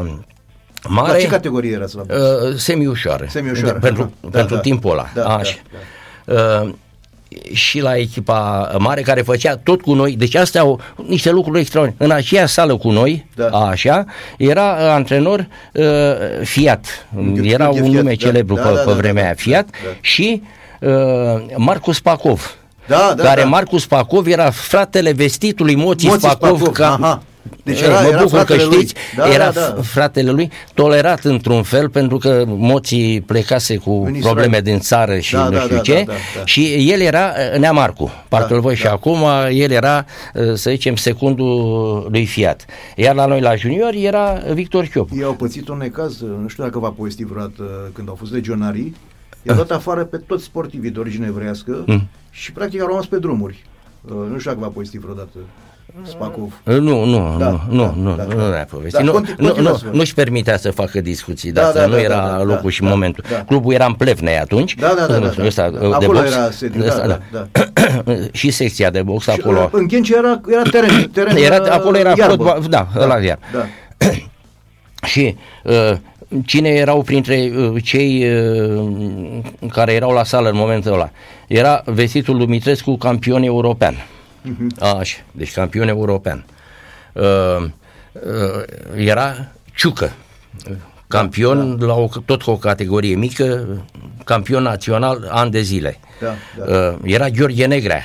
La 0.82 0.90
mare, 0.90 1.20
ce 1.20 1.28
categorie 1.28 1.72
era 1.72 1.86
la 1.94 2.04
box? 2.04 2.16
uh, 2.20 2.56
semi-ușoară, 2.56 3.26
Semi-ușoară, 3.30 3.80
pentru, 3.80 4.02
aha. 4.02 4.12
Da, 4.22 4.38
pentru 4.38 4.56
da. 4.56 4.62
timpul 4.62 4.92
ăla. 4.92 5.06
Da, 5.14 5.22
da, 5.22 5.36
Așa. 5.36 5.56
Uh, 7.50 7.56
și 7.56 7.80
la 7.80 7.98
echipa 7.98 8.72
mare 8.80 9.02
care 9.02 9.22
făcea 9.22 9.58
tot 9.58 9.82
cu 9.82 9.94
noi, 9.94 10.16
deci 10.16 10.36
astea 10.36 10.62
au 10.62 10.80
niște 11.08 11.32
lucruri 11.32 11.60
extraordinare. 11.60 12.06
În 12.12 12.18
aceea 12.18 12.46
sală 12.46 12.78
cu 12.78 12.90
noi, 12.90 13.26
Da. 13.36 13.48
așa, 13.48 14.06
era 14.38 14.78
uh, 14.80 14.88
antrenor 14.90 15.48
uh, 15.74 15.86
Fiat, 16.44 17.08
Gheorghe 17.16 17.50
era 17.50 17.70
un 17.70 17.74
Fiat, 17.74 17.88
nume 17.88 18.02
da. 18.02 18.16
celebru 18.16 18.56
Da, 18.56 18.62
pe, 18.62 18.74
da, 18.74 18.80
pe 18.80 18.90
da, 18.90 18.96
vremea 18.96 19.22
da, 19.22 19.28
aia, 19.28 19.36
da, 19.36 19.42
Fiat, 19.42 19.70
da. 19.70 19.90
și 20.02 20.42
uh, 20.80 20.92
Marcus 21.58 22.00
Pacov. 22.00 22.58
Da, 22.88 23.14
da, 23.16 23.24
care 23.24 23.42
da. 23.42 23.48
Marcus 23.48 23.86
Pacov 23.86 24.28
era 24.28 24.50
fratele 24.50 25.12
vestitului 25.12 25.76
Moții 25.76 26.08
Moții 26.08 26.30
Spacov, 26.30 26.58
Spacov, 26.58 26.74
ca, 26.74 26.94
aha. 26.94 27.24
Deci 27.64 27.80
Eh, 27.80 27.86
era- 27.88 28.00
mă 28.02 28.08
era 28.08 28.18
bucur 28.24 28.30
că 28.30 28.36
fratele 28.36 28.64
lui. 28.64 28.74
știți, 28.76 28.94
Da, 29.16 29.28
era 29.34 29.52
da, 29.52 29.60
da. 29.62 29.76
f- 29.82 29.84
fratele 29.86 30.32
lui, 30.32 30.52
tolerat 30.74 31.24
într-un 31.24 31.64
fel 31.64 31.90
pentru 31.90 32.18
că 32.18 32.44
Moții 32.48 33.22
plecase 33.22 33.78
cu 33.78 33.92
În 33.92 34.16
Israel. 34.16 34.22
probleme 34.22 34.60
din 34.62 34.80
țară 34.80 35.18
și 35.20 35.34
Da, 35.34 35.44
nu 35.44 35.50
da, 35.50 35.60
știu 35.62 35.76
da, 35.76 35.82
ce 35.82 35.94
da, 35.94 36.04
da, 36.12 36.14
da. 36.38 36.46
și 36.46 36.92
el 36.92 37.00
era 37.02 37.32
eh, 37.54 37.60
Neamarcu, 37.60 38.12
parcă 38.30 38.48
Da, 38.50 38.56
îl 38.56 38.62
văd 38.62 38.74
și 38.76 38.84
da. 38.84 38.92
acum, 38.92 39.18
el 39.52 39.72
era, 39.72 40.06
eh, 40.34 40.42
să 40.54 40.70
zicem, 40.70 40.96
secundul 40.96 42.08
lui 42.12 42.26
Fiat. 42.26 42.66
Iar 42.96 43.16
la 43.16 43.26
noi 43.26 43.42
la 43.42 43.56
junior 43.56 43.94
era 43.94 44.42
Victor 44.54 44.86
Chiopu. 44.86 45.16
Ei 45.18 45.24
au 45.24 45.34
pățit 45.34 45.68
un 45.68 45.78
necaz, 45.78 46.22
nu 46.42 46.48
știu 46.48 46.64
dacă 46.64 46.80
v-a 46.80 46.90
povestit 46.92 47.26
vreodată 47.26 47.64
când 47.94 48.10
au 48.10 48.16
fost 48.16 48.32
legionarii, 48.32 48.96
i-au 49.44 49.56
dat 49.56 49.72
afară 49.72 50.04
pe 50.04 50.18
toți 50.18 50.44
sportivii 50.44 50.90
de 50.92 51.00
origine 51.00 51.26
evreiască 51.30 51.84
Mm. 51.88 52.08
și 52.32 52.52
practic 52.52 52.82
au 52.82 52.88
rămas 52.88 53.06
pe 53.06 53.18
drumuri. 53.20 53.64
Uh, 54.02 54.12
Nu 54.32 54.38
știu 54.40 54.52
dacă 54.52 54.64
v-a 54.64 54.72
povestit 54.74 55.00
vreodată 55.00 55.38
Spacov. 56.04 56.62
Eh, 56.64 56.76
Nu, 56.78 57.06
nu, 57.06 57.36
Da, 57.40 57.60
nu, 57.70 57.70
nu, 57.70 57.84
da, 57.86 57.94
nu, 57.96 58.16
da, 58.16 58.24
nu 58.24 58.36
da. 58.42 58.48
ne-a 58.50 58.66
povestit. 58.70 59.00
Da, 59.06 59.12
nu, 59.12 59.12
conti- 59.22 59.36
nu, 59.38 59.46
nu, 59.46 59.48
continuați, 59.48 59.80
vă 59.84 59.88
rog. 59.90 59.96
nu-și 59.96 60.14
permitea 60.14 60.58
să 60.58 60.72
facă 60.72 61.02
discuții, 61.02 61.52
Da, 61.52 61.62
dar 61.62 61.72
da, 61.74 61.86
nu 61.86 61.94
da, 61.94 62.02
era 62.02 62.16
da, 62.16 62.28
da, 62.38 62.44
locul 62.44 62.62
da, 62.64 62.70
și 62.70 62.82
da, 62.82 62.88
momentul. 62.88 63.24
da. 63.32 63.44
Clubul 63.44 63.74
era 63.74 63.86
în 63.86 63.94
Plevnei 63.94 64.38
atunci. 64.40 64.76
Da, 64.76 64.94
da, 64.98 65.06
da, 65.06 65.18
da, 65.18 65.28
da. 65.38 65.46
Ăsta, 65.46 65.70
Da, 65.70 65.80
de 65.80 65.86
acolo 65.86 66.20
box. 66.20 66.32
era 66.34 66.52
sediu, 66.52 66.86
Ăsta, 66.86 67.08
da, 67.08 67.20
da, 67.32 67.48
și 68.32 68.50
secția 68.52 68.90
de 68.90 69.02
box 69.02 69.24
Și, 69.24 69.30
acolo. 69.30 69.60
uh, 69.64 69.70
În 69.72 69.88
Ghencea 69.88 70.18
era, 70.18 70.42
era 70.52 70.62
teren, 70.72 71.10
teren 71.14 71.36
Era, 71.38 71.62
uh, 71.62 71.68
acolo 71.70 71.98
era 71.98 72.14
iarbă. 72.18 72.36
fotbal, 72.44 72.62
da, 72.70 72.88
ăla 73.00 73.20
iar. 73.20 73.40
Da. 73.54 73.66
Și 75.08 75.36
uh, 75.64 75.92
cine 76.46 76.70
erau 76.70 77.02
printre 77.02 77.52
uh, 77.58 77.84
cei 77.84 78.26
uh, 78.30 78.84
care 79.70 79.94
erau 79.94 80.12
la 80.12 80.24
sală 80.24 80.50
în 80.50 80.56
momentul 80.56 80.94
ăla? 80.94 81.10
Era 81.48 81.82
vestitul 81.86 82.38
Dumitrescu 82.38 82.98
campion 82.98 83.44
european. 83.44 83.96
Mhm. 84.44 84.72
Așa, 84.98 85.18
deci 85.32 85.52
campion 85.54 85.88
european. 85.88 86.46
Uh, 87.14 87.24
uh, 87.24 87.70
era 88.96 89.48
Ciucă, 89.76 90.12
campion 91.08 91.78
la 91.82 91.94
o, 91.94 92.10
tot 92.26 92.42
cu 92.42 92.52
o 92.52 92.58
categorie 92.58 93.16
mică, 93.16 93.68
campion 94.24 94.64
național 94.64 95.28
an 95.32 95.50
de 95.50 95.62
zile. 95.62 96.00
Da, 96.22 96.34
da. 96.66 96.78
Uh, 96.78 96.96
era 97.04 97.30
Gheorghe 97.30 97.66
Negrea, 97.66 98.02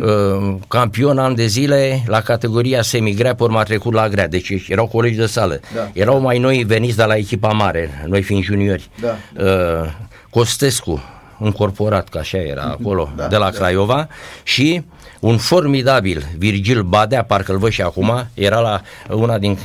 uh, 0.00 0.54
campion 0.68 1.18
an 1.18 1.34
de 1.34 1.46
zile 1.46 2.02
la 2.06 2.20
categoria 2.20 2.82
semigrea, 2.82 3.34
pe 3.34 3.42
urmă 3.42 3.58
a 3.58 3.62
trecut 3.62 3.92
la 3.92 4.08
grea, 4.08 4.28
deci 4.28 4.52
erau 4.68 4.86
colegi 4.86 5.16
de 5.16 5.26
sală. 5.26 5.60
Da. 5.74 5.90
Erau 5.92 6.20
mai 6.20 6.38
noi 6.38 6.64
veniți 6.64 6.96
de 6.96 7.04
la 7.04 7.16
echipa 7.16 7.48
mare, 7.52 8.04
noi 8.06 8.22
fiind 8.22 8.42
juniori. 8.42 8.88
Da, 9.00 9.16
Uh, 9.44 9.90
Costescu, 10.30 11.02
încorporat, 11.38 12.08
că 12.08 12.18
așa 12.18 12.38
era 12.38 12.62
acolo, 12.62 13.12
Da, 13.16 13.26
de 13.26 13.36
la 13.36 13.50
da. 13.50 13.56
Craiova 13.58 14.08
și 14.42 14.82
un 15.20 15.38
formidabil 15.38 16.26
Virgil 16.38 16.82
Badea, 16.82 17.24
parcă 17.24 17.52
îl 17.52 17.58
văd 17.58 17.70
și 17.70 17.82
acum, 17.82 18.28
era 18.34 18.60
la 18.60 18.80
una 19.08 19.38
din 19.38 19.58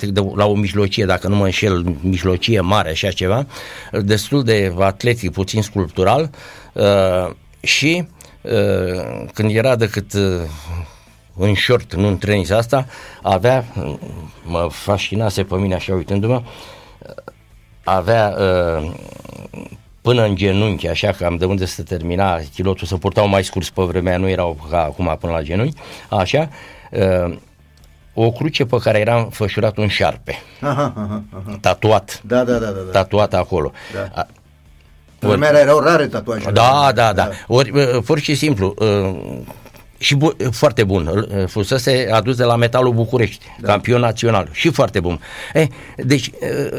de- 0.00 0.32
la 0.34 0.46
o 0.46 0.54
mijlocie, 0.54 1.04
dacă 1.04 1.28
nu 1.28 1.36
mă 1.36 1.44
înșel, 1.44 1.96
mijlocie 2.00 2.60
mare, 2.60 2.90
așa 2.90 3.10
ceva, 3.10 3.46
destul 4.02 4.42
de 4.42 4.74
atletic, 4.78 5.32
puțin 5.32 5.62
sculptural 5.62 6.30
uh, 6.72 7.30
și 7.60 8.06
uh, 8.40 9.24
când 9.34 9.54
era 9.54 9.76
decât 9.76 10.12
uh, 10.12 10.40
în 11.36 11.54
short, 11.54 11.94
nu 11.94 12.06
în 12.06 12.16
tenis 12.16 12.50
asta, 12.50 12.86
avea, 13.22 13.64
mă 14.44 14.68
fascinase 14.70 15.42
pe 15.44 15.54
mine 15.54 15.74
așa 15.74 15.94
uitându-mă, 15.94 16.42
avea 17.84 18.36
uh, 18.38 18.90
până 20.02 20.24
în 20.24 20.34
genunchi, 20.36 20.88
așa 20.88 21.10
că 21.12 21.24
am 21.24 21.36
de 21.36 21.44
unde 21.44 21.66
să 21.66 21.82
termina 21.82 22.40
chilotul, 22.54 22.86
să 22.86 22.96
purtau 22.96 23.28
mai 23.28 23.44
scurs 23.44 23.70
pe 23.70 23.82
vremea, 23.82 24.16
nu 24.16 24.28
erau 24.28 24.56
ca 24.70 24.82
acum 24.82 25.16
până 25.20 25.32
la 25.32 25.42
genunchi, 25.42 25.80
așa, 26.08 26.48
uh, 26.90 27.34
o 28.14 28.30
cruce 28.30 28.64
pe 28.64 28.76
care 28.82 28.98
era 28.98 29.16
înfășurat 29.18 29.76
un 29.76 29.88
șarpe, 29.88 30.34
Aha, 30.60 30.92
aha, 30.96 31.22
aha. 31.30 31.58
tatuat, 31.60 32.20
Da, 32.24 32.44
da, 32.44 32.52
da, 32.52 32.66
da. 32.66 32.80
da. 32.84 32.90
tatuat 32.90 33.34
acolo. 33.34 33.72
Da. 33.94 34.20
A- 34.20 34.26
Pe 35.18 35.26
vremea 35.28 35.50
aia 35.50 35.60
erau 35.60 35.78
rare 35.78 36.06
tatuajele. 36.06 36.50
Da, 36.52 36.90
da, 36.94 37.12
da. 37.12 37.28
Ori, 37.46 37.70
uh, 37.70 38.02
pur 38.04 38.18
și 38.18 38.34
simplu, 38.34 38.74
uh, 38.78 39.38
și 40.02 40.14
bu- 40.14 40.36
foarte 40.50 40.84
bun. 40.84 41.06
Uh, 41.06 41.46
Fusese 41.46 42.08
adus 42.12 42.36
de 42.36 42.44
la 42.44 42.56
Metalul 42.56 42.92
București, 42.92 43.44
da. 43.60 43.68
campion 43.68 44.00
național 44.00 44.48
și 44.52 44.70
foarte 44.70 45.00
bun. 45.00 45.20
Eh, 45.52 45.66
deci, 45.96 46.30
uh, 46.72 46.78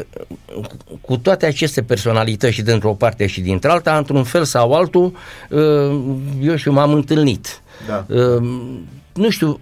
cu- 0.62 0.98
cu 1.00 1.16
toate 1.16 1.46
aceste 1.46 1.82
personalități 1.82 2.54
și 2.54 2.62
dintr-o 2.62 2.92
parte 2.94 3.26
și 3.26 3.40
dintr-alta, 3.40 3.96
într-un 3.96 4.24
fel 4.24 4.44
sau 4.44 4.72
altul, 4.72 5.12
uh, 5.50 6.00
eu 6.40 6.56
și 6.56 6.68
m-am 6.68 6.92
întâlnit. 6.92 7.60
Da. 7.86 8.04
Uh, 8.08 8.42
Nu 9.12 9.30
știu 9.30 9.60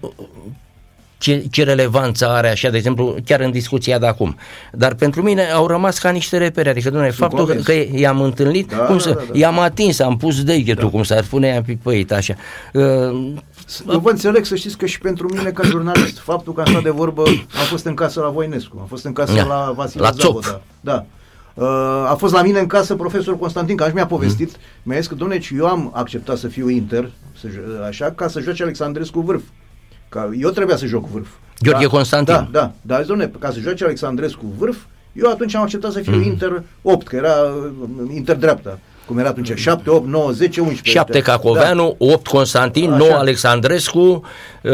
ce, 1.22 1.44
ce 1.50 1.64
relevanță 1.64 2.28
are 2.28 2.50
așa, 2.50 2.68
de 2.70 2.76
exemplu, 2.76 3.14
chiar 3.24 3.40
în 3.40 3.50
discuția 3.50 3.98
de 3.98 4.06
acum. 4.06 4.36
Dar 4.72 4.94
pentru 4.94 5.22
mine 5.22 5.50
au 5.50 5.66
rămas 5.66 5.98
ca 5.98 6.10
niște 6.10 6.36
repere, 6.38 6.70
adică, 6.70 6.90
domnule, 6.90 7.10
faptul 7.12 7.38
că, 7.38 7.44
convins. 7.54 7.66
că 7.66 7.96
i-am 7.98 8.20
întâlnit, 8.20 8.68
Da, 8.70 8.76
cum 8.76 8.96
da, 8.96 9.02
să, 9.02 9.10
da, 9.10 9.20
da. 9.32 9.38
i-am 9.38 9.58
atins, 9.58 9.98
am 9.98 10.16
pus 10.16 10.44
degetul, 10.44 10.90
cum 10.90 11.02
s-ar 11.02 11.24
spune, 11.24 11.46
i-am 11.46 11.62
pipăit, 11.62 12.12
așa. 12.12 12.34
Uh, 12.72 12.82
Eu 13.90 13.98
vă 13.98 14.10
înțeleg 14.10 14.44
să 14.44 14.54
știți 14.54 14.76
că 14.76 14.86
și 14.86 14.98
pentru 14.98 15.28
mine 15.34 15.50
ca 15.50 15.62
jurnalist 15.62 16.18
faptul 16.18 16.52
că 16.52 16.60
am 16.60 16.66
stat 16.66 16.82
de 16.82 16.90
vorbă 16.90 17.22
am 17.28 17.64
fost 17.68 17.84
în 17.84 17.94
casă 17.94 18.20
la 18.20 18.28
Voinescu, 18.28 18.76
am 18.80 18.86
fost 18.86 19.04
în 19.04 19.12
casă 19.12 19.32
Da. 19.34 19.44
la 19.44 19.72
Vasile 19.76 20.02
La 20.02 20.10
Țop. 20.10 20.42
Zavoda. 20.42 20.60
Da. 20.80 21.04
Uh, 21.54 21.64
a 22.10 22.14
fost 22.18 22.32
la 22.34 22.42
mine 22.42 22.58
în 22.58 22.66
casă 22.66 22.94
profesor 22.94 23.38
Constantin, 23.38 23.76
că 23.76 23.82
așa 23.82 23.92
mi-a 23.94 24.06
povestit, 24.06 24.48
Mm. 24.50 24.56
mi-a 24.82 24.98
zis 24.98 25.06
că, 25.06 25.14
domnule, 25.14 25.40
eu 25.58 25.66
am 25.66 25.90
acceptat 25.94 26.36
să 26.36 26.48
fiu 26.48 26.68
inter, 26.68 27.10
să, 27.40 27.46
jo- 27.48 27.86
așa, 27.88 28.10
ca 28.10 28.28
să 28.28 28.40
joace 28.40 28.62
Alexandrescu 28.62 29.20
vârf. 29.20 29.42
Ca 30.12 30.30
eu 30.40 30.50
trebuia 30.50 30.76
să 30.76 30.86
joc 30.86 31.06
vârf. 31.08 31.26
Gheorghe 31.60 31.82
da, 31.84 31.90
Constantin. 31.90 32.34
Da, 32.34 32.48
da. 32.50 32.72
Dar 32.82 32.98
zis, 32.98 33.06
domnule, 33.08 33.32
ca 33.38 33.50
să 33.50 33.58
joace 33.60 33.84
Alexandrescu 33.84 34.44
vârf, 34.58 34.76
eu 35.12 35.30
atunci 35.30 35.54
am 35.54 35.62
acceptat 35.62 35.92
să 35.92 35.98
fiu 36.00 36.12
Mm. 36.16 36.22
inter 36.22 36.62
8, 36.82 37.06
că 37.08 37.16
era 37.16 37.32
uh, 37.42 38.14
inter 38.14 38.36
dreapta. 38.36 38.78
Cum 39.06 39.18
era 39.18 39.28
atunci, 39.28 39.52
7, 39.54 39.90
8, 39.90 40.06
9, 40.06 40.30
10, 40.30 40.60
11. 40.60 40.90
7 40.90 41.12
Da. 41.12 41.20
Cacoveanu, 41.32 41.94
8 41.98 42.26
Constantin, 42.26 42.88
Așa. 42.90 42.96
9 42.96 43.12
Alexandrescu, 43.12 43.98
uh, 44.62 44.70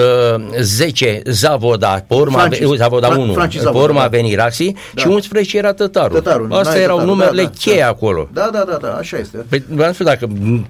10 0.60 1.22
Zavoda, 1.26 2.04
pe 2.08 2.14
urma 2.14 2.38
Francis. 2.38 2.58
Francis, 2.58 2.78
Zavoda 2.80 3.08
Fra- 3.08 3.16
1, 3.18 3.32
Francis 3.32 3.58
pe 3.58 3.64
Zavoda, 3.64 3.84
urma 3.84 3.98
da. 3.98 4.04
a 4.04 4.08
venit 4.08 4.36
Raxi 4.36 4.72
Da. 4.94 5.00
și 5.00 5.06
11 5.06 5.56
era 5.56 5.72
Tătarul. 5.72 6.16
Tătarul, 6.16 6.52
Astea 6.52 6.72
n-ai 6.72 6.82
erau 6.82 6.96
Tătarul, 6.96 7.14
numerele 7.16 7.42
da, 7.42 7.48
da, 7.48 7.54
cheie 7.58 7.80
da. 7.80 7.86
acolo. 7.88 8.28
Da, 8.32 8.48
da, 8.52 8.64
da, 8.68 8.78
da, 8.82 8.92
așa 8.94 9.16
este. 9.18 9.36
Păi, 9.48 9.64
vreau 9.68 9.86
să 9.88 9.92
știu 9.92 10.04
dacă 10.04 10.26
m- 10.26 10.60
m- 10.60 10.66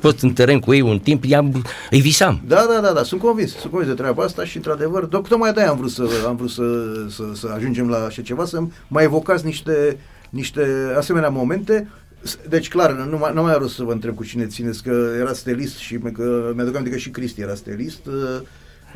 fost 0.00 0.22
în 0.22 0.32
teren 0.32 0.58
cu 0.60 0.74
ei 0.74 0.80
un 0.80 0.98
timp, 0.98 1.24
i-am, 1.24 1.62
îi 1.90 2.00
visam. 2.00 2.40
Da, 2.46 2.66
da, 2.74 2.80
da, 2.80 2.92
da, 2.92 3.02
sunt 3.02 3.20
convins, 3.20 3.50
sunt 3.56 3.70
convins 3.72 3.94
de 3.94 4.00
treaba 4.02 4.22
asta 4.22 4.44
și 4.44 4.56
într-adevăr, 4.56 5.04
doc, 5.04 5.28
tocmai 5.28 5.52
de-aia 5.52 5.70
am 5.70 5.76
vrut 5.76 5.90
să, 5.90 6.08
am 6.26 6.36
vrut 6.36 6.50
să, 6.50 6.62
să, 7.08 7.22
să 7.34 7.52
ajungem 7.54 7.88
la 7.88 8.04
așa 8.04 8.22
ceva, 8.22 8.44
să 8.44 8.60
mai 8.88 9.04
evocați 9.04 9.44
niște, 9.44 9.98
niște 10.30 10.66
asemenea 10.96 11.28
momente. 11.28 11.88
S- 12.22 12.38
Deci, 12.48 12.68
clar, 12.68 12.92
nu 12.92 13.18
mai, 13.18 13.30
nu 13.34 13.42
mai 13.42 13.50
are 13.50 13.60
rost 13.60 13.74
să 13.74 13.82
vă 13.82 13.92
întreb 13.92 14.14
cu 14.14 14.24
cine 14.24 14.46
țineți, 14.46 14.82
că 14.82 15.10
era 15.20 15.32
stelist 15.32 15.76
și 15.76 15.98
că 15.98 16.52
mi-aduc 16.54 16.74
aminte 16.74 16.92
că 16.92 17.00
și 17.00 17.10
Cristi 17.10 17.40
era 17.40 17.54
stelist. 17.54 18.06
Uh, 18.06 18.40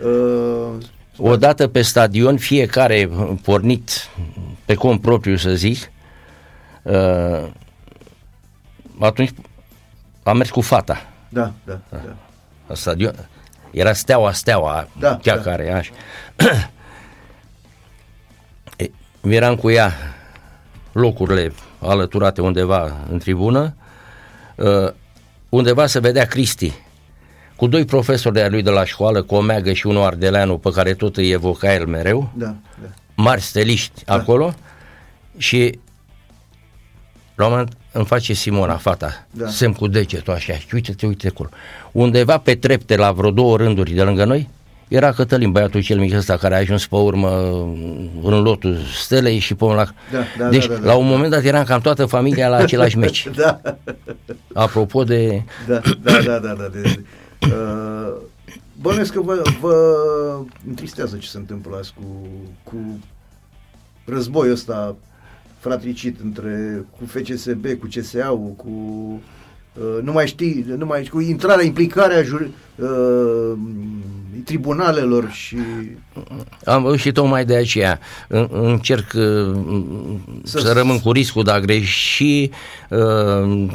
uh, 0.07 0.85
odată 1.17 1.67
pe 1.69 1.83
stadion, 1.83 2.37
fiecare 2.37 3.11
pornit 3.43 3.91
pe 4.65 4.75
cont 4.75 5.01
propriu, 5.01 5.37
să 5.37 5.51
zic, 5.51 5.91
uh, 6.83 7.49
atunci 8.99 9.31
am 10.23 10.37
mers 10.37 10.51
cu 10.51 10.61
fata. 10.61 11.07
Da, 11.29 11.53
da, 11.65 11.79
da. 11.91 11.99
La 12.67 12.75
stadion. 12.75 13.15
Era 13.71 13.93
steaua, 13.93 14.33
steaua, 14.33 14.89
Da, 14.99 15.19
cea 15.23 15.37
da. 15.37 15.43
care, 15.43 15.73
așa. 15.73 15.93
E, 18.77 18.91
eram 19.21 19.55
cu 19.57 19.71
ea 19.71 19.93
locurile 20.93 21.53
alăturate 21.79 22.41
undeva 22.41 22.97
în 23.11 23.19
tribună, 23.19 23.75
uh, 24.57 24.91
undeva 25.49 25.87
se 25.87 25.99
vedea 26.01 26.25
Cristi, 26.27 26.73
cu 27.57 27.67
doi 27.67 27.85
profesori 27.85 28.35
de-a 28.35 28.49
lui 28.49 28.63
de 28.63 28.71
la 28.71 28.85
școală, 28.85 29.23
cu 29.23 29.35
Omeagă 29.35 29.73
și 29.73 29.87
unul 29.87 30.03
Ardeleanu, 30.03 30.59
pe 30.59 30.71
care 30.71 30.95
tot 30.95 31.17
îi 31.17 31.31
evoca 31.31 31.75
el 31.75 31.87
mereu, 31.87 32.31
Da, 32.35 32.47
da. 32.83 32.89
mari 33.15 33.41
steliști 33.41 34.05
da. 34.05 34.15
acolo 34.15 34.55
și 35.37 35.79
la 37.35 37.45
un 37.45 37.51
moment 37.51 37.73
îmi 37.93 38.05
face 38.05 38.33
Simona, 38.33 38.77
fata, 38.77 39.27
Da. 39.31 39.45
da. 39.45 39.51
semn 39.51 39.73
cu 39.73 39.87
degetul 39.87 40.33
așa 40.33 40.53
și 40.53 40.67
uite-te, 40.73 41.07
uite 41.07 41.27
acolo. 41.27 41.49
Undeva 41.93 42.39
pe 42.39 42.55
trepte, 42.55 42.97
la 42.97 43.13
vreo 43.13 43.31
două 43.31 43.57
rânduri 43.57 43.93
de 43.93 44.03
lângă 44.03 44.25
noi, 44.25 44.49
era 44.89 45.13
Cătălin, 45.13 45.53
băiatul 45.53 45.83
cel 45.83 45.99
mic 45.99 46.15
ăsta 46.15 46.37
care 46.37 46.55
a 46.55 46.59
ajuns 46.59 46.87
pe 46.87 46.97
urmă 46.97 47.29
în 48.23 48.43
lotul 48.43 48.77
stelei 49.03 49.39
și 49.39 49.55
pe 49.55 49.65
la... 49.65 49.75
Da, 49.75 50.19
da, 50.39 50.49
deci, 50.49 50.67
da, 50.67 50.75
da, 50.75 50.81
da. 50.81 50.87
la 50.87 50.95
un 50.95 51.07
moment 51.07 51.31
dat 51.31 51.45
eram 51.45 51.65
cam 51.65 51.81
toată 51.81 52.07
familia 52.07 52.49
la 52.49 52.57
același 52.57 52.99
meci. 52.99 53.29
Da, 53.37 53.61
Apropo 54.55 55.05
de... 55.05 55.43
da, 55.67 55.81
da, 56.03 56.21
da, 56.21 56.39
da, 56.39 56.53
da. 56.53 56.69
De, 56.73 57.05
uh, 57.41 58.13
bănuiesc 58.81 59.13
că 59.13 59.21
vă, 59.21 59.43
vă 59.61 59.75
întristează 60.69 61.17
ce 61.17 61.29
se 61.29 61.39
întâmplă 61.39 61.77
azi 61.77 61.93
cu, 61.97 62.29
cu 62.63 62.99
războiul 64.05 64.53
ăsta 64.53 64.97
fratricit 65.63 66.21
între 66.25 66.85
cu 66.99 67.07
FCSB, 67.07 67.67
cu 67.81 67.87
CSA-ul, 67.97 68.53
cu 68.57 68.69
uh, 69.75 70.03
nu 70.03 70.13
mai 70.13 70.27
știi, 70.27 70.65
nu 70.77 70.87
mai 70.87 71.09
cu 71.13 71.21
intrarea, 71.21 71.65
implicarea 71.65 72.23
jur, 72.23 72.49
uh, 72.77 73.53
tribunalelor 74.45 75.31
și 75.31 75.57
Am 76.65 76.83
văzut 76.83 76.99
și 76.99 77.13
tocmai 77.13 77.45
de 77.45 77.57
aceea. 77.57 77.99
În- 78.29 78.49
încerc 78.51 79.13
uh, 79.15 79.57
Să- 80.45 80.59
să, 80.59 80.67
să 80.67 80.73
rămân 80.73 81.01
cu 81.01 81.13
riscul 81.13 81.45
de 81.45 81.51
a 81.51 81.61
greși 81.61 82.51
uh, 82.91 83.67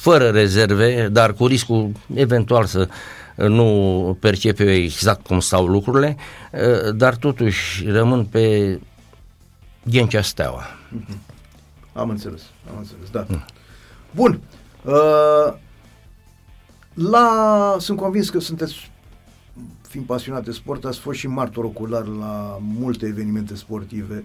fără 0.00 0.28
rezerve, 0.28 1.08
dar 1.12 1.32
cu 1.32 1.46
riscul 1.46 1.90
eventual 2.14 2.64
să 2.64 2.88
nu 3.36 4.16
percep 4.20 4.58
eu 4.60 4.68
exact 4.70 5.26
cum 5.26 5.40
stau 5.40 5.66
lucrurile, 5.66 6.16
uh, 6.52 6.94
dar 6.96 7.14
totuși 7.16 7.84
rămân 7.90 8.24
pe 8.24 8.78
Ghencea 9.84 10.22
Steaua. 10.22 10.62
Am 11.92 12.10
înțeles, 12.10 12.42
am 12.70 12.78
înțeles, 12.78 13.10
da. 13.10 13.26
Bun. 14.10 14.40
Uh, 14.84 15.54
la, 16.94 17.76
sunt 17.78 17.98
convins 17.98 18.30
că 18.30 18.38
sunteți, 18.38 18.90
fiind 19.88 20.06
pasionat 20.06 20.44
de 20.44 20.50
sport, 20.50 20.84
ați 20.84 20.98
fost 20.98 21.18
și 21.18 21.26
martor 21.26 21.64
ocular 21.64 22.06
la 22.06 22.58
multe 22.60 23.06
evenimente 23.06 23.54
sportive. 23.54 24.24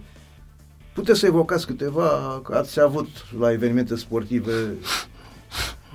Puteți 0.93 1.20
să 1.20 1.26
evocați 1.26 1.66
câteva, 1.66 2.39
că 2.43 2.55
ați 2.55 2.80
avut 2.80 3.07
la 3.39 3.51
evenimente 3.51 3.95
sportive 3.95 4.74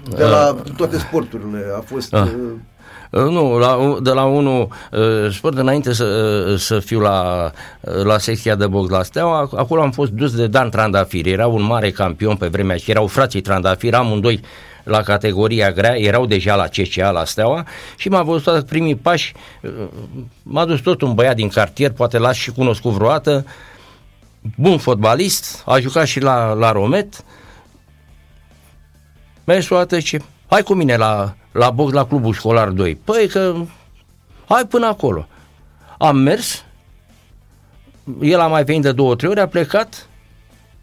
de 0.09 0.25
la 0.25 0.63
toate 0.77 0.99
sporturile. 0.99 1.73
A 1.77 1.81
fost... 1.81 2.15
Ah. 2.15 2.23
Uh, 2.23 2.33
Uh, 2.33 2.74
Nu, 3.11 3.59
la, 3.59 3.99
de 4.03 4.11
la 4.11 4.25
unul 4.25 4.69
uh, 4.91 5.33
sport 5.33 5.59
înainte 5.59 5.93
să, 5.93 6.05
uh, 6.51 6.59
să 6.59 6.79
fiu 6.79 7.01
la, 7.01 7.51
uh, 7.81 8.03
la 8.03 8.19
secția 8.19 8.55
de 8.55 8.67
box 8.67 8.91
la 8.91 9.03
Steaua, 9.03 9.51
acolo 9.57 9.83
am 9.83 9.91
fost 9.91 10.11
dus 10.11 10.35
de 10.35 10.47
Dan 10.47 10.71
Trandafir, 10.71 11.27
era 11.27 11.47
un 11.47 11.63
mare 11.63 11.91
campion 11.91 12.37
pe 12.37 12.47
vremea 12.47 12.77
și 12.77 12.91
erau 12.91 13.07
frații 13.07 13.41
Trandafir, 13.41 13.95
amândoi 13.95 14.41
la 14.85 15.03
categoria 15.03 15.73
grea, 15.73 15.99
erau 15.99 16.27
deja 16.27 16.55
la 16.55 16.67
CCA, 16.67 17.11
la 17.11 17.25
Steaua 17.25 17.67
și 17.97 18.09
m-a 18.09 18.23
văzut 18.23 18.43
toată 18.43 18.63
primii 18.63 18.97
pași, 18.97 19.35
uh, 19.63 19.71
m-a 20.43 20.65
dus 20.65 20.81
tot 20.81 21.01
un 21.03 21.15
băiat 21.15 21.37
din 21.37 21.49
cartier, 21.49 21.91
poate 21.91 22.19
l-ați 22.19 22.39
și 22.39 22.51
cunoscut 22.51 22.93
vreodată, 22.93 23.47
bun 24.57 24.79
fotbalist, 24.79 25.63
a 25.67 25.79
jucat 25.79 26.07
și 26.07 26.21
la, 26.21 26.53
la 26.53 26.73
Romet, 26.73 27.25
Mergi 29.45 29.73
o 29.73 29.77
dată 29.77 30.01
ce 30.01 30.21
hai 30.47 30.63
cu 30.63 30.75
mine 30.75 30.97
la, 30.97 31.35
la 31.55 31.71
box 31.71 31.93
la 31.93 32.07
clubul 32.07 32.33
școlar 32.33 32.69
2. 32.69 32.95
Păi 33.05 33.29
că 33.29 33.55
hai 34.49 34.67
până 34.67 34.87
acolo. 34.87 35.27
Am 35.99 36.17
mers, 36.17 36.65
el 38.21 38.41
a 38.41 38.47
mai 38.47 38.65
venit 38.65 38.83
de 38.83 38.93
două, 38.93 39.15
trei 39.15 39.31
ori, 39.31 39.41
a 39.41 39.49
plecat, 39.49 40.09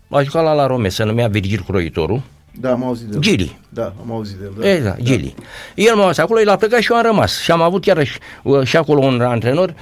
a 0.09 0.21
jucat 0.23 0.43
la 0.43 0.53
La 0.53 0.67
Rome, 0.67 0.89
se 0.89 1.03
numea 1.03 1.27
Virgil 1.27 1.63
Croitorul, 1.67 2.21
da, 2.59 2.71
am 2.71 2.83
auzit 2.83 3.05
de 3.05 3.15
el. 3.15 3.21
Gili. 3.21 3.59
Da, 3.69 3.93
am 4.01 4.11
auzit 4.11 4.35
de 4.35 4.43
el. 4.43 4.53
Da. 4.59 4.69
Exact, 4.69 5.01
Gili. 5.01 5.33
El 5.75 5.95
m-a 5.95 6.13
acolo, 6.17 6.39
el 6.39 6.49
a 6.49 6.55
plecat 6.55 6.79
și 6.79 6.91
eu 6.91 6.97
am 6.97 7.03
rămas. 7.03 7.41
Și 7.41 7.51
am 7.51 7.61
avut 7.61 7.85
iarăși 7.85 8.17
uh, 8.43 8.63
și 8.63 8.77
acolo 8.77 8.99
un 8.99 9.21
antrenor. 9.21 9.73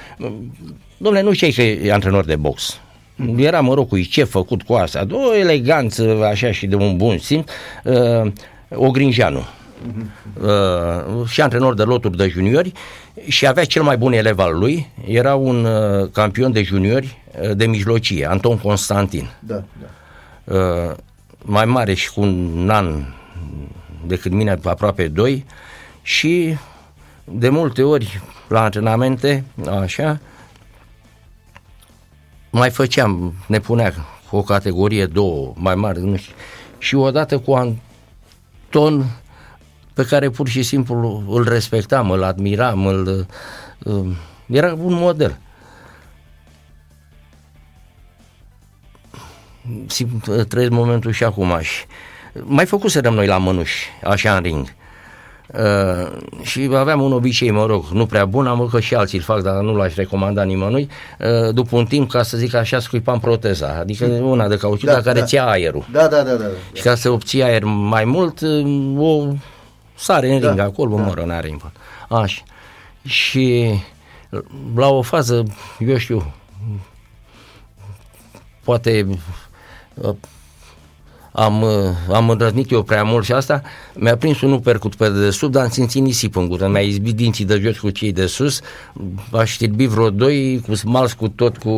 Domnule, 0.96 1.24
nu 1.24 1.32
știi 1.32 1.52
că 1.52 1.62
e 1.62 1.92
antrenor 1.92 2.24
de 2.24 2.36
box. 2.36 2.80
Era, 3.36 3.60
mă 3.60 3.74
rog, 3.74 3.88
cu 3.88 4.00
ce 4.00 4.24
făcut 4.24 4.62
cu 4.62 4.72
asta. 4.72 5.04
De 5.04 5.14
o 5.14 5.34
eleganță, 5.34 6.24
așa, 6.24 6.52
și 6.52 6.66
de 6.66 6.74
un 6.74 6.96
bun 6.96 7.18
simț. 7.18 7.50
Uh, 7.84 8.32
Ogrinjeanu. 8.68 9.44
Uh, 10.40 11.26
și 11.26 11.40
antrenor 11.40 11.74
de 11.74 11.82
loturi 11.82 12.16
de 12.16 12.28
juniori 12.28 12.72
și 13.28 13.46
avea 13.46 13.64
cel 13.64 13.82
mai 13.82 13.96
bun 13.96 14.12
elev 14.12 14.38
al 14.38 14.58
lui. 14.58 14.90
Era 15.06 15.34
un 15.34 15.64
uh, 15.64 16.10
campion 16.12 16.52
de 16.52 16.62
juniori 16.62 17.18
uh, 17.42 17.56
de 17.56 17.66
mijlocie, 17.66 18.26
Anton 18.26 18.58
Constantin 18.58 19.30
Da, 19.38 19.62
da. 20.44 20.54
uh, 20.54 20.96
mai 21.42 21.64
mare 21.64 21.94
și 21.94 22.12
cu 22.12 22.20
un 22.20 22.70
an 22.72 23.04
decât 24.06 24.32
mine, 24.32 24.58
aproape 24.64 25.08
doi, 25.08 25.46
și 26.02 26.56
de 27.24 27.48
multe 27.48 27.82
ori 27.82 28.20
la 28.48 28.62
antrenamente, 28.62 29.44
așa, 29.80 30.20
mai 32.50 32.70
făceam, 32.70 33.34
ne 33.46 33.58
punea 33.58 33.92
cu 34.30 34.36
o 34.36 34.42
categorie, 34.42 35.06
două, 35.06 35.52
mai 35.56 35.74
mari, 35.74 36.00
nu 36.00 36.16
știu, 36.16 36.34
și 36.78 36.94
odată 36.94 37.38
cu 37.38 37.52
Anton, 37.52 39.04
pe 39.94 40.04
care 40.04 40.30
pur 40.30 40.48
și 40.48 40.62
simplu 40.62 41.22
îl 41.28 41.48
respectam, 41.48 42.10
îl 42.10 42.22
admiram, 42.22 42.86
îl, 42.86 43.26
uh, 43.84 44.16
era 44.46 44.72
un 44.72 44.92
model. 44.92 45.38
simt, 49.86 50.26
uh, 50.26 50.44
trăiesc 50.44 50.72
momentul 50.72 51.12
și 51.12 51.24
acum 51.24 51.58
și 51.60 51.84
mai 52.42 52.66
făcuserăm 52.66 53.14
noi 53.14 53.26
la 53.26 53.38
mănuși, 53.38 53.88
așa 54.04 54.36
în 54.36 54.42
ring. 54.42 54.66
Uh, 55.54 56.10
și 56.42 56.70
aveam 56.74 57.00
un 57.00 57.12
obicei, 57.12 57.50
mă 57.50 57.66
rog, 57.66 57.84
nu 57.92 58.06
prea 58.06 58.24
bun, 58.24 58.46
am 58.46 58.56
văzut 58.56 58.72
că 58.72 58.80
și 58.80 58.94
alții 58.94 59.18
îl 59.18 59.24
fac, 59.24 59.42
dar 59.42 59.54
nu 59.54 59.76
l-aș 59.76 59.94
recomanda 59.94 60.42
nimănui. 60.42 60.88
Uh, 61.18 61.54
după 61.54 61.76
un 61.76 61.84
timp, 61.84 62.10
ca 62.10 62.22
să 62.22 62.36
zic 62.36 62.54
așa, 62.54 62.80
scuipam 62.80 63.20
proteza, 63.20 63.76
adică 63.80 64.04
una 64.04 64.48
de 64.48 64.56
cauciuc, 64.56 64.88
Da, 64.88 64.92
dar 64.92 65.02
care 65.02 65.18
da. 65.18 65.24
ția 65.24 65.46
aerul. 65.46 65.86
Da, 65.92 66.06
da, 66.06 66.22
da, 66.22 66.32
da. 66.34 66.44
Și 66.72 66.82
ca 66.82 66.94
să 66.94 67.10
obții 67.10 67.42
aer 67.42 67.64
mai 67.64 68.04
mult, 68.04 68.40
uh, 68.40 68.94
o 68.98 69.26
sare 70.00 70.34
în 70.34 70.40
Da, 70.40 70.48
ring 70.48 70.58
acolo, 70.60 70.96
da. 70.96 71.02
mă 71.02 71.12
rog, 71.14 71.24
n-are 71.26 71.48
impas. 71.48 71.70
Așa. 72.08 72.42
Și 73.04 73.74
la 74.74 74.88
o 74.88 75.02
fază, 75.02 75.44
eu 75.78 75.96
știu, 75.96 76.32
poate 78.64 79.06
uh, 79.94 80.14
am, 81.32 81.62
uh, 81.62 81.70
am 82.12 82.30
îndrăznit 82.30 82.70
eu 82.70 82.82
prea 82.82 83.02
mult 83.02 83.24
și 83.24 83.32
asta, 83.32 83.62
mi-a 83.94 84.16
prins 84.16 84.40
un 84.40 84.52
uppercut 84.52 84.94
pe 84.94 85.08
dedesubt, 85.08 85.52
dar 85.52 85.62
am 85.62 85.68
simțit 85.68 86.02
nisip 86.02 86.36
în 86.36 86.48
gură, 86.48 86.68
mi-a 86.68 86.80
izbit 86.80 87.16
dinții 87.16 87.44
de 87.44 87.58
jos 87.62 87.78
cu 87.78 87.90
cei 87.90 88.12
de 88.12 88.26
sus, 88.26 88.60
aș 89.32 89.50
știrbi 89.50 89.86
vreo 89.86 90.10
doi, 90.10 90.62
cu 90.66 90.74
smals 90.74 91.12
cu 91.12 91.28
tot, 91.28 91.56
cu, 91.56 91.70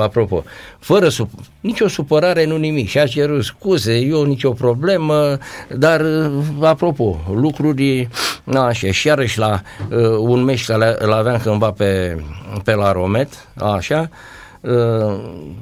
apropo, 0.00 0.44
fără 0.78 1.08
sup, 1.08 1.30
nicio 1.60 1.88
supărare, 1.88 2.46
nu 2.46 2.56
nimic, 2.56 2.88
și-a 2.88 3.06
cerut 3.06 3.44
scuze, 3.44 3.96
eu 3.96 4.22
nicio 4.22 4.50
problemă, 4.50 5.38
dar, 5.76 6.00
uh, 6.00 6.44
apropo, 6.60 7.20
lucruri, 7.34 8.08
așa, 8.54 8.90
și 8.90 9.06
iarăși 9.06 9.38
la 9.38 9.62
uh, 9.90 9.98
un 10.18 10.42
meci 10.42 10.64
care 10.64 10.96
îl 10.98 11.12
aveam 11.12 11.38
cândva 11.42 11.70
pe, 11.70 12.22
pe 12.64 12.74
la 12.74 12.92
Romet, 12.92 13.48
așa, 13.54 14.08
Uh, 14.10 14.41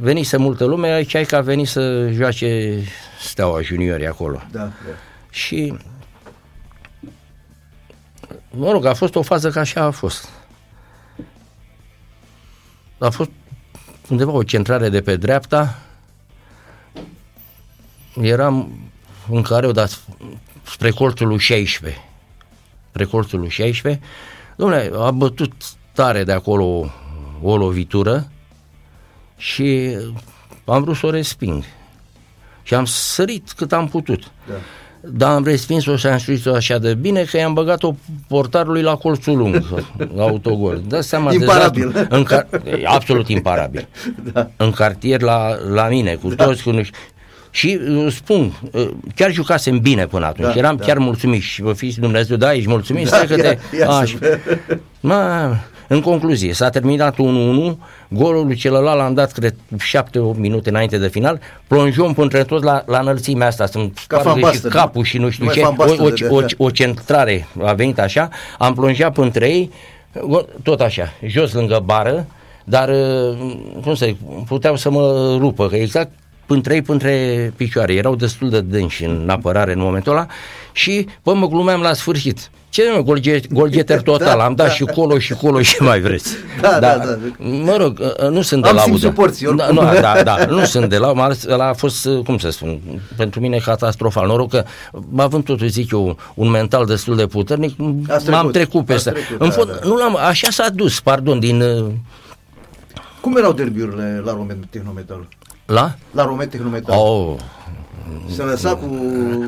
venise 0.00 0.36
multă 0.36 0.64
lume, 0.64 0.88
aici 0.88 1.14
ai 1.14 1.24
că 1.24 1.36
a 1.36 1.40
venit 1.40 1.68
să 1.68 2.10
joace 2.12 2.78
Steaua 3.20 3.60
Juniori 3.60 4.06
acolo. 4.06 4.42
Da, 4.50 4.58
da. 4.58 4.72
Și 5.30 5.76
mă 8.50 8.70
rog, 8.70 8.84
a 8.84 8.94
fost 8.94 9.14
o 9.14 9.22
fază 9.22 9.50
ca 9.50 9.60
așa 9.60 9.80
a 9.80 9.90
fost. 9.90 10.28
A 12.98 13.10
fost 13.10 13.30
undeva 14.08 14.32
o 14.32 14.42
centrare 14.42 14.88
de 14.88 15.00
pe 15.00 15.16
dreapta, 15.16 15.78
eram 18.20 18.78
în 19.30 19.42
care 19.42 19.66
o 19.66 19.72
dat 19.72 20.00
spre 20.62 20.90
colțul 20.90 21.26
lui 21.26 21.38
16. 21.38 22.04
Spre 22.88 23.04
colțul 23.04 23.38
lui 23.38 23.48
16. 23.48 24.02
Dom'le, 24.52 24.90
a 24.94 25.10
bătut 25.10 25.52
tare 25.92 26.24
de 26.24 26.32
acolo 26.32 26.92
o 27.42 27.56
lovitură 27.56 28.30
și 29.40 29.96
am 30.64 30.82
vrut 30.82 30.96
să 30.96 31.06
o 31.06 31.10
resping. 31.10 31.64
Și 32.62 32.74
am 32.74 32.84
sărit 32.84 33.52
cât 33.56 33.72
am 33.72 33.88
putut. 33.88 34.22
Da. 34.48 34.54
Dar 35.00 35.34
am 35.34 35.44
respins-o 35.44 35.96
și 35.96 36.06
am 36.06 36.18
știut-o 36.18 36.54
așa 36.54 36.78
de 36.78 36.94
bine 36.94 37.22
că 37.22 37.36
i-am 37.36 37.52
băgat-o 37.52 37.94
portarului 38.28 38.82
la 38.82 38.96
colțul 38.96 39.36
lung, 39.36 39.64
la 40.16 40.22
autogol. 40.22 40.82
Da 40.88 41.00
seama 41.00 41.32
imparabil. 41.32 41.90
Deja, 41.90 42.06
în 42.10 42.26
car- 42.32 42.48
absolut 42.84 43.28
imparabil. 43.28 43.88
Da. 44.32 44.50
În 44.56 44.70
cartier 44.70 45.20
la, 45.20 45.56
la 45.72 45.88
mine, 45.88 46.14
cu 46.14 46.28
da. 46.28 46.44
toți, 46.44 46.62
cu 46.62 46.70
nu 46.70 46.82
și 47.50 47.80
uh, 47.88 48.12
spun, 48.12 48.52
uh, 48.72 48.90
chiar 49.14 49.32
jucasem 49.32 49.78
bine 49.78 50.06
până 50.06 50.26
atunci, 50.26 50.52
da, 50.52 50.58
eram 50.58 50.76
da. 50.76 50.84
chiar 50.84 50.98
mulțumit 50.98 51.42
și 51.42 51.62
vă 51.62 51.72
fiți 51.72 52.00
Dumnezeu, 52.00 52.36
da, 52.36 52.54
ești 52.54 52.68
mulțumit, 52.68 53.08
da, 53.08 53.16
stai 53.16 53.26
că 53.26 53.36
te... 53.36 53.58
Ia, 53.76 54.04
Ma, 55.00 55.56
în 55.88 56.00
concluzie, 56.00 56.52
s-a 56.52 56.70
terminat 56.70 57.14
1-1, 57.14 57.16
golul 58.10 58.46
lui 58.46 58.54
celălalt 58.54 58.98
l-am 58.98 59.14
dat, 59.14 59.32
cred, 59.32 59.54
7-8 59.54 60.36
minute 60.36 60.68
înainte 60.68 60.98
de 60.98 61.08
final, 61.08 61.40
plonjăm 61.66 62.12
până 62.12 62.42
tot 62.42 62.62
la, 62.62 62.82
la 62.86 62.98
înălțimea 62.98 63.46
asta, 63.46 63.66
sunt 63.66 64.04
Ca 64.06 64.36
și 64.52 64.60
capul 64.60 65.04
și 65.04 65.18
nu 65.18 65.30
știu 65.30 65.50
ce, 65.50 65.60
o, 65.60 65.84
o, 66.28 66.36
o, 66.36 66.42
o 66.56 66.70
centrare 66.70 67.46
a 67.62 67.72
venit 67.72 67.98
așa, 67.98 68.28
am 68.58 68.74
plonjat 68.74 69.16
între 69.16 69.48
ei, 69.48 69.70
tot 70.62 70.80
așa, 70.80 71.12
jos 71.26 71.52
lângă 71.52 71.82
bară, 71.84 72.26
dar, 72.64 72.88
uh, 72.88 73.54
cum 73.82 73.94
să 73.94 74.06
zic, 74.06 74.16
puteau 74.46 74.76
să 74.76 74.90
mă 74.90 75.36
rupă, 75.38 75.68
că 75.68 75.76
exact 75.76 76.10
pântre 76.46 76.74
ei, 76.74 76.82
pântre 76.82 77.52
picioare. 77.56 77.94
Erau 77.94 78.14
destul 78.14 78.50
de 78.50 78.60
dânși 78.60 79.04
în 79.04 79.28
apărare 79.28 79.72
în 79.72 79.80
momentul 79.80 80.12
ăla 80.12 80.26
și, 80.72 81.06
bă, 81.22 81.34
mă 81.34 81.48
glumeam 81.48 81.80
la 81.80 81.92
sfârșit. 81.92 82.50
Ce 82.70 82.82
mă, 82.94 83.02
golgeter 83.50 84.02
total, 84.10 84.38
da, 84.38 84.44
am 84.44 84.54
dat 84.54 84.66
da. 84.66 84.72
și 84.72 84.84
colo 84.84 85.18
și 85.18 85.34
colo 85.34 85.62
și 85.62 85.82
mai 85.82 86.00
vreți. 86.00 86.32
Da, 86.60 86.68
da, 86.68 86.78
da. 86.78 87.04
da. 87.04 87.16
Mă 87.38 87.76
rog, 87.76 88.00
nu 88.30 88.42
sunt 88.42 88.64
am 88.64 88.72
de 88.72 88.76
laudă. 88.78 88.96
Suporții, 88.98 89.54
da, 89.56 89.70
nu, 89.70 89.80
da, 90.00 90.22
da, 90.22 90.44
nu 90.48 90.64
sunt 90.64 90.88
de 90.88 90.98
laudă, 90.98 91.36
ăla 91.48 91.68
a 91.68 91.72
fost, 91.72 92.08
cum 92.24 92.38
să 92.38 92.50
spun, 92.50 92.80
pentru 93.16 93.40
mine 93.40 93.58
catastrofal. 93.58 94.26
Noroc 94.26 94.50
că, 94.50 94.64
având 95.16 95.44
totuși, 95.44 95.70
zic 95.70 95.92
eu, 95.92 96.16
un 96.34 96.50
mental 96.50 96.86
destul 96.86 97.16
de 97.16 97.26
puternic, 97.26 97.74
m-am 98.30 98.50
trecut 98.50 98.84
pe 98.84 98.92
asta. 98.92 99.12
Da, 99.38 99.46
da. 99.46 99.78
Nu 99.84 99.96
l-am, 99.96 100.16
așa 100.16 100.50
s-a 100.50 100.68
dus, 100.68 101.00
pardon, 101.00 101.38
din... 101.38 101.64
Cum 103.20 103.36
erau 103.36 103.52
derbiurile 103.52 104.22
la 104.24 104.32
Roman 104.32 104.66
Tehnometal? 104.70 105.26
La? 105.70 105.94
La 106.10 106.24
Rome 106.24 106.46
Tehnometal. 106.46 106.98
Oh. 106.98 107.34
Se 108.34 108.42
lăsa 108.42 108.74
cu... 108.74 108.86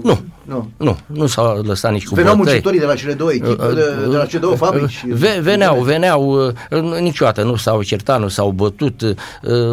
Nu, 0.03 0.21
nu, 0.43 0.71
nu, 0.77 0.97
nu 1.07 1.27
s-a 1.27 1.61
lăsat 1.65 1.93
nici 1.93 2.07
cu 2.07 2.15
Veneau 2.15 2.37
muncitorii 2.37 2.79
de 2.79 2.85
la 2.87 2.95
cele 2.95 3.13
două 3.13 3.33
echipe, 3.33 3.67
de, 3.75 4.09
de 4.11 4.17
la 4.17 4.27
cele 4.27 4.41
două 4.41 4.55
fabrici. 4.55 5.05
Veneau, 5.41 5.81
veneau, 5.81 6.53
niciodată 7.01 7.43
nu 7.43 7.57
s-au 7.57 7.83
certat, 7.83 8.21
nu 8.21 8.29
s-au 8.29 8.51
bătut, 8.51 9.15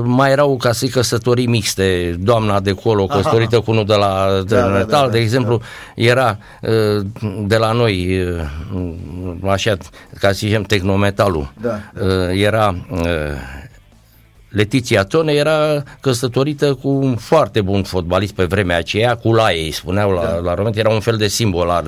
mai 0.03 0.31
erau 0.31 0.57
ca 0.57 0.71
să 0.71 0.85
căsătorii 0.85 1.47
mixte, 1.47 2.15
doamna 2.19 2.59
de 2.59 2.71
colo 2.71 3.05
căsătorită 3.05 3.55
Aha. 3.55 3.63
cu 3.63 3.71
unul 3.71 3.85
de 3.85 3.95
la 3.95 4.41
de 4.45 4.55
da, 4.55 4.65
metal, 4.65 4.85
da, 4.87 5.01
da, 5.01 5.09
de 5.09 5.19
exemplu, 5.19 5.57
da. 5.57 6.03
era 6.03 6.37
de 7.45 7.57
la 7.57 7.71
noi, 7.71 8.23
așa, 9.47 9.77
ca 10.19 10.27
să 10.27 10.33
zicem, 10.33 10.63
tehnometalul, 10.63 11.51
da, 11.61 11.79
da. 11.93 12.33
era 12.33 12.75
Letiția 14.49 15.03
Tone 15.03 15.33
era 15.33 15.83
căsătorită 15.99 16.73
cu 16.73 16.89
un 16.89 17.15
foarte 17.15 17.61
bun 17.61 17.83
fotbalist 17.83 18.33
pe 18.33 18.43
vremea 18.43 18.77
aceea, 18.77 19.15
cu 19.15 19.33
Laie, 19.33 19.63
îi 19.63 19.71
spuneau 19.71 20.11
la, 20.11 20.21
da. 20.21 20.35
la 20.35 20.53
Roment, 20.53 20.77
era 20.77 20.89
un 20.89 20.99
fel 20.99 21.17
de 21.17 21.27
simbol 21.27 21.69
al, 21.69 21.87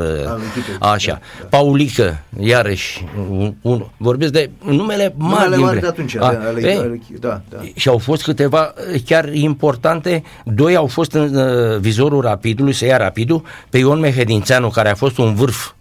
așa. 0.79 1.11
Da, 1.11 1.19
da. 1.39 1.45
Paulică, 1.57 2.23
iarăși, 2.39 3.05
un, 3.29 3.53
un, 3.61 3.85
vorbesc 3.97 4.31
de 4.31 4.49
numele 4.65 5.13
mari. 5.17 5.43
Numele 5.43 5.61
mari 5.61 5.79
de 5.79 5.87
atunci, 5.87 6.15
a, 6.15 6.25
ale, 6.25 6.61
e, 6.61 6.77
ale, 6.77 7.01
da, 7.19 7.41
da. 7.49 7.57
Și 7.75 7.87
au 7.87 7.97
fost 7.97 8.23
câteva 8.23 8.73
chiar 9.05 9.33
importante, 9.33 10.23
doi 10.45 10.75
au 10.75 10.87
fost 10.87 11.13
în 11.13 11.35
uh, 11.35 11.77
vizorul 11.79 12.21
rapidului, 12.21 12.73
să 12.73 12.85
ia 12.85 12.97
rapidul, 12.97 13.43
pe 13.69 13.77
Ion 13.77 13.99
Mehedințeanu, 13.99 14.69
care 14.69 14.89
a 14.89 14.95
fost 14.95 15.17
un 15.17 15.33
vârf 15.33 15.71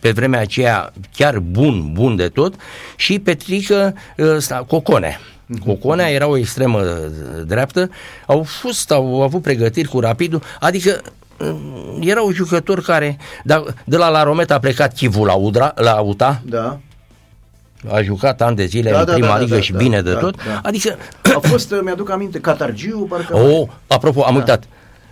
pe 0.00 0.10
vremea 0.10 0.40
aceea 0.40 0.92
chiar 1.16 1.38
bun, 1.38 1.90
bun 1.92 2.16
de 2.16 2.28
tot, 2.28 2.54
și 2.96 3.18
Petrică 3.18 3.94
uh, 4.16 4.64
Cocone. 4.66 5.20
Coconea 5.64 6.10
era 6.10 6.26
o 6.26 6.36
extremă 6.36 6.82
dreaptă, 7.46 7.90
au 8.26 8.42
fost, 8.42 8.90
au 8.90 9.22
avut 9.22 9.42
pregătiri 9.42 9.88
cu 9.88 10.00
rapidul, 10.00 10.42
adică 10.60 11.00
mm, 11.38 12.00
erau 12.00 12.32
jucători 12.32 12.82
care, 12.82 13.18
de, 13.44 13.64
de 13.84 13.96
la 13.96 14.08
La 14.08 14.22
Romet 14.22 14.50
a 14.50 14.58
plecat 14.58 14.94
Chivu 14.94 15.24
la, 15.24 15.34
Udra, 15.34 15.72
la 15.76 16.00
UTA, 16.00 16.42
da. 16.44 16.78
a 17.90 18.02
jucat 18.02 18.42
ani 18.42 18.56
de 18.56 18.64
zile 18.64 18.90
da, 18.90 18.98
în 18.98 19.04
da, 19.04 19.12
prima 19.12 19.26
da, 19.26 19.38
ligă 19.38 19.54
da, 19.54 19.60
și 19.60 19.72
da, 19.72 19.78
bine 19.78 19.96
da, 19.96 20.02
de 20.02 20.12
da, 20.12 20.18
tot, 20.18 20.36
da. 20.36 20.60
adică... 20.62 20.96
A 21.22 21.38
fost, 21.38 21.74
mi-aduc 21.82 22.10
aminte, 22.10 22.40
Catargiu, 22.40 22.98
parcă... 22.98 23.36
Oh, 23.36 23.68
apropo, 23.86 24.22
am 24.22 24.32
da. 24.32 24.38
uitat, 24.38 24.64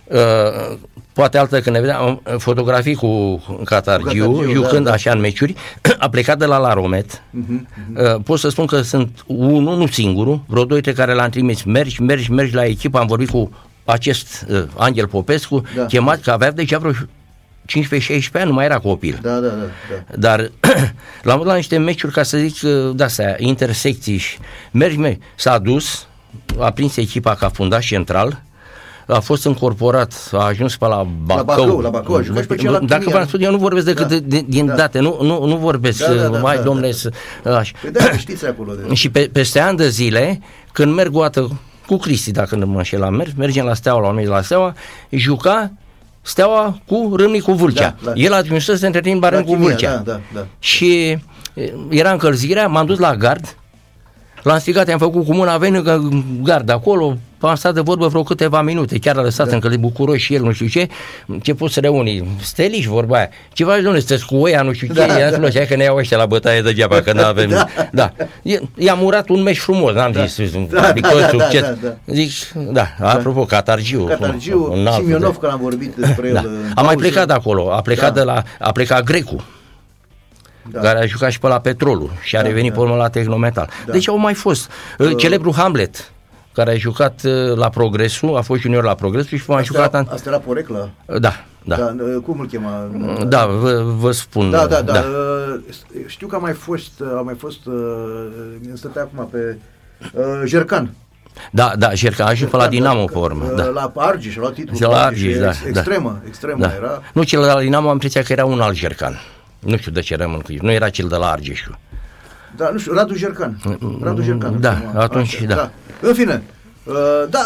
uh, 0.03 0.77
poate 1.15 1.37
altă 1.37 1.61
când 1.61 1.75
ne 1.75 1.81
vedeam 1.81 2.21
fotografii 2.37 2.95
cu 2.95 3.41
Catargiu, 3.63 4.31
cu 4.31 4.51
jucând 4.51 4.83
da, 4.83 4.89
da. 4.89 4.91
așa 4.91 5.11
în 5.11 5.19
meciuri, 5.19 5.55
a 5.99 6.09
plecat 6.09 6.37
de 6.37 6.45
la 6.45 6.57
La 6.57 6.73
Romet. 6.73 7.11
Uh-huh, 7.11 7.59
uh-huh. 7.59 8.23
Pot 8.23 8.39
să 8.39 8.49
spun 8.49 8.65
că 8.65 8.81
sunt 8.81 9.23
unul, 9.25 9.77
nu 9.77 9.87
singurul, 9.87 10.41
vreo 10.45 10.65
doi, 10.65 10.81
trei 10.81 10.93
care 10.93 11.13
l-am 11.13 11.29
trimis. 11.29 11.63
Mergi, 11.63 12.01
mergi, 12.01 12.31
mergi 12.31 12.53
la 12.53 12.65
echipă, 12.65 12.99
am 12.99 13.07
vorbit 13.07 13.29
cu 13.29 13.51
acest 13.85 14.45
uh, 14.49 14.63
Angel 14.77 15.07
Popescu, 15.07 15.63
da. 15.75 15.85
chemat, 15.85 16.21
că 16.21 16.31
avea 16.31 16.51
deja 16.51 16.77
vreo 16.77 16.91
15-16 16.91 16.95
ani, 18.31 18.45
nu 18.45 18.53
mai 18.53 18.65
era 18.65 18.79
copil. 18.79 19.19
Da, 19.21 19.39
da, 19.39 19.47
da. 19.47 19.55
da. 19.89 20.15
Dar 20.17 20.51
l-am 21.27 21.41
la 21.41 21.55
niște 21.55 21.77
meciuri, 21.77 22.13
ca 22.13 22.23
să 22.23 22.37
zic, 22.37 22.55
uh, 22.63 22.95
de-astea, 22.95 23.35
intersecții 23.37 24.17
și 24.17 24.37
mergi, 24.71 24.97
mergi. 24.97 25.19
S-a 25.35 25.57
dus, 25.57 26.07
a 26.59 26.71
prins 26.71 26.97
echipa 26.97 27.35
ca 27.35 27.49
fundaș 27.49 27.87
central, 27.87 28.41
a 29.07 29.19
fost 29.19 29.45
încorporat, 29.45 30.29
a 30.31 30.37
ajuns 30.37 30.77
pe 30.77 30.85
la 30.85 31.07
Bacău. 31.25 31.35
La 31.35 31.43
Bacău, 31.43 31.79
la 31.79 31.89
Bacău, 31.89 32.15
a 32.15 32.21
jucat 32.21 32.43
special 32.43 32.71
la 32.71 32.79
Dacă 32.79 33.09
v-am 33.09 33.25
spus, 33.27 33.41
eu 33.41 33.51
nu 33.51 33.57
vorbesc 33.57 33.85
decât 33.85 34.07
da, 34.07 34.15
de, 34.23 34.45
din 34.47 34.65
da. 34.65 34.75
date, 34.75 34.99
nu, 34.99 35.17
nu, 35.21 35.45
nu 35.45 35.55
vorbesc, 35.55 36.05
da, 36.07 36.13
da, 36.13 36.27
da, 36.27 36.39
mai 36.39 36.55
da, 36.55 36.61
domnule, 36.61 36.91
da. 37.43 37.57
Așa. 37.57 37.71
Păi 37.81 37.91
da, 37.91 38.17
știți 38.17 38.45
acolo. 38.45 38.73
De... 38.73 38.93
Și 38.93 39.09
pe, 39.09 39.29
peste 39.33 39.59
ani 39.59 39.77
de 39.77 39.89
zile, 39.89 40.41
când 40.71 40.93
merg 40.93 41.15
o 41.15 41.21
dată 41.21 41.59
cu 41.85 41.97
Cristi, 41.97 42.31
dacă 42.31 42.55
nu 42.55 42.65
mă 42.65 42.77
înșel 42.77 42.99
la 42.99 43.09
merg, 43.09 43.31
mergem 43.37 43.65
la 43.65 43.73
Steaua, 43.73 44.11
la 44.11 44.21
la 44.21 44.41
Steaua, 44.41 44.75
juca 45.09 45.71
Steaua 46.21 46.79
cu 46.85 47.11
Râmnicu 47.15 47.51
Vâlcea. 47.51 47.95
Da, 48.03 48.11
da. 48.11 48.13
El 48.15 48.33
a 48.33 48.41
trimis 48.41 48.63
să 48.63 48.75
se 48.75 48.85
între 48.85 49.01
timp 49.01 49.25
cu 49.45 49.55
Vâlcea. 49.55 49.95
Da, 49.95 50.11
da, 50.11 50.19
da. 50.33 50.45
Și 50.59 51.17
era 51.89 52.11
încălzirea, 52.11 52.67
m-am 52.67 52.85
dus 52.85 52.99
la 52.99 53.15
gard, 53.15 53.55
L-am 54.45 54.59
strigat, 54.59 54.89
am 54.89 54.97
făcut 54.97 55.25
cu 55.25 55.33
mâna, 55.33 55.57
veni 55.57 55.83
că 55.83 55.99
gard 56.41 56.69
acolo, 56.69 57.17
am 57.39 57.55
stat 57.55 57.73
de 57.73 57.79
vorbă 57.79 58.07
vreo 58.07 58.23
câteva 58.23 58.61
minute, 58.61 58.99
chiar 58.99 59.17
a 59.17 59.21
lăsat 59.21 59.47
da. 59.47 59.53
încă 59.53 59.67
de 59.67 59.77
bucuros 59.77 60.17
și 60.17 60.33
el, 60.33 60.41
nu 60.41 60.51
știu 60.51 60.67
ce, 60.67 60.87
ce 61.41 61.53
pot 61.53 61.71
să 61.71 61.79
reuni, 61.79 62.27
steliși 62.41 62.87
vorba 62.87 63.15
aia, 63.15 63.29
ceva, 63.53 63.77
nu 63.77 63.91
sunteți 63.91 64.25
cu 64.25 64.35
oia, 64.35 64.61
nu 64.61 64.73
știu 64.73 64.87
ce, 64.87 64.93
da, 64.93 65.19
ia 65.19 65.31
da. 65.31 65.65
că 65.65 65.75
ne 65.75 65.83
iau 65.83 65.95
ăștia 65.97 66.17
la 66.17 66.25
bătaie 66.25 66.61
degeaba, 66.61 67.01
că 67.01 67.13
nu 67.13 67.23
avem, 67.23 67.49
da. 67.57 67.67
da. 67.91 68.11
I-am 68.75 69.03
urat 69.03 69.29
un 69.29 69.41
meci 69.41 69.57
frumos, 69.57 69.93
n-am 69.93 70.11
da. 70.11 70.25
zis, 70.25 70.51
da, 70.69 70.81
adică 70.81 71.09
da, 71.19 71.37
da, 71.37 71.37
da, 71.37 71.59
da, 71.61 71.75
da. 71.81 71.95
zic, 72.05 72.31
da, 72.71 72.87
apropo, 72.99 73.45
Catargiu. 73.45 74.03
Catargiu, 74.03 74.67
un, 74.71 74.85
un 74.85 74.91
Simionov, 74.91 75.37
că 75.37 75.49
am 75.51 75.59
vorbit 75.61 75.95
despre 75.95 76.29
da. 76.29 76.39
el. 76.39 76.49
A 76.75 76.81
mai 76.81 76.95
plecat 76.95 77.27
de 77.27 77.33
acolo, 77.33 77.71
a 77.73 77.81
plecat 77.81 78.13
da. 78.13 78.19
de 78.19 78.25
la, 78.25 78.43
a 78.59 78.71
plecat 78.71 79.03
Grecu 79.03 79.43
da. 80.71 80.79
care 80.79 80.99
a 80.99 81.05
jucat 81.05 81.31
și 81.31 81.39
pe 81.39 81.47
la 81.47 81.59
Petrolul 81.59 82.11
și 82.21 82.35
a 82.35 82.41
da, 82.41 82.47
revenit 82.47 82.69
da. 82.69 82.75
pe 82.75 82.83
urmă 82.83 82.95
la 82.95 83.09
Tehnometal. 83.09 83.69
Da. 83.85 83.91
Deci 83.91 84.07
au 84.07 84.17
mai 84.17 84.33
fost. 84.33 84.71
Uh, 84.97 85.17
Celebrul 85.17 85.53
Hamlet, 85.53 86.11
care 86.53 86.71
a 86.71 86.75
jucat 86.75 87.21
uh, 87.23 87.55
la 87.55 87.69
Progresul, 87.69 88.37
a 88.37 88.41
fost 88.41 88.61
junior 88.61 88.83
la 88.83 88.95
Progresul 88.95 89.37
și 89.37 89.43
a 89.47 89.61
jucat... 89.61 89.93
Asta, 89.93 90.13
asta 90.13 90.29
era 90.29 90.39
Porecla? 90.39 90.89
Uh, 91.05 91.19
da, 91.19 91.33
da. 91.63 91.75
da. 91.75 91.95
Cum 92.25 92.39
îl 92.39 92.47
chema? 92.47 92.89
Da, 93.27 93.45
vă, 93.45 93.83
vă 93.97 94.11
spun. 94.11 94.49
Da, 94.49 94.67
da, 94.67 94.81
da, 94.81 94.93
da. 94.93 95.03
Știu 96.07 96.27
că 96.27 96.35
a 96.35 96.39
mai 96.39 96.53
fost, 96.53 97.01
a 97.17 97.21
mai 97.21 97.35
fost, 97.35 97.59
stătea 98.73 99.01
acum 99.01 99.27
pe 99.31 99.57
Jercan. 100.45 100.93
Da, 101.51 101.73
da, 101.77 101.93
Jercan 101.93 102.27
a 102.27 102.29
ajuns 102.29 102.51
pe 102.51 102.57
la 102.57 102.67
Dinamo 102.67 103.05
pe 103.05 103.17
urmă. 103.17 103.53
Da. 103.55 103.65
La 103.65 103.91
Argeș, 103.95 104.35
la 104.35 104.51
titlul 104.51 104.91
la 104.91 105.03
Argeș, 105.03 105.37
da, 105.37 105.51
extremă, 105.67 106.19
da. 106.21 106.27
extremă 106.27 106.65
da. 106.65 106.73
era. 106.75 107.01
Nu, 107.13 107.23
cel 107.23 107.41
de 107.41 107.47
la 107.47 107.59
Dinamo 107.59 107.87
am 107.87 107.93
impresia 107.93 108.21
că 108.21 108.31
era 108.31 108.45
un 108.45 108.61
alt 108.61 108.75
Jercan. 108.75 109.19
Nu 109.65 109.77
știu 109.77 109.91
de 109.91 110.01
ce 110.01 110.15
rămân 110.15 110.39
cu 110.39 110.51
Nu 110.61 110.71
era 110.71 110.89
cel 110.89 111.07
de 111.07 111.15
la 111.15 111.31
Argeșu. 111.31 111.79
Da, 112.55 112.69
nu 112.69 112.77
știu, 112.77 112.93
Radu 112.93 113.15
Jercan. 113.15 113.57
Radu 114.01 114.21
Jercan. 114.21 114.61
Da, 114.61 114.91
atunci, 114.95 115.43
da. 115.47 115.55
da. 115.55 115.71
În 116.01 116.13
fine, 116.13 116.43
Uh, 116.85 116.93
da, 117.29 117.39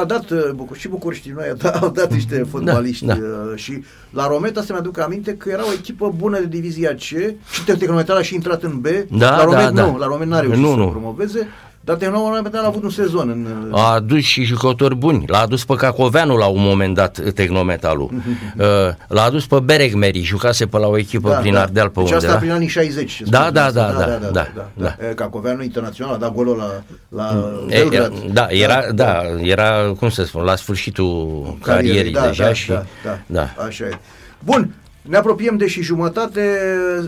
a 0.00 0.04
dat 0.04 0.30
uh, 0.30 0.50
Bucur, 0.54 0.76
și 0.76 0.88
București 0.88 1.30
noi 1.34 1.48
a 1.48 1.54
dat, 1.54 1.82
au 1.82 1.88
dat 1.88 2.12
niște 2.12 2.36
da, 2.36 2.44
fotbaliști 2.50 3.04
da, 3.04 3.14
da. 3.14 3.56
și 3.56 3.84
la 4.10 4.26
Rometa 4.26 4.62
să 4.62 4.72
mi-aduc 4.72 4.98
aminte 4.98 5.34
că 5.34 5.48
era 5.48 5.62
o 5.66 5.72
echipă 5.72 6.12
bună 6.16 6.38
de 6.38 6.46
divizia 6.46 6.94
C 6.94 7.00
și 7.00 7.64
Tehnometal 7.78 8.16
a 8.16 8.22
și 8.22 8.34
intrat 8.34 8.62
în 8.62 8.80
B. 8.80 8.86
Da, 9.08 9.36
la 9.36 9.44
Romet 9.44 9.70
da, 9.70 9.84
nu, 9.84 9.90
da. 9.92 9.96
la 9.98 10.06
Romet 10.06 10.28
n-a 10.28 10.40
reușit 10.40 10.60
nu, 10.62 10.70
să 10.70 10.76
nu. 10.76 10.88
promoveze. 10.88 11.48
Dar 11.84 11.96
Tehnomonumental 11.96 12.64
a 12.64 12.66
avut 12.66 12.82
un 12.82 12.90
sezon 12.90 13.28
în... 13.28 13.72
A 13.74 13.92
adus 13.92 14.20
și 14.20 14.42
jucători 14.44 14.94
buni. 14.94 15.24
L-a 15.26 15.38
adus 15.38 15.64
pe 15.64 15.74
Cacoveanu 15.74 16.36
la 16.36 16.46
un 16.46 16.62
moment 16.62 16.94
dat 16.94 17.20
Tehnometalul. 17.34 18.10
Uh, 18.12 18.64
L-a 19.08 19.22
adus 19.22 19.46
pe 19.46 19.60
Beregmeri, 19.60 20.20
jucase 20.22 20.66
pe 20.66 20.78
la 20.78 20.86
o 20.86 20.98
echipă 20.98 21.28
da, 21.28 21.34
prin 21.36 21.52
da. 21.52 21.60
Ardeal 21.60 21.88
pe 21.88 22.00
deci 22.00 22.12
unde. 22.12 22.26
asta 22.26 22.38
prin 22.38 22.50
anii 22.50 22.68
60. 22.68 23.22
Da, 23.26 23.50
da, 23.50 23.64
asta. 23.64 23.92
da, 23.98 24.28
da, 24.32 24.46
da, 24.54 24.68
da. 24.74 24.96
E, 25.08 25.14
Cacoveanu 25.14 25.62
internațional 25.62 26.14
a 26.14 26.16
dat 26.16 26.32
golul 26.34 26.56
la, 26.56 26.82
la 27.08 27.50
E, 27.68 27.76
e, 27.76 27.78
Belgrad. 27.78 28.12
da, 28.32 28.46
era, 28.50 28.92
da, 28.92 29.22
era, 29.40 29.92
cum 29.98 30.10
să 30.10 30.24
spun, 30.24 30.42
la 30.42 30.56
sfârșitul 30.56 31.56
carierei 31.62 32.12
da, 32.12 32.26
deja 32.26 32.44
da, 32.44 32.52
și... 32.52 32.68
da, 32.68 32.84
da, 33.04 33.18
da. 33.26 33.64
Așa 33.66 33.84
e. 33.84 33.98
Bun, 34.38 34.74
ne 35.02 35.16
apropiem 35.16 35.56
de 35.56 35.66
și 35.66 35.82
jumătate, 35.82 36.58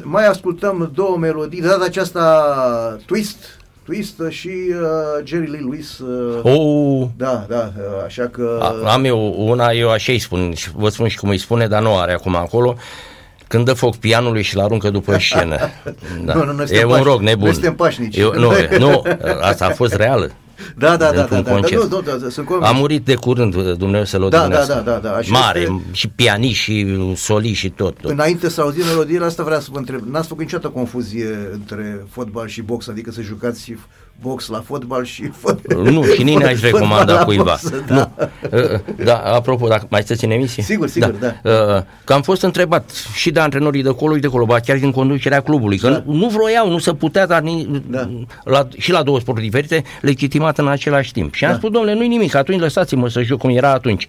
mai 0.03 0.27
ascultăm 0.27 0.91
două 0.95 1.17
melodii, 1.17 1.61
de 1.61 1.67
data 1.67 1.85
aceasta 1.85 2.99
Twist, 3.07 3.59
Twist 3.85 4.15
și 4.29 4.49
uh, 4.49 5.25
Jerry 5.25 5.51
Lee 5.51 5.61
Lewis. 5.61 5.99
Uh, 5.99 6.41
Oh, 6.43 7.07
Da, 7.17 7.47
da, 7.49 7.73
uh, 7.77 8.05
așa 8.07 8.27
că... 8.27 8.59
a, 8.63 8.93
am 8.93 9.05
eu 9.05 9.35
una, 9.39 9.71
eu 9.71 9.91
așa 9.91 10.13
îi 10.13 10.19
spun, 10.19 10.55
și 10.55 10.71
vă 10.75 10.89
spun 10.89 11.09
și 11.09 11.19
cum 11.19 11.29
îi 11.29 11.39
spune, 11.39 11.67
dar 11.67 11.83
nu 11.83 11.97
are 11.99 12.13
acum 12.13 12.37
acolo. 12.37 12.77
Când 13.49 13.65
dă 13.65 13.73
foc 13.73 13.97
pianului 13.97 14.43
și-l 14.43 14.61
aruncă 14.61 14.91
după 14.91 15.17
scenă. 15.21 15.57
Da. 16.25 16.35
Nu, 16.35 16.45
nu, 16.45 16.53
noi 16.53 16.65
e 16.65 16.67
suntem 16.67 16.89
un 16.89 16.89
pașnici. 16.91 17.07
rog 17.07 17.21
nebun. 17.21 17.45
Noi 17.45 17.53
suntem 17.53 17.75
pașnici. 17.75 18.17
Eu, 18.17 18.33
nu, 18.35 18.53
nu, 18.79 19.03
asta 19.51 19.67
a 19.67 19.71
fost 19.71 19.95
reală. 19.95 20.31
Da, 20.77 20.97
da, 20.97 20.97
da, 20.97 21.13
da, 21.13 21.21
într-un 21.21 21.43
da, 21.43 21.51
da, 21.51 21.51
concert. 21.51 21.83
nu, 21.83 21.89
nu, 21.97 22.19
da, 22.19 22.29
sunt 22.31 22.47
convins. 22.47 22.71
A 22.71 22.73
murit 22.73 23.05
de 23.05 23.15
curând, 23.15 23.73
Dumnezeu 23.73 24.05
să-l 24.05 24.29
Da, 24.29 24.39
odihnească. 24.43 24.73
da, 24.75 24.81
da, 24.81 24.91
da, 24.99 25.09
da, 25.09 25.15
așa 25.17 25.39
Mare, 25.39 25.61
este. 25.61 25.73
și 25.93 26.09
pianist, 26.09 26.59
și 26.61 26.87
soli, 27.17 27.53
și 27.53 27.71
tot. 27.71 27.99
tot. 28.01 28.11
Înainte 28.11 28.49
să 28.49 28.61
auzim 28.61 28.85
melodiile 28.85 29.25
asta, 29.25 29.43
vreau 29.43 29.61
să 29.61 29.69
vă 29.73 29.79
întreb. 29.79 30.01
N-ați 30.11 30.29
făcut 30.29 30.43
niciodată 30.43 30.69
confuzie 30.75 31.49
între 31.53 32.05
fotbal 32.11 32.49
și 32.49 32.63
box, 32.63 32.89
adică 32.89 33.11
să 33.11 33.21
jucați 33.23 33.65
și 33.65 33.77
box 34.23 34.49
la 34.49 34.63
fotbal 34.67 35.05
și 35.05 35.31
fotbal. 35.43 35.83
Nu, 35.93 36.05
și 36.05 36.23
nici 36.23 36.39
n-aș 36.39 36.51
fotbal 36.53 36.71
recomanda 36.71 37.13
la 37.13 37.25
cuiva. 37.25 37.43
box, 37.63 37.71
Nu. 37.71 37.95
Da. 37.97 38.11
Uh, 38.53 39.05
Da, 39.05 39.17
apropo, 39.19 39.67
dacă 39.69 39.87
mai 39.91 40.03
stăți 40.03 40.25
în 40.25 40.31
emisie? 40.31 40.63
Sigur, 40.63 40.89
sigur, 40.89 41.11
da. 41.11 41.27
Uh, 41.51 41.83
Că 42.05 42.13
am 42.13 42.23
fost 42.23 42.43
întrebat 42.43 42.91
și 43.15 43.31
de 43.31 43.41
antrenorii 43.41 43.83
de 43.83 43.89
acolo 43.89 44.15
și 44.15 44.21
de 44.21 44.27
acolo, 44.27 44.45
ba 44.45 44.61
chiar 44.61 44.77
din 44.77 44.91
conducerea 44.91 45.41
clubului, 45.41 45.79
că 45.79 45.89
Da. 45.89 46.03
nu, 46.07 46.13
nu 46.13 46.29
vroiau, 46.29 46.71
nu 46.71 46.79
se 46.79 46.93
putea, 46.95 47.27
dar 47.27 47.41
ni, 47.41 47.83
Da. 47.91 48.11
la, 48.45 48.69
și 48.79 48.91
la 48.91 49.03
două 49.03 49.21
sporturi 49.21 49.47
diferite, 49.47 49.83
legitimat 50.01 50.59
în 50.59 50.69
același 50.69 51.13
timp. 51.13 51.35
Și 51.35 51.45
am 51.45 51.51
Da. 51.51 51.57
spus, 51.57 51.71
domnule, 51.71 51.95
nu-i 51.95 52.09
nimic, 52.09 52.35
atunci 52.35 52.61
lăsați-mă 52.61 53.09
să 53.09 53.23
joc 53.23 53.39
cum 53.39 53.51
era 53.51 53.73
atunci. 53.73 54.07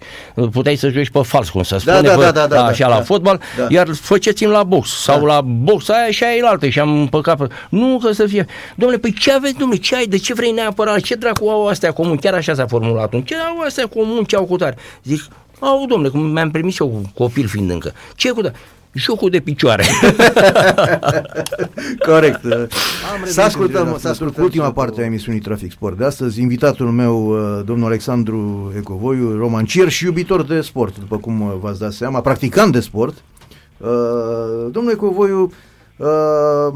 Puteai 0.52 0.76
să 0.76 0.88
joci 0.88 1.10
pe 1.10 1.20
fals, 1.22 1.48
cum 1.48 1.62
se 1.62 1.78
spune, 1.78 2.00
da, 2.00 2.14
pe, 2.14 2.20
da, 2.22 2.30
da, 2.30 2.46
da, 2.46 2.64
așa 2.64 2.84
da, 2.84 2.88
la 2.90 2.96
da. 2.96 3.02
fotbal, 3.02 3.40
Da. 3.58 3.66
iar 3.68 3.88
faceți-mi 4.00 4.50
la 4.50 4.62
box 4.62 4.88
sau 5.02 5.18
Da. 5.20 5.26
la 5.34 5.40
box 5.40 5.88
aia 5.88 6.10
și 6.10 6.24
aia 6.24 6.34
e 6.34 6.40
altă 6.46 6.68
și 6.68 6.80
am 6.80 7.00
împăcat. 7.00 7.36
pe- 7.38 7.54
Nu 7.70 7.98
că 8.02 8.12
să 8.12 8.26
fie. 8.26 8.46
Domnule, 8.74 9.00
păi 9.00 9.12
ce 9.12 9.32
aveți, 9.32 9.54
domnule, 9.54 9.80
ce 9.80 9.95
ai, 9.96 10.06
de 10.06 10.16
ce 10.16 10.34
vrei 10.34 10.50
neapărat, 10.50 11.00
ce 11.00 11.14
dracu 11.14 11.48
au 11.48 11.66
astea 11.66 11.92
comun, 11.92 12.16
chiar 12.16 12.34
așa 12.34 12.54
s-a 12.54 12.66
formulat 12.66 13.02
atunci, 13.02 13.26
ce 13.26 13.34
au 13.34 13.60
astea 13.60 13.86
comun, 13.86 14.24
ce 14.24 14.36
au 14.36 14.44
cu 14.44 14.56
tare? 14.56 14.76
Zic, 15.04 15.20
au, 15.58 15.86
domnule, 15.86 16.10
cum 16.10 16.20
mi-am 16.20 16.50
permis 16.50 16.78
eu 16.78 17.02
copil 17.14 17.46
fiind 17.46 17.70
încă, 17.70 17.92
ce 18.14 18.30
cu 18.30 18.40
tare? 18.40 18.54
Jocul 18.96 19.30
de 19.30 19.40
picioare. 19.40 19.84
Corect. 22.08 22.40
Să 22.40 22.58
revenit 23.14 23.38
ascultăm, 23.38 23.92
în 23.92 23.98
să 23.98 24.08
ascultăm 24.08 24.44
ultima 24.44 24.72
parte 24.72 25.00
a 25.00 25.04
emisiunii 25.04 25.40
Trafic 25.40 25.70
Sport 25.70 25.98
de 25.98 26.04
astăzi. 26.04 26.40
Invitatul 26.40 26.90
meu, 26.90 27.26
uh, 27.26 27.64
domnul 27.64 27.86
Alexandru 27.86 28.72
Ecovoiu, 28.76 29.36
romancier 29.36 29.88
și 29.88 30.04
iubitor 30.04 30.42
de 30.42 30.60
sport, 30.60 30.98
după 30.98 31.16
cum 31.18 31.40
uh, 31.40 31.52
v-ați 31.60 31.78
dat 31.78 31.92
seama, 31.92 32.20
practicant 32.20 32.72
de 32.72 32.80
sport. 32.80 33.14
Uh, 33.78 33.88
Domnul 34.70 34.92
Ecovoiu, 34.92 35.52
uh, 35.96 36.74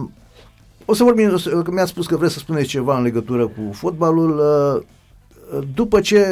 o 0.90 0.94
să 0.94 1.04
vorbim, 1.04 1.30
o 1.32 1.36
să- 1.36 1.50
că 1.64 1.70
mi-a 1.70 1.84
spus 1.84 2.06
că 2.06 2.16
vreți 2.16 2.32
să 2.32 2.38
spuneți 2.38 2.68
ceva 2.68 2.96
în 2.96 3.02
legătură 3.02 3.46
cu 3.46 3.72
fotbalul. 3.72 4.38
uh, 4.38 4.82
După 5.74 6.00
ce 6.00 6.26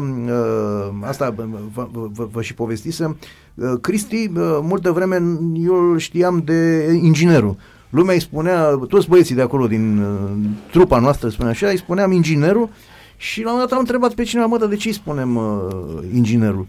uh, 0.00 0.88
asta 1.00 1.30
vă, 1.36 1.44
vă, 1.74 1.88
vă, 2.14 2.28
vă 2.32 2.42
și 2.42 2.54
povestisem, 2.54 3.16
uh, 3.54 3.72
Cristi, 3.80 4.30
uh, 4.36 4.58
multă 4.62 4.90
vreme 4.92 5.16
eu 5.64 5.74
îl 5.90 5.98
știam 5.98 6.42
de 6.44 6.88
inginerul. 7.02 7.56
Lumea 7.90 8.14
îi 8.14 8.20
spunea, 8.20 8.64
toți 8.88 9.08
băieții 9.08 9.34
de 9.34 9.42
acolo 9.42 9.66
din 9.66 9.98
uh, 9.98 10.30
trupa 10.70 10.98
noastră, 10.98 11.28
spune 11.28 11.48
așa, 11.48 11.68
îi 11.68 11.76
spuneam 11.78 12.12
inginerul 12.12 12.68
și 13.16 13.40
la 13.42 13.46
un 13.46 13.50
moment 13.52 13.68
dat 13.68 13.78
am 13.78 13.84
întrebat 13.84 14.14
pe 14.14 14.22
cineva, 14.22 14.46
mă, 14.46 14.58
dar 14.58 14.68
de 14.68 14.76
ce 14.76 14.88
îi 14.88 14.94
spunem 14.94 15.36
uh, 15.36 15.66
inginerul? 16.14 16.66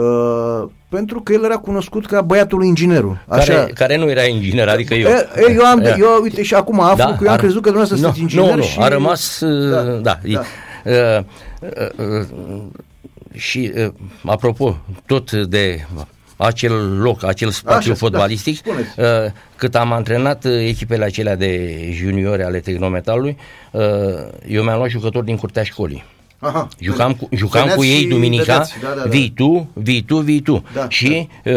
Uh, 0.00 0.68
pentru 0.88 1.20
că 1.20 1.32
el 1.32 1.44
era 1.44 1.56
cunoscut 1.56 2.06
ca 2.06 2.20
băiatul 2.20 2.64
inginerul. 2.64 3.18
Așa. 3.28 3.52
care, 3.54 3.72
care 3.74 3.96
nu 3.96 4.10
era 4.10 4.22
inginer, 4.24 4.68
adică 4.68 4.94
eu. 4.94 5.08
E, 5.08 5.28
e, 5.36 5.52
eu, 5.52 5.64
am, 5.64 5.80
Ia. 5.82 5.96
eu, 5.98 6.18
uite, 6.22 6.42
și 6.42 6.54
acum 6.54 6.80
aflu 6.80 7.04
că 7.04 7.16
eu 7.20 7.26
am 7.28 7.32
ar- 7.32 7.38
crezut 7.38 7.62
că 7.62 7.70
dumneavoastră 7.70 7.96
nu, 7.96 8.02
sunteți 8.02 8.20
inginer 8.20 8.50
Nu, 8.50 8.56
nu, 8.56 8.62
și... 8.62 8.78
a 8.80 8.88
rămas, 8.88 9.38
Da, 9.40 9.82
da, 9.82 9.82
da, 9.82 10.00
da. 10.00 10.18
da. 10.22 10.42
Uh, 10.84 11.24
uh, 11.98 12.20
uh, 12.20 12.62
și 13.32 13.72
uh, 13.76 13.88
apropo, 14.24 14.76
tot 15.06 15.32
de 15.32 15.86
acel 16.36 16.98
loc, 17.02 17.24
acel 17.24 17.50
spațiu 17.50 17.78
Așa, 17.78 17.88
da, 17.88 17.94
fotbalistic, 17.94 18.56
spuneți. 18.56 18.88
uh, 19.00 19.06
cât 19.56 19.74
am 19.74 19.92
antrenat 19.92 20.44
uh, 20.44 20.52
echipele 20.66 21.04
acelea 21.04 21.36
de 21.36 21.78
juniori 21.92 22.42
ale 22.42 22.58
Tehnometalului, 22.60 23.36
uh, 23.72 23.82
eu 24.48 24.62
mi-am 24.62 24.76
luat 24.78 24.88
jucători 24.90 25.24
din 25.24 25.36
curtea 25.36 25.62
școlii. 25.62 26.04
Aha. 26.46 26.68
Jucam 26.78 27.12
cu, 27.14 27.28
jucam 27.30 27.60
Veneați 27.60 27.78
cu 27.78 27.84
ei 27.84 28.00
și 28.00 28.06
duminica, 28.06 28.42
vedeați, 28.42 28.74
da, 28.82 28.88
da, 28.88 29.02
da. 29.02 29.08
vii 29.08 29.32
tu, 29.36 29.68
vii 29.72 30.02
tu, 30.02 30.16
vii 30.16 30.40
tu. 30.40 30.64
Da, 30.74 30.88
și 30.88 31.28
uh, 31.44 31.54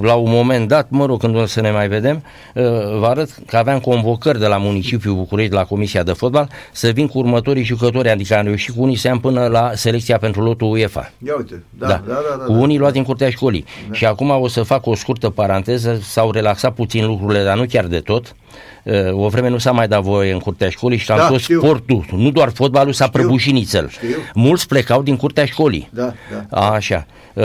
la 0.00 0.14
un 0.14 0.30
moment 0.30 0.68
dat, 0.68 0.90
mă 0.90 1.06
rog, 1.06 1.20
când 1.20 1.36
o 1.36 1.46
să 1.46 1.60
ne 1.60 1.70
mai 1.70 1.88
vedem, 1.88 2.22
uh, 2.54 2.62
vă 2.98 3.06
arăt 3.06 3.30
că 3.46 3.56
aveam 3.56 3.78
convocări 3.80 4.38
de 4.38 4.46
la 4.46 4.56
municipiul 4.56 5.14
București, 5.14 5.52
la 5.52 5.64
Comisia 5.64 6.02
de 6.02 6.12
Fotbal, 6.12 6.48
să 6.72 6.90
vin 6.90 7.06
cu 7.06 7.18
următorii 7.18 7.64
jucători, 7.64 8.08
adică 8.08 8.36
am 8.36 8.44
reușit 8.44 8.74
cu 8.74 8.82
unii 8.82 8.96
să 8.96 9.08
am 9.08 9.20
până 9.20 9.46
la 9.46 9.70
selecția 9.74 10.18
pentru 10.18 10.42
lotul 10.42 10.70
UEFA. 10.70 11.12
Ia 11.26 11.34
uite, 11.36 11.62
da, 11.70 11.86
da, 11.86 12.02
da, 12.06 12.12
da, 12.12 12.36
da, 12.38 12.44
cu 12.44 12.52
unii 12.52 12.78
luați 12.78 12.94
din 12.94 13.02
curtea 13.02 13.30
școlii. 13.30 13.64
Da. 13.88 13.94
Și 13.94 14.06
acum 14.06 14.30
o 14.30 14.48
să 14.48 14.62
fac 14.62 14.86
o 14.86 14.94
scurtă 14.94 15.30
paranteză, 15.30 15.98
s-au 16.02 16.30
relaxat 16.30 16.74
puțin 16.74 17.06
lucrurile, 17.06 17.44
dar 17.44 17.56
nu 17.56 17.64
chiar 17.68 17.86
de 17.86 17.98
tot. 17.98 18.34
Uh, 18.82 19.12
O 19.12 19.28
vreme 19.28 19.48
nu 19.48 19.58
s-a 19.58 19.70
mai 19.72 19.88
dat 19.88 20.02
voie 20.02 20.32
în 20.32 20.38
curtea 20.38 20.68
școlii 20.70 20.98
și 20.98 21.06
cam 21.06 21.16
Da, 21.16 21.26
tot 21.28 21.40
știu. 21.40 21.58
sportul, 21.60 22.04
nu 22.16 22.30
doar 22.30 22.50
fotbalul, 22.54 22.92
s-a 22.92 23.08
prăbușit 23.08 23.52
nițel. 23.52 23.88
Știu. 23.88 24.16
Mulți 24.34 24.66
plecau 24.66 25.02
din 25.02 25.16
curtea 25.16 25.44
școlii. 25.44 25.88
Da, 25.92 26.12
da. 26.50 26.58
Așa. 26.70 27.06
Uh, 27.34 27.44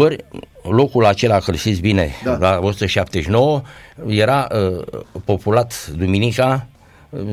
ori 0.00 0.16
locul 0.62 1.04
acela, 1.06 1.38
că 1.38 1.52
știți 1.52 1.80
bine, 1.80 2.10
Da. 2.24 2.36
la 2.40 2.58
179, 2.62 3.62
era 4.06 4.46
uh, 4.52 4.84
populat 5.24 5.86
duminica, 5.96 6.66
uh, 6.72 6.75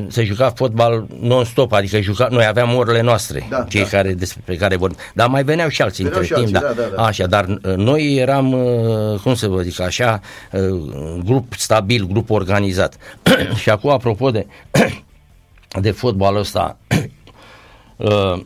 se 0.08 0.24
juca 0.24 0.50
fotbal 0.50 1.06
non-stop, 1.20 1.72
adică 1.72 2.00
juca, 2.00 2.28
noi 2.30 2.46
aveam 2.46 2.74
orele 2.74 3.00
noastre, 3.00 3.46
Da, 3.48 3.66
cei 3.68 3.82
da. 3.82 3.88
care 3.88 4.12
despre 4.12 4.56
care 4.56 4.76
vorbim. 4.76 4.98
Dar 5.14 5.28
mai 5.28 5.44
veneau 5.44 5.68
și 5.68 5.82
alții 5.82 6.04
Veneau 6.04 6.20
între 6.20 6.34
și 6.34 6.42
timp, 6.42 6.56
alții, 6.56 6.76
da, 6.76 6.82
da, 6.82 6.96
da. 6.96 7.02
Așa, 7.02 7.26
dar 7.26 7.48
uh, 7.48 7.74
noi 7.76 8.16
eram, 8.16 8.52
uh, 8.52 9.20
cum 9.20 9.34
să 9.34 9.48
vă 9.48 9.60
zic 9.60 9.80
așa, 9.80 10.20
uh, 10.52 11.20
grup 11.24 11.52
stabil, 11.52 12.06
grup 12.06 12.30
organizat. 12.30 12.96
și 13.62 13.70
acum, 13.70 13.90
apropo 13.90 14.30
de, 14.30 14.46
de 15.80 15.90
fotbalul 15.90 16.38
ăsta, 16.38 16.78
uh, 17.96 18.40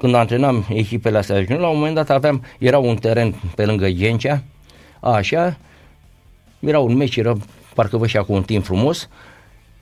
când 0.00 0.14
antrenam 0.14 0.66
echipele 0.68 1.18
astea 1.18 1.34
de 1.34 1.40
juniori, 1.40 1.62
la 1.62 1.68
un 1.68 1.76
moment 1.76 1.94
dat 1.94 2.10
aveam, 2.10 2.44
era 2.58 2.78
un 2.78 2.96
teren 2.96 3.34
pe 3.54 3.64
lângă 3.64 3.86
Ghencea, 3.86 4.42
așa, 5.00 5.56
era 6.66 6.78
un 6.78 6.94
meci, 6.94 7.16
era 7.16 7.36
parcă 7.74 7.96
vă 7.96 8.06
și 8.06 8.16
acum 8.16 8.34
un 8.34 8.42
timp 8.42 8.64
frumos 8.64 9.08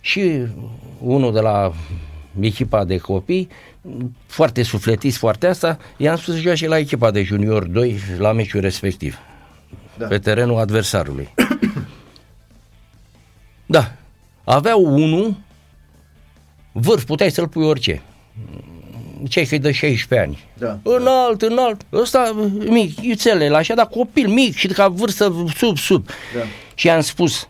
și 0.00 0.42
unul 1.00 1.32
de 1.32 1.40
la 1.40 1.72
echipa 2.40 2.84
de 2.84 2.98
copii, 2.98 3.48
foarte 4.26 4.62
sufletist, 4.62 5.16
foarte 5.18 5.46
asta, 5.46 5.78
i-am 5.96 6.16
spus 6.16 6.34
să 6.34 6.40
joace 6.40 6.68
la 6.68 6.78
echipa 6.78 7.10
de 7.10 7.22
junior 7.22 7.64
2 7.64 7.96
la 8.18 8.32
meciul 8.32 8.60
respectiv, 8.60 9.18
Da. 9.98 10.06
pe 10.06 10.18
terenul 10.18 10.58
adversarului. 10.58 11.28
da, 13.66 13.92
aveau 14.44 14.84
unul 14.84 15.34
vârf, 16.72 17.04
puteai 17.04 17.30
să-l 17.30 17.48
pui 17.48 17.64
orice. 17.64 18.02
Ce 19.28 19.46
că 19.48 19.58
de 19.58 19.72
16 19.72 20.28
ani. 20.28 20.44
Da. 20.58 20.78
Înalt, 20.82 21.42
înalt, 21.42 21.80
ăsta 21.92 22.48
mic, 22.68 23.00
iuțele, 23.00 23.56
așa, 23.56 23.74
dar 23.74 23.86
copil 23.86 24.28
mic 24.28 24.56
și 24.56 24.66
ca 24.68 24.88
vârstă 24.88 25.46
sub, 25.56 25.76
sub. 25.78 26.06
Da. 26.06 26.40
Și 26.74 26.90
am 26.90 27.00
spus, 27.00 27.48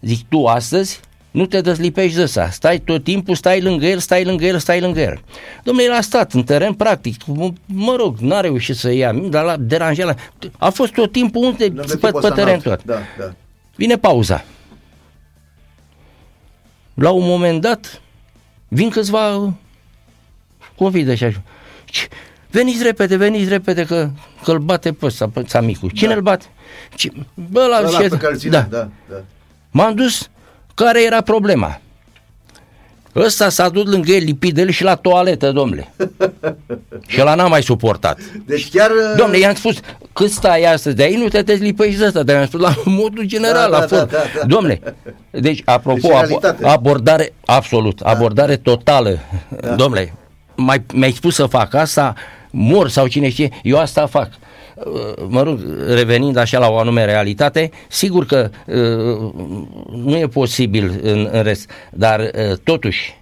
zic, 0.00 0.28
tu 0.28 0.44
astăzi 0.46 1.00
nu 1.30 1.46
te 1.46 1.60
dezlipești 1.60 2.16
de 2.16 2.22
ăsta, 2.22 2.50
stai 2.50 2.78
tot 2.78 3.04
timpul, 3.04 3.34
stai 3.34 3.60
lângă 3.60 3.86
el, 3.86 3.98
stai 3.98 4.24
lângă 4.24 4.44
el, 4.44 4.58
stai 4.58 4.80
lângă 4.80 5.00
el. 5.00 5.20
Domnule, 5.62 5.86
el 5.86 5.92
a 5.92 6.00
stat 6.00 6.32
în 6.32 6.42
teren, 6.44 6.72
practic, 6.74 7.14
m- 7.22 7.52
mă 7.66 7.94
rog, 7.96 8.18
n-a 8.18 8.40
reușit 8.40 8.76
să 8.76 8.90
ia, 8.92 9.12
dar 9.12 9.44
l-a 9.44 9.56
deranjat, 9.56 10.06
la... 10.06 10.14
a 10.58 10.70
fost 10.70 10.92
tot 10.92 11.12
timpul 11.12 11.44
unde, 11.44 11.64
Lângă 11.64 11.80
pe, 11.82 11.86
tipul 11.94 12.10
pe 12.10 12.16
ăsta 12.16 12.30
teren 12.30 12.46
înalt. 12.48 12.62
tot. 12.62 12.84
Da, 12.84 12.98
da. 13.18 13.34
Vine 13.76 13.96
pauza. 13.96 14.44
La 16.94 17.10
un 17.10 17.24
moment 17.26 17.60
dat, 17.60 18.00
vin 18.68 18.90
câțiva 18.90 19.52
copii 20.82 21.04
de 21.04 21.12
așa. 21.12 21.32
Ce- 21.84 22.08
Veniți 22.50 22.82
repede, 22.82 23.16
veniți 23.16 23.48
repede 23.48 23.84
că, 23.84 24.08
că 24.44 24.50
îl 24.50 24.58
bate 24.58 24.92
pe 24.92 25.06
ăsta, 25.06 25.28
pe 25.32 25.40
ăsta 25.40 25.60
micu. 25.60 25.88
Cine 25.88 26.08
Da. 26.08 26.14
îl 26.14 26.20
bate? 26.20 26.44
Ce, 26.94 27.10
bă, 27.34 27.66
la 27.70 27.78
Ăla 27.86 27.98
ce- 28.00 28.08
pe 28.08 28.16
care 28.16 28.32
îl 28.32 28.38
ține, 28.38 28.66
da, 28.70 28.88
da. 29.10 29.20
M-am 29.70 29.94
dus, 29.94 30.28
Care 30.74 31.04
era 31.04 31.20
problema? 31.20 31.80
Ăsta 33.16 33.48
s-a 33.48 33.68
dus 33.68 33.84
lângă 33.90 34.10
el, 34.12 34.24
lipit 34.24 34.54
de 34.54 34.60
el 34.60 34.70
și 34.70 34.82
la 34.82 34.94
toaletă, 34.94 35.50
domnule. 35.52 35.92
și 37.06 37.20
ăla 37.20 37.34
n-a 37.34 37.46
mai 37.46 37.62
suportat. 37.62 38.18
Deci 38.46 38.70
chiar... 38.70 38.90
Domnule, 39.16 39.38
i-am 39.38 39.54
spus, 39.54 39.76
cât 40.12 40.30
stai 40.30 40.62
astăzi 40.62 40.96
de 40.96 41.02
aici, 41.02 41.16
nu 41.16 41.28
te 41.28 41.52
lipești 41.52 41.98
de 41.98 42.06
ăsta, 42.06 42.22
dar 42.22 42.36
i-am 42.36 42.46
spus 42.46 42.60
la 42.60 42.74
modul 42.84 43.24
general, 43.24 43.70
Da, 43.70 43.78
la 43.78 43.86
da, 43.86 43.96
for. 43.96 43.98
da, 43.98 44.04
da, 44.04 44.18
da. 44.40 44.46
Domnule, 44.46 44.80
deci, 45.30 45.62
apropo, 45.64 46.00
Deci, 46.00 46.10
realitate. 46.10 46.66
abordare, 46.66 47.32
absolut, 47.44 48.00
abordare 48.00 48.56
totală. 48.56 49.18
Domnule, 49.76 50.14
mai, 50.56 50.82
mi-ai 50.94 51.12
spus 51.12 51.34
să 51.34 51.46
fac 51.46 51.74
asta, 51.74 52.14
mor 52.50 52.88
sau 52.88 53.06
cine 53.06 53.28
știe, 53.28 53.50
eu 53.62 53.78
asta 53.78 54.06
fac. 54.06 54.30
Uh, 54.74 55.24
Mă 55.28 55.42
rog, 55.42 55.60
revenind 55.88 56.36
așa 56.36 56.58
la 56.58 56.68
o 56.68 56.78
anume 56.78 57.04
realitate, 57.04 57.70
sigur 57.88 58.26
că 58.26 58.50
uh, 58.66 59.32
nu 60.04 60.16
e 60.16 60.26
posibil 60.26 61.00
în, 61.02 61.28
în 61.32 61.42
rest, 61.42 61.70
dar 61.90 62.20
uh, 62.20 62.56
totuși 62.64 63.20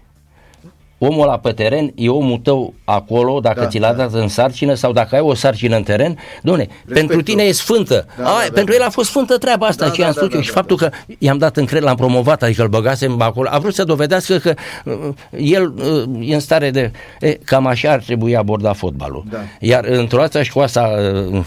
omul 1.02 1.22
ăla 1.22 1.38
pe 1.38 1.52
teren 1.52 1.92
e 1.94 2.08
omul 2.08 2.38
tău 2.38 2.74
acolo, 2.84 3.40
dacă 3.40 3.60
Da, 3.60 3.66
ți 3.66 3.78
l-a 3.78 3.92
da. 3.92 3.96
dat 3.96 4.12
în 4.12 4.28
sarcină 4.28 4.74
sau 4.74 4.92
dacă 4.92 5.14
ai 5.14 5.20
o 5.20 5.34
sarcină 5.34 5.76
în 5.76 5.82
teren, 5.82 6.18
domne, 6.42 6.68
pentru 6.92 7.22
tine 7.22 7.42
e 7.42 7.52
sfântă. 7.52 8.06
Da, 8.16 8.22
Da, 8.22 8.28
da, 8.28 8.36
Ai, 8.36 8.46
da, 8.46 8.52
pentru 8.52 8.72
da. 8.72 8.80
el 8.80 8.86
a 8.86 8.90
fost 8.90 9.08
sfântă 9.08 9.38
treaba 9.38 9.66
asta, 9.66 9.84
Da, 9.86 9.90
ce 9.90 10.00
da, 10.00 10.06
am 10.06 10.12
da, 10.14 10.18
spus 10.20 10.30
da, 10.30 10.36
eu 10.36 10.42
și 10.42 10.48
da, 10.48 10.54
faptul 10.54 10.76
că 10.76 10.90
i-am 11.18 11.38
dat 11.38 11.56
încredere, 11.56 11.86
l-am 11.86 11.96
promovat, 11.96 12.42
adică 12.42 12.62
îl 12.62 12.68
băgasem 12.68 13.20
acolo, 13.20 13.48
a 13.52 13.58
vrut 13.58 13.74
să 13.74 13.84
dovedească 13.84 14.38
că 14.38 14.54
uh, 14.84 14.94
el 15.36 15.74
uh, 15.76 16.28
e 16.30 16.34
în 16.34 16.40
stare 16.40 16.70
de... 16.70 16.90
E, 17.20 17.32
cam 17.32 17.66
așa 17.66 17.90
ar 17.90 18.02
trebui 18.02 18.36
aborda 18.36 18.72
fotbalul. 18.72 19.24
Da. 19.30 19.38
Iar 19.60 19.84
într-o 19.84 20.18
dată 20.18 20.42
și 20.42 20.52
cu 20.52 20.58
asta 20.58 20.90
uh, 21.32 21.44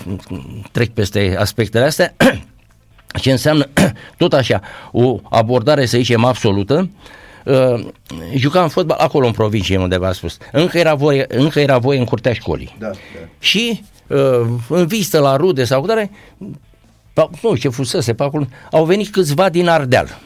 trec 0.71 0.89
peste 0.89 1.35
aspectele 1.39 1.85
astea, 1.85 2.13
ce 3.21 3.31
înseamnă 3.31 3.69
tot 4.17 4.33
așa 4.33 4.61
o 4.91 5.19
abordare, 5.29 5.85
să 5.85 5.97
zicem, 5.97 6.25
absolută, 6.25 6.89
Uh, 6.89 7.21
jucam 8.35 8.67
fotbal 8.69 8.97
acolo 8.97 9.25
în 9.25 9.31
provincie 9.31 9.77
unde 9.77 9.97
v-am 9.97 10.11
spus. 10.13 10.37
Încă 10.51 10.77
era 10.77 10.95
voie, 10.95 11.25
încă 11.29 11.59
era 11.59 11.77
voie 11.77 11.99
în 11.99 12.05
curtea 12.05 12.33
școlii. 12.33 12.75
Da, 12.79 12.87
da. 12.89 12.95
Și 13.39 13.83
uh, 14.07 14.47
în 14.69 14.85
vizită 14.87 15.19
la 15.19 15.35
rude 15.35 15.63
sau 15.63 15.81
cu 15.81 15.87
tare, 15.87 16.11
pa- 17.13 17.29
nu 17.29 17.35
știu 17.55 17.55
ce 17.55 17.69
fusese 17.69 18.13
pe 18.13 18.23
acolo, 18.23 18.47
au 18.71 18.85
venit 18.85 19.09
câțiva 19.11 19.49
din 19.49 19.67
Ardeal. 19.67 20.19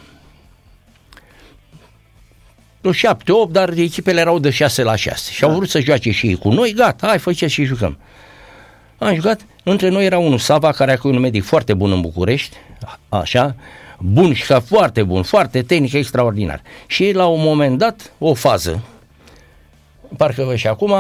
Nu 2.81 2.91
șapte, 2.91 3.31
opt, 3.31 3.51
dar 3.51 3.69
echipele 3.69 4.19
erau 4.19 4.39
de 4.39 4.49
6 4.49 4.83
la 4.83 4.95
6 4.95 5.31
și 5.31 5.43
au 5.43 5.51
vrut 5.55 5.69
să 5.69 5.79
joace 5.79 6.11
și 6.11 6.27
ei 6.27 6.35
cu 6.35 6.49
noi, 6.49 6.73
gata, 6.73 7.07
hai, 7.07 7.19
faceți 7.19 7.53
și 7.53 7.63
jucăm. 7.63 7.97
Am 8.97 9.13
jucat, 9.15 9.41
între 9.63 9.89
noi 9.89 10.05
era 10.05 10.17
unul 10.17 10.37
Sava, 10.37 10.71
care 10.71 10.91
acum 10.91 11.11
e 11.11 11.15
un 11.15 11.21
medic 11.21 11.43
foarte 11.43 11.73
bun 11.73 11.91
în 11.91 12.01
București, 12.01 12.57
a- 12.85 13.17
așa, 13.17 13.55
bun 13.99 14.33
și 14.33 14.45
ca 14.45 14.59
foarte 14.59 15.03
bun, 15.03 15.23
foarte 15.23 15.61
tehnic, 15.61 15.93
extraordinar. 15.93 16.61
Și 16.87 17.11
la 17.11 17.25
un 17.25 17.41
moment 17.41 17.77
dat, 17.77 18.11
o 18.17 18.33
fază, 18.33 18.83
parcă 20.17 20.43
vă 20.43 20.55
și 20.55 20.67
acum, 20.67 20.93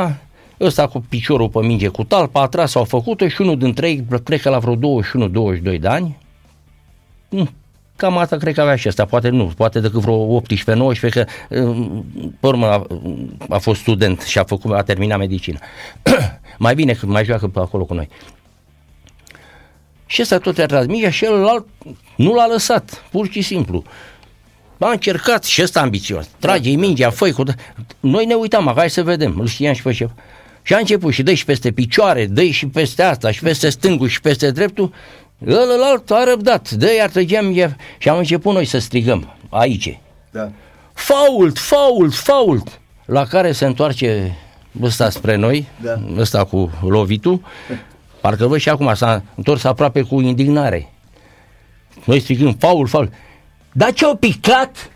ăsta 0.59 0.87
cu 0.87 1.05
piciorul 1.09 1.49
pe 1.49 1.59
minge 1.59 1.87
cu 1.87 2.03
talpa, 2.03 2.41
a 2.41 2.47
tras, 2.47 2.75
au 2.75 2.83
făcut-o 2.83 3.27
și 3.27 3.41
unul 3.41 3.57
dintre 3.57 3.89
ei, 3.89 4.05
cred 4.23 4.41
că 4.41 4.49
la 4.49 4.59
vreo 4.59 5.01
21-22 5.75 5.79
de 5.79 5.87
ani, 5.87 6.17
Mm, 7.29 7.49
Cam 7.95 8.17
asta 8.17 8.37
cred 8.37 8.53
că 8.53 8.61
avea 8.61 8.75
și 8.75 8.87
asta, 8.87 9.05
poate 9.05 9.29
nu, 9.29 9.51
poate 9.57 9.79
decât 9.79 10.01
vreo 10.01 10.41
18-19, 10.41 10.43
că 11.09 11.25
mm, 11.49 12.05
pe 12.39 12.47
urmă 12.47 12.65
a, 12.65 12.87
a 13.49 13.57
fost 13.57 13.81
student 13.81 14.21
și 14.21 14.37
a 14.37 14.43
făcut, 14.43 14.73
a 14.73 14.81
terminat 14.81 15.17
medicină. 15.17 15.57
mai 16.57 16.75
bine 16.75 16.93
că 16.93 17.05
mai 17.05 17.25
joacă 17.25 17.47
pe 17.47 17.59
acolo 17.59 17.85
cu 17.85 17.93
noi. 17.93 18.09
Și 20.07 20.21
ăsta 20.21 20.37
tot 20.37 20.57
a 20.57 20.65
tras 20.65 20.85
mingea 20.85 21.09
și 21.09 21.23
celălalt 21.25 21.65
nu 22.15 22.33
l-a 22.33 22.47
lăsat, 22.47 23.03
pur 23.11 23.27
și 23.31 23.41
simplu. 23.41 23.83
A 24.79 24.91
încercat 24.91 25.43
și 25.43 25.61
ăsta 25.61 25.79
ambițios. 25.81 26.29
Trage-i 26.39 26.75
mingea, 26.75 27.09
făi 27.09 27.31
cu... 27.31 27.43
Noi 27.99 28.25
ne 28.25 28.33
uitam, 28.33 28.73
hai 28.75 28.89
să 28.89 29.03
vedem, 29.03 29.39
îl 29.39 29.47
știam 29.47 29.73
și 29.73 29.81
pe 29.81 29.91
șef. 29.91 30.09
Și 30.61 30.73
a 30.73 30.77
început 30.77 31.13
și 31.13 31.23
dă 31.23 31.33
și 31.33 31.45
peste 31.45 31.71
picioare, 31.71 32.25
dă 32.25 32.43
și 32.43 32.67
peste 32.67 33.03
asta, 33.03 33.31
și 33.31 33.41
peste 33.41 33.69
stângul 33.69 34.07
și 34.07 34.21
peste 34.21 34.51
dreptul. 34.51 34.93
Ălălalt 35.47 36.11
a 36.11 36.23
răbdat, 36.23 36.69
dă 36.71 36.93
iar 36.93 37.09
trăgeam 37.09 37.45
mingea 37.45 37.75
și 37.97 38.09
am 38.09 38.17
început 38.17 38.53
noi 38.53 38.65
să 38.65 38.77
strigăm 38.79 39.35
aici. 39.49 39.99
da. 40.31 40.49
Fault, 40.93 41.57
fault, 41.57 42.13
fault! 42.13 42.79
La 43.05 43.25
care 43.25 43.51
se 43.51 43.65
întoarce 43.65 44.37
ăsta 44.81 45.09
spre 45.09 45.35
noi, 45.35 45.67
Da. 45.81 45.99
ăsta 46.17 46.43
cu 46.43 46.71
lovitul, 46.81 47.41
parcă 48.27 48.47
văd 48.47 48.59
și 48.59 48.69
acum 48.69 48.93
s-a 48.93 49.23
întors 49.35 49.63
aproape 49.63 50.01
cu 50.01 50.19
indignare. 50.19 50.93
Noi 52.03 52.19
strigăm 52.19 52.53
faul, 52.53 52.87
faul. 52.87 53.09
Dar 53.71 53.93
ce-au 53.93 54.15
picat? 54.15 54.75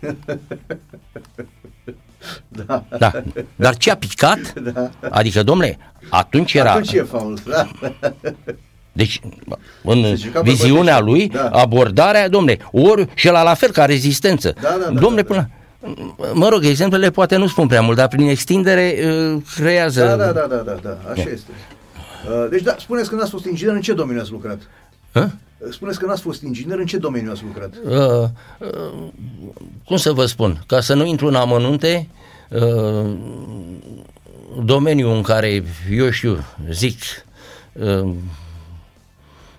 Da. 2.48 2.84
Da. 2.98 3.10
Dar 3.56 3.76
ce 3.76 3.90
a 3.90 3.96
picat? 3.96 4.52
Da. 4.72 4.90
Adică, 5.10 5.42
domnule, 5.42 5.78
atunci 6.08 6.54
era... 6.54 6.70
Atunci 6.70 6.92
e 6.92 7.02
faul, 7.02 7.38
da. 7.48 7.68
Deci, 8.92 9.20
în 9.82 10.02
Se 10.02 10.14
juca 10.14 10.40
pe 10.40 10.50
viziunea 10.50 11.00
bătăști. 11.00 11.18
lui, 11.18 11.28
Da. 11.28 11.48
abordarea, 11.48 12.28
domnule, 12.28 12.58
ori 12.72 13.08
și 13.14 13.26
la 13.28 13.42
la 13.42 13.54
fel 13.54 13.70
ca 13.70 13.84
rezistență. 13.84 14.54
Da, 14.60 14.68
da, 14.68 14.76
da, 14.92 15.00
domnule, 15.00 15.22
da, 15.22 15.34
da. 15.34 15.34
până 15.34 15.50
Mă 16.32 16.48
rog, 16.48 16.64
exemplele 16.64 17.10
poate 17.10 17.36
nu 17.36 17.46
spun 17.46 17.66
prea 17.66 17.80
mult, 17.80 17.96
dar 17.96 18.08
prin 18.08 18.28
extindere 18.28 18.94
uh, 19.04 19.42
creează... 19.54 20.04
Da, 20.04 20.16
da, 20.16 20.32
da, 20.32 20.46
da, 20.46 20.56
da, 20.56 20.78
da, 20.82 21.10
așa 21.10 21.30
este. 21.30 21.50
Uh, 22.28 22.46
Deci, 22.50 22.62
da, 22.62 22.76
spuneți 22.78 23.08
că 23.08 23.14
n-ați 23.14 23.30
fost 23.30 23.44
inginer, 23.44 23.74
în 23.74 23.80
ce 23.80 23.92
domeniu 23.92 24.20
ați 24.20 24.30
lucrat? 24.30 24.58
Hă? 25.12 25.28
Spuneți 25.70 25.98
că 25.98 26.06
n-ați 26.06 26.22
fost 26.22 26.42
inginer, 26.42 26.78
în 26.78 26.86
ce 26.86 26.96
domeniu 26.98 27.30
ați 27.30 27.42
lucrat? 27.44 27.72
Uh, 27.84 28.28
uh, 28.58 29.08
cum 29.84 29.96
să 29.96 30.12
vă 30.12 30.26
spun, 30.26 30.62
ca 30.66 30.80
să 30.80 30.94
nu 30.94 31.04
intru 31.04 31.26
în 31.26 31.34
amănunte, 31.34 32.08
uh, 32.48 33.10
domeniul 34.64 35.14
în 35.14 35.22
care, 35.22 35.62
eu 35.90 36.10
știu, 36.10 36.44
zic, 36.70 36.98
uh, 37.72 38.12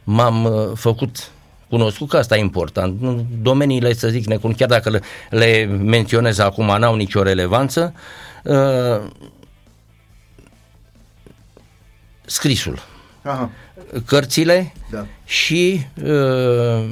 m-am 0.04 0.44
uh, 0.44 0.72
făcut 0.76 1.32
cunoscut, 1.70 2.10
că 2.10 2.18
asta 2.18 2.38
e 2.38 2.40
important. 2.40 3.02
Nu- 3.02 3.26
Domeniile, 3.42 3.94
să 3.94 4.08
zic, 4.08 4.26
necun, 4.26 4.54
chiar 4.54 4.68
dacă 4.68 4.90
le, 4.90 5.02
le 5.30 5.66
menționez 5.66 6.38
acum, 6.40 6.66
n-au 6.66 6.96
nicio 6.96 7.24
relevanță. 7.24 7.94
Uh, 8.44 9.02
scrisul, 12.34 12.80
Aha, 13.22 13.50
cărțile, 14.06 14.74
da. 14.92 15.06
și 15.26 15.86
uh, 16.04 16.84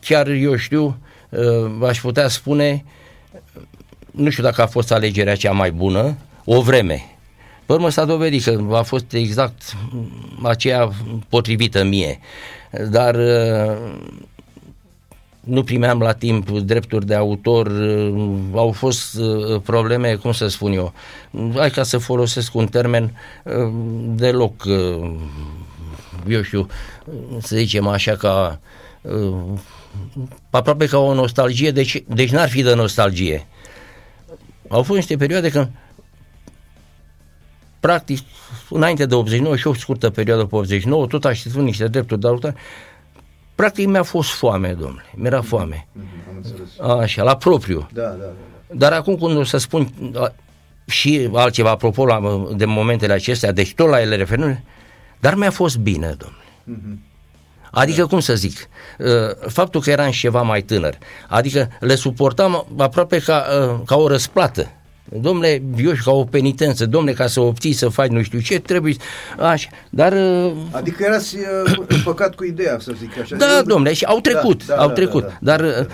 chiar 0.00 0.28
eu 0.28 0.56
știu, 0.56 0.98
uh, 1.28 1.88
aș 1.88 2.00
putea 2.00 2.28
spune, 2.28 2.84
nu 4.10 4.30
știu 4.30 4.42
dacă 4.42 4.62
a 4.62 4.66
fost 4.66 4.92
alegerea 4.92 5.36
cea 5.36 5.52
mai 5.52 5.72
bună, 5.72 6.16
o 6.44 6.62
vreme. 6.62 7.02
Pe 7.66 7.72
urmă 7.72 7.88
s-a 7.88 8.04
dovedit 8.04 8.44
că 8.44 8.64
a 8.72 8.82
fost 8.82 9.12
exact 9.12 9.62
aceea 10.42 10.90
potrivită 11.28 11.84
mie, 11.84 12.18
dar 12.90 13.14
uh, 13.14 13.76
nu 15.48 15.62
primeam 15.62 16.00
la 16.00 16.12
timp 16.12 16.50
drepturi 16.50 17.06
de 17.06 17.14
autor, 17.14 17.66
uh, 17.66 18.30
au 18.54 18.72
fost 18.72 19.18
uh, 19.18 19.60
probleme, 19.64 20.14
cum 20.14 20.32
să 20.32 20.48
spun 20.48 20.72
eu, 20.72 20.92
hai 21.54 21.70
ca 21.70 21.82
să 21.82 21.98
folosesc 21.98 22.54
un 22.54 22.66
termen 22.66 23.16
uh, 23.44 23.72
deloc, 24.14 24.64
uh, 24.64 25.10
eu 26.28 26.42
știu, 26.42 26.66
să 27.40 27.56
zicem 27.56 27.86
așa 27.86 28.16
ca 28.16 28.60
uh, 29.00 29.34
aproape 30.50 30.86
ca 30.86 30.98
o 30.98 31.14
nostalgie, 31.14 31.70
deci, 31.70 32.02
deci 32.06 32.30
n-ar 32.30 32.48
fi 32.48 32.62
de 32.62 32.74
nostalgie. 32.74 33.46
Au 34.68 34.82
fost 34.82 34.98
niște 34.98 35.16
perioade 35.16 35.50
când 35.50 35.68
practic, 37.80 38.18
înainte 38.70 39.06
de 39.06 39.14
89 39.14 39.56
și 39.56 39.66
o 39.66 39.74
scurtă 39.74 40.10
perioadă 40.10 40.44
pe 40.44 40.56
89, 40.56 41.06
tot 41.06 41.24
așteptând 41.24 41.64
niște 41.64 41.88
drepturi 41.88 42.20
de 42.20 42.26
autor, 42.26 42.54
practic 43.58 43.86
mi-a 43.86 44.02
fost 44.02 44.30
foame, 44.30 44.72
domnule, 44.72 45.04
mi-era 45.14 45.42
foame. 45.42 45.86
Mhm, 45.92 46.06
Am 46.28 46.34
înțeles. 46.36 47.00
Așa, 47.02 47.22
la 47.22 47.36
propriu. 47.36 47.88
Da, 47.92 48.02
da, 48.02 48.08
da. 48.16 48.32
Dar 48.72 48.92
acum 48.92 49.16
când 49.16 49.36
o 49.36 49.44
să 49.44 49.56
spun 49.58 49.88
a, 50.14 50.32
și 50.86 51.30
altceva, 51.34 51.70
apropo 51.70 52.06
la, 52.06 52.46
de 52.56 52.64
momentele 52.64 53.12
acestea, 53.12 53.52
deci 53.52 53.74
tot 53.74 53.88
la 53.88 54.00
ele 54.00 54.16
referându 54.16 54.60
dar 55.20 55.34
mi-a 55.34 55.50
fost 55.50 55.76
bine, 55.76 56.06
domnule. 56.18 56.42
Mhm. 56.64 57.02
Adică, 57.70 58.06
cum 58.06 58.20
să 58.20 58.34
zic, 58.34 58.68
uh, 58.98 59.06
faptul 59.48 59.80
că 59.80 59.90
eram 59.90 60.10
și 60.10 60.20
ceva 60.20 60.42
mai 60.42 60.62
tânăr, 60.62 60.98
adică 61.28 61.68
le 61.80 61.94
suportam 61.94 62.66
aproape 62.78 63.18
ca, 63.18 63.44
uh, 63.72 63.80
ca 63.86 63.96
o 63.96 64.08
răsplată. 64.08 64.70
Domnule, 65.12 65.62
eu 65.84 65.92
și 65.94 66.02
ca 66.02 66.10
o 66.10 66.24
penitență, 66.24 66.86
domnule, 66.86 67.14
ca 67.14 67.26
să 67.26 67.40
obții 67.40 67.72
să 67.72 67.88
faci 67.88 68.08
nu 68.10 68.22
știu 68.22 68.40
ce, 68.40 68.58
trebuie, 68.58 68.94
așa, 69.38 69.68
dar... 69.90 70.12
uh, 70.12 70.52
Adică 70.70 71.04
erați 71.04 71.36
uh, 71.36 71.76
împăcat 71.88 72.34
cu 72.34 72.44
ideea, 72.44 72.78
să 72.80 72.92
zic 72.98 73.18
așa. 73.20 73.36
Da, 73.36 73.56
Eu- 73.56 73.62
domnule, 73.62 73.92
și 73.92 74.04
au 74.04 74.20
trecut, 74.20 74.66
Da, 74.66 74.74
da, 74.74 74.80
au 74.82 74.86
da, 74.88 74.92
trecut. 74.94 75.22
da, 75.40 75.56
da. 75.56 75.56
Dar, 75.56 75.86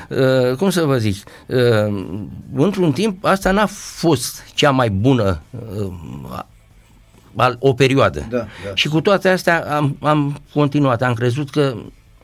uh, 0.50 0.56
cum 0.56 0.70
să 0.70 0.84
vă 0.84 0.96
zic, 0.98 1.16
uh, 1.46 2.02
într-un 2.54 2.92
timp 2.92 3.24
asta 3.24 3.50
n-a 3.50 3.66
fost 3.96 4.44
cea 4.54 4.70
mai 4.70 4.90
bună 4.90 5.40
uh, 5.78 5.92
al- 7.36 7.56
o 7.60 7.72
perioadă. 7.72 8.26
Da, 8.30 8.36
da. 8.38 8.46
Și 8.74 8.88
cu 8.88 9.00
toate 9.00 9.28
astea 9.28 9.76
am, 9.76 9.96
am 10.00 10.40
continuat, 10.52 11.02
am 11.02 11.14
crezut 11.14 11.50
că 11.50 11.74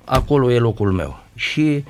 acolo 0.05 0.51
e 0.53 0.59
locul 0.59 0.93
meu. 0.93 1.19
Și 1.35 1.85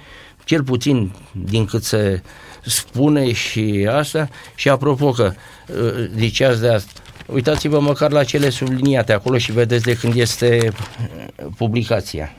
cel 0.45 0.63
puțin 0.63 1.11
din 1.33 1.65
cât 1.65 1.83
se 1.85 2.23
spune 2.65 3.33
și 3.33 3.89
asta. 3.91 4.29
Și 4.55 4.69
apropo 4.69 5.11
că 5.11 5.33
uh, 5.69 6.09
ziceați 6.17 6.61
de 6.61 6.69
asta, 6.69 7.01
uitați-vă 7.27 7.81
măcar 7.81 8.11
la 8.11 8.25
cele 8.25 8.49
subliniate 8.49 9.13
acolo 9.13 9.39
și 9.39 9.53
vedeți 9.53 9.85
de 9.85 9.95
când 9.95 10.15
este 10.15 10.73
uh, 10.73 11.47
publicația. 11.57 12.33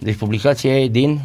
Deci 0.00 0.16
publicația 0.16 0.78
e 0.80 0.88
din 0.88 1.20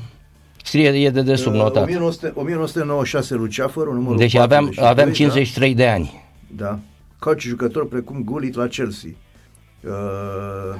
Scrie, 0.63 0.89
e 0.89 1.09
de 1.09 1.21
de 1.21 1.36
subnotat. 1.36 1.84
1900, 1.84 2.32
1996 2.36 3.36
Luceafărul, 3.36 3.93
numărul 3.93 4.17
Deci 4.17 4.36
aveam, 4.36 4.74
aveam 4.76 5.11
53 5.11 5.74
da? 5.76 5.84
de 5.84 5.89
ani. 5.89 6.24
Da. 6.55 6.80
Ca 7.19 7.34
jucător 7.38 7.88
precum 7.88 8.21
Gullit 8.24 8.55
la 8.55 8.67
Chelsea. 8.67 9.09
Uh, 9.88 9.92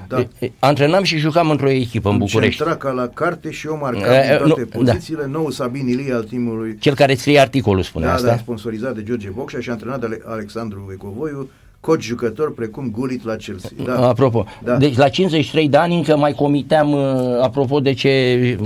da. 0.08 0.28
Antrenam 0.60 1.04
și 1.04 1.18
jucam 1.18 1.49
într-o 1.49 1.70
echipă 1.70 2.10
în 2.10 2.18
București. 2.18 2.56
Centra 2.56 2.76
ca 2.76 2.91
la 2.91 3.08
carte 3.08 3.51
și 3.51 3.68
eu 3.68 3.78
marcam 3.82 4.01
uh, 4.01 4.38
toate 4.38 4.68
nu, 4.74 4.84
pozițiile. 4.84 5.22
Da. 5.22 5.28
Nou 5.28 5.49
Sabin 5.49 5.88
Ilie 5.88 6.14
al 6.14 6.24
timului. 6.24 6.78
Cel 6.80 6.95
care 6.95 7.16
scrie 7.16 7.39
articolul 7.39 7.84
spune 7.84 8.06
da, 8.06 8.14
asta. 8.14 8.28
Da, 8.28 8.38
sponsorizat 8.38 8.95
de 8.95 9.04
George 9.04 9.30
Bocșa 9.30 9.60
și 9.60 9.70
antrenat 9.70 9.99
de 9.99 10.22
Alexandru 10.26 10.89
Ecovoiu 10.93 11.49
coach 11.84 12.01
jucător 12.01 12.54
precum 12.54 12.91
Gullit 12.91 13.26
la 13.26 13.36
Chelsea. 13.36 13.70
Da. 13.84 14.08
Apropo, 14.08 14.45
da. 14.64 14.78
deci 14.78 14.95
la 14.97 15.10
53 15.10 15.70
de 15.70 15.78
ani 15.78 15.95
încă 15.95 16.18
mai 16.18 16.34
comiteam, 16.34 16.91
uh, 16.91 17.41
apropo 17.41 17.80
de 17.80 17.93
ce 17.93 18.58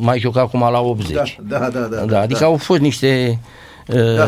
mai 0.00 0.18
juca 0.18 0.40
acum 0.40 0.60
la 0.60 0.80
80. 0.80 1.40
Da, 1.48 1.58
da, 1.58 1.68
da. 1.68 1.80
da, 1.80 1.96
da, 1.96 2.04
da 2.04 2.20
adică 2.20 2.40
da. 2.40 2.46
au 2.46 2.56
fost 2.56 2.80
niște... 2.80 3.40
Uh, 3.88 4.16
da. 4.16 4.26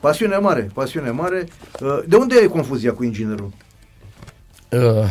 Pasiune 0.00 0.36
mare, 0.36 0.70
pasiune 0.74 1.10
mare. 1.10 1.46
Uh, 1.80 1.98
de 2.06 2.16
unde 2.16 2.34
e 2.42 2.46
confuzia 2.46 2.92
cu 2.92 3.04
inginerul? 3.04 3.50
Uh, 4.70 5.10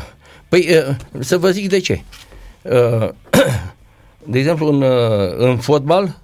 păi, 0.50 0.68
uh, 0.70 0.96
să 1.20 1.38
vă 1.38 1.50
zic 1.50 1.70
de 1.70 1.80
ce. 1.80 2.02
Uh, 2.62 3.10
de 4.32 4.38
exemplu, 4.38 4.68
în, 4.68 4.82
uh, 4.82 5.34
în 5.38 5.58
fotbal, 5.58 6.20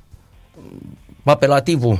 apelativul 1.23 1.99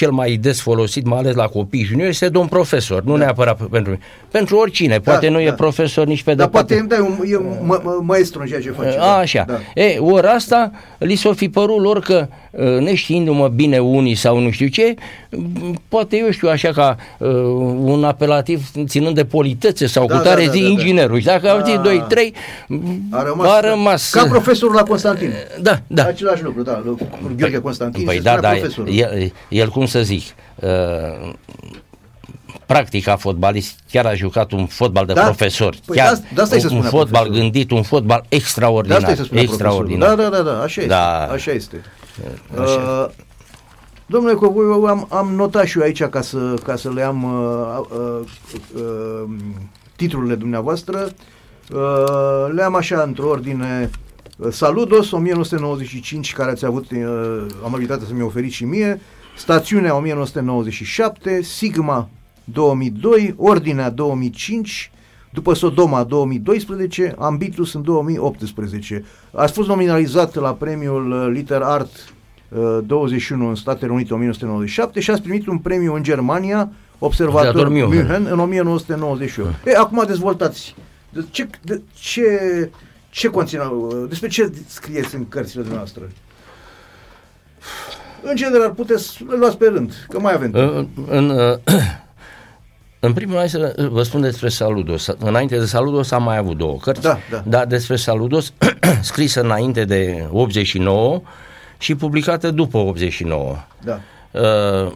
cel 0.00 0.10
mai 0.10 0.36
des 0.36 0.60
folosit, 0.60 1.06
mai 1.06 1.18
ales 1.18 1.34
la 1.34 1.46
copii 1.46 1.84
juniori, 1.84 2.10
este 2.10 2.28
domn 2.28 2.46
profesor, 2.46 3.02
nu 3.02 3.12
da. 3.12 3.18
neapărat 3.24 3.56
pentru 3.56 3.90
mine. 3.90 4.02
Pentru 4.30 4.56
oricine, 4.56 4.98
da, 4.98 5.10
poate 5.10 5.28
nu 5.28 5.36
da. 5.36 5.42
e 5.42 5.52
profesor 5.52 6.06
nici 6.06 6.22
pe 6.22 6.34
departe. 6.34 6.74
Dar 6.74 6.86
poate 6.86 7.02
da, 7.02 7.26
e 7.28 7.36
un 7.36 7.66
ma, 7.66 8.00
maestru 8.02 8.40
în 8.40 8.46
ceea 8.46 8.60
ce 8.60 8.70
face. 8.70 8.96
A, 8.98 9.04
așa. 9.04 9.44
Da. 9.46 9.82
E, 9.82 9.98
ori 9.98 10.26
asta, 10.26 10.70
li 10.98 11.14
s-o 11.14 11.32
fi 11.32 11.48
părut 11.48 11.80
lor 11.80 12.00
că, 12.00 12.28
ă, 12.58 12.80
neștiindu-mă 12.80 13.48
bine 13.48 13.78
unii 13.78 14.14
sau 14.14 14.38
nu 14.38 14.50
știu 14.50 14.66
ce, 14.66 14.94
poate 15.88 16.16
eu 16.16 16.30
știu 16.30 16.48
așa 16.48 16.70
ca 16.72 16.96
uh, 17.18 17.28
un 17.78 18.04
apelativ 18.04 18.70
ținând 18.86 19.14
de 19.14 19.24
politețe 19.24 19.86
sau 19.86 20.06
da, 20.06 20.16
cu 20.16 20.22
tare 20.22 20.44
da, 20.44 20.50
zi 20.50 20.60
da, 20.60 20.64
da, 20.64 20.70
inginerul. 20.70 21.18
Și 21.18 21.24
dacă 21.24 21.50
au 21.50 21.64
zis 21.64 21.80
2, 21.82 22.04
3, 22.08 22.34
a 23.10 23.22
rămas, 23.22 23.50
a 23.50 23.60
rămas. 23.60 24.10
Ca 24.10 24.24
profesorul 24.24 24.74
la 24.74 24.82
Constantin. 24.82 25.32
Da, 25.60 25.80
da. 25.86 26.04
Același 26.04 26.42
lucru, 26.42 26.62
da. 26.62 26.82
Gheorghe 27.36 27.58
Constantin. 27.58 28.04
Păi 28.04 28.20
da, 28.20 28.38
da, 28.40 28.56
el, 28.86 29.32
el 29.48 29.68
cum 29.68 29.86
să 29.90 30.02
zic, 30.02 30.22
uh, 30.54 31.32
practica 32.66 33.16
fotbalist, 33.16 33.78
chiar 33.90 34.06
a 34.06 34.14
jucat 34.14 34.52
un 34.52 34.66
fotbal 34.66 35.06
de 35.06 35.12
da? 35.12 35.22
profesor. 35.22 35.74
Păi 35.86 35.96
chiar 35.96 36.18
da, 36.34 36.44
da 36.44 36.56
un, 36.68 36.76
un 36.76 36.82
fotbal 36.82 37.22
profesor. 37.22 37.42
gândit, 37.42 37.70
un 37.70 37.82
fotbal 37.82 38.24
extraordinar. 38.28 39.02
Da, 39.02 39.40
extraordinar. 39.40 40.14
Da, 40.14 40.22
da, 40.22 40.28
da, 40.28 40.42
da, 40.42 40.60
așa 40.62 40.80
este. 40.80 40.86
Da. 40.86 41.22
Așa 41.22 41.50
este. 41.50 41.82
Așa. 42.58 43.06
Uh, 43.06 43.08
Domnule 44.06 44.34
Covoiu, 44.34 44.84
am, 44.84 45.06
am 45.10 45.34
notat 45.34 45.66
și 45.66 45.78
eu 45.78 45.84
aici 45.84 46.04
ca 46.04 46.20
să, 46.20 46.54
ca 46.64 46.76
să 46.76 46.90
le 46.92 47.02
am 47.02 47.24
uh, 47.24 47.80
uh, 47.90 48.26
uh, 48.74 49.30
titlurile 49.96 50.34
dumneavoastră. 50.34 51.08
Uh, 51.72 52.52
le 52.52 52.62
am 52.62 52.74
așa 52.74 53.02
într-o 53.02 53.28
ordine 53.28 53.90
Saludos 54.50 55.10
1995, 55.10 56.32
care 56.32 56.50
ați 56.50 56.64
avut 56.64 56.90
uh, 56.90 57.46
amabilitatea 57.64 58.06
să 58.06 58.14
mi 58.14 58.22
oferiți 58.22 58.54
și 58.54 58.64
mie, 58.64 59.00
Stațiunea 59.40 59.96
1997, 59.96 61.42
Sigma 61.42 62.08
2002, 62.44 63.34
Ordinea 63.36 63.90
2005, 63.90 64.90
după 65.30 65.54
Sodoma 65.54 66.04
2012, 66.04 67.14
Ambitus 67.18 67.74
în 67.74 67.82
2018. 67.82 69.04
Ați 69.32 69.52
fost 69.52 69.68
nominalizat 69.68 70.34
la 70.34 70.52
premiul 70.52 71.10
uh, 71.10 71.28
Liter 71.32 71.60
Art 71.62 71.90
uh, 72.48 72.78
21 72.86 73.48
în 73.48 73.54
Statele 73.54 73.92
Unite 73.92 74.14
1997 74.14 75.00
și 75.00 75.10
ați 75.10 75.22
primit 75.22 75.46
un 75.46 75.58
premiu 75.58 75.94
în 75.94 76.02
Germania, 76.02 76.72
Observator 76.98 77.68
München, 77.68 78.26
în 78.30 78.38
1998. 78.38 79.54
E, 79.66 79.76
acum 79.76 80.04
dezvoltați. 80.06 80.74
De 81.10 81.24
ce, 81.30 81.48
de 81.62 81.80
ce 81.94 82.70
ce 83.10 83.28
conține, 83.28 83.62
despre 84.08 84.28
ce 84.28 84.52
scrieți 84.66 85.14
în 85.14 85.28
cărțile 85.28 85.64
noastre? 85.72 86.02
În 88.22 88.36
general, 88.36 88.70
puteți 88.70 89.24
le 89.28 89.36
luați 89.36 89.56
pe 89.56 89.66
rând, 89.66 90.06
că 90.08 90.20
mai 90.20 90.32
avem. 90.34 90.50
În, 90.54 90.86
în, 91.08 91.56
în 93.00 93.12
primul 93.18 93.36
rând 93.36 93.48
să 93.48 93.88
vă 93.90 94.02
spun 94.02 94.20
despre 94.20 94.48
Saludos. 94.48 95.06
Înainte 95.18 95.58
de 95.58 95.64
Saludos 95.64 96.10
am 96.10 96.22
mai 96.22 96.36
avut 96.36 96.56
două 96.56 96.76
cărți, 96.76 97.02
da, 97.02 97.18
da. 97.30 97.42
dar 97.46 97.66
despre 97.66 97.96
Saludos, 97.96 98.52
scrisă 99.00 99.40
înainte 99.40 99.84
de 99.84 100.26
89 100.32 101.20
și 101.78 101.94
publicată 101.94 102.50
după 102.50 102.78
89. 102.78 103.56
Da. 103.82 104.00
Uh, 104.30 104.92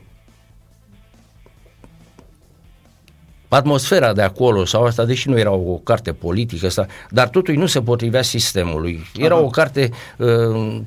atmosfera 3.48 4.12
de 4.12 4.22
acolo 4.22 4.64
sau 4.64 4.84
asta, 4.84 5.04
deși 5.04 5.28
nu 5.28 5.38
era 5.38 5.50
o 5.50 5.76
carte 5.76 6.12
politică, 6.12 6.66
asta, 6.66 6.86
dar 7.10 7.28
totuși 7.28 7.58
nu 7.58 7.66
se 7.66 7.82
potrivea 7.82 8.22
sistemului. 8.22 9.06
Era 9.16 9.34
Aha. 9.34 9.44
o 9.44 9.48
carte 9.48 9.90
uh, 10.16 10.80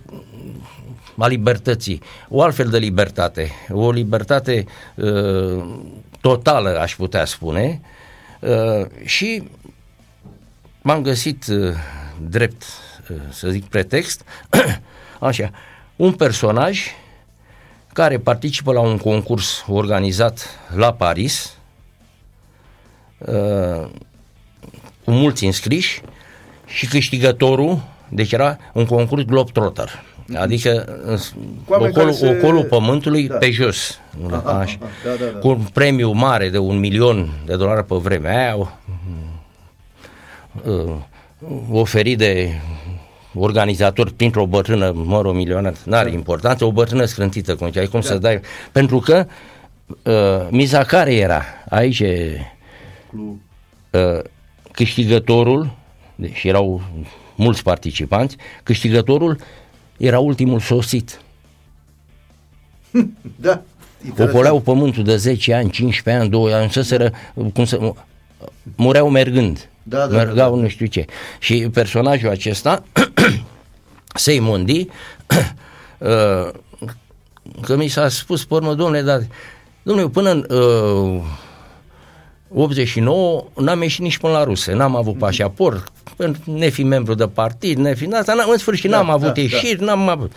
a 1.18 1.28
libertății, 1.28 2.01
o 2.30 2.41
altfel 2.41 2.70
de 2.70 2.78
libertate, 2.78 3.51
o 3.70 3.91
libertate 3.91 4.66
uh, 4.95 5.66
totală, 6.22 6.80
aș 6.80 6.95
putea 6.95 7.26
spune, 7.26 7.82
uh, 8.39 8.86
și 9.05 9.49
m-am 10.82 11.01
găsit 11.01 11.45
uh, 11.47 11.74
drept, 12.30 12.64
uh, 13.10 13.18
să 13.30 13.49
zic, 13.49 13.66
pretext, 13.66 14.24
așa, 15.20 15.51
un 15.95 16.12
personaj 16.12 16.80
care 17.93 18.18
participă 18.18 18.74
la 18.74 18.80
un 18.80 18.97
concurs 18.97 19.66
organizat 19.68 20.60
la 20.76 20.93
Paris, 20.93 21.45
uh, 21.45 21.57
cu 25.03 25.11
mulți 25.11 25.45
înscriși 25.45 26.01
și 26.65 26.88
câștigătorul, 26.88 27.80
deci 28.09 28.32
era 28.32 28.57
un 28.74 28.86
concurs 28.86 29.24
Globetrotter, 29.24 30.03
adică 30.36 30.99
ocolul, 31.68 32.13
se... 32.13 32.38
ocolul 32.38 32.63
pământului 32.63 33.28
da. 33.28 33.36
pe 33.36 33.51
jos, 33.51 33.99
aha, 34.32 34.59
așa, 34.59 34.78
aha, 34.82 34.89
da, 35.03 35.26
da, 35.26 35.32
da. 35.32 35.39
cu 35.39 35.47
un 35.47 35.61
premiu 35.74 36.11
mare 36.11 36.49
de 36.49 36.57
un 36.57 36.80
milion 36.80 37.30
de 37.45 37.55
dolari 37.55 37.86
pe 37.86 37.95
vremea 37.95 38.38
aia, 38.38 38.55
uh, 40.63 40.95
oferit 41.72 42.18
de 42.18 42.51
organizator 43.34 44.11
printr-o 44.15 44.45
bătrână, 44.45 44.91
mă 44.95 45.22
rog, 45.22 45.36
milionar, 45.36 45.74
n-are 45.84 46.09
da. 46.09 46.15
importanță, 46.15 46.65
o 46.65 46.72
bătrână 46.72 47.05
scrântită, 47.05 47.55
cum, 47.55 47.72
ai 47.76 47.88
cum 47.88 47.99
da. 47.99 48.07
să 48.07 48.18
dai, 48.18 48.39
pentru 48.72 48.99
că 48.99 49.26
uh, 50.03 50.47
miza 50.49 50.84
care 50.84 51.15
era, 51.15 51.43
aici 51.70 52.03
Club. 53.10 53.39
Uh, 53.91 54.24
câștigătorul, 54.72 55.76
deci 56.16 56.43
erau 56.43 56.82
mulți 57.36 57.64
participanți, 57.64 58.36
câștigătorul 58.64 59.38
era 59.97 60.20
ultimul 60.20 60.60
sosit. 60.60 61.22
da. 63.36 63.62
Ocoleau 64.20 64.60
pământul 64.60 65.03
de 65.03 65.16
10 65.16 65.53
ani, 65.53 65.70
15 65.70 66.24
ani, 66.24 66.32
2 66.32 66.53
ani, 66.53 66.72
să 66.72 66.82
se 66.82 67.12
cum 67.53 67.66
să, 67.66 67.93
mureau 68.76 69.10
mergând. 69.10 69.70
Da, 69.84 70.08
da, 70.08 70.16
mergau 70.16 70.49
da, 70.49 70.55
da. 70.55 70.62
nu 70.62 70.68
știu 70.68 70.86
ce. 70.86 71.05
Și 71.39 71.70
personajul 71.74 72.30
acesta, 72.30 72.84
Seymondi, 74.14 74.88
uh, 75.97 76.49
că 77.62 77.76
mi 77.76 77.88
s-a 77.88 78.10
spus, 78.10 78.45
pe 78.45 78.53
urmă, 78.53 78.74
domnule, 78.74 79.01
dar, 79.01 79.22
domnule, 79.84 80.10
până 80.10 80.30
în 80.32 80.45
uh, 80.49 81.24
89 82.54 83.43
n-am 83.56 83.82
ieșit 83.82 84.02
nici 84.02 84.18
până 84.18 84.34
la 84.34 84.43
ruse, 84.43 84.74
n-am 84.74 84.95
avut 84.95 85.18
pașaport, 85.18 85.91
ne 86.43 86.70
fi 86.70 86.84
membru 86.84 87.14
de 87.14 87.28
partid, 87.28 87.78
ne 87.78 87.93
fi 87.93 88.10
asta, 88.14 88.45
în 88.52 88.58
sfârșit 88.58 88.89
da, 88.89 88.98
n-am 88.98 89.10
avut 89.10 89.34
da, 89.34 89.41
ieșiri, 89.41 89.80
da. 89.80 89.86
n-am 89.86 90.10
avut. 90.10 90.32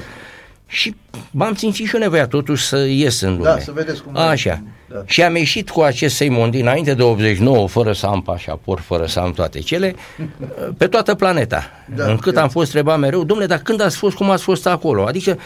Și 0.67 0.95
m-am 1.31 1.55
simțit 1.55 1.87
și 1.87 1.95
eu 1.95 2.01
nevoia 2.01 2.27
totuși 2.27 2.65
să 2.65 2.77
ies 2.77 3.21
în 3.21 3.31
lume. 3.37 3.43
Da, 3.45 3.59
să 3.59 3.73
vedeți 3.75 4.03
cum 4.03 4.17
Așa. 4.17 4.63
Da. 4.89 5.03
Și 5.07 5.23
am 5.23 5.37
ieșit 5.37 5.71
cu 5.71 5.81
acest 5.81 6.15
Seimon 6.15 6.51
înainte 6.53 6.95
de 6.95 7.03
89, 7.03 7.69
fără 7.69 7.93
să 7.93 8.07
am 8.07 8.23
pașaport, 8.23 8.83
fără 8.83 9.07
să 9.07 9.21
am 9.21 9.33
toate 9.33 9.59
cele, 9.59 9.95
pe 10.79 10.87
toată 10.87 11.15
planeta. 11.15 11.71
Da, 11.97 12.05
Încât 12.05 12.35
da. 12.35 12.43
am 12.43 12.49
fost 12.49 12.67
întrebat 12.67 12.99
mereu, 12.99 13.25
domnule, 13.25 13.49
dar 13.49 13.59
când 13.59 13.81
ați 13.81 13.97
fost, 13.97 14.17
cum 14.17 14.31
ați 14.31 14.43
fost 14.43 14.67
acolo? 14.67 15.05
Adică 15.05 15.39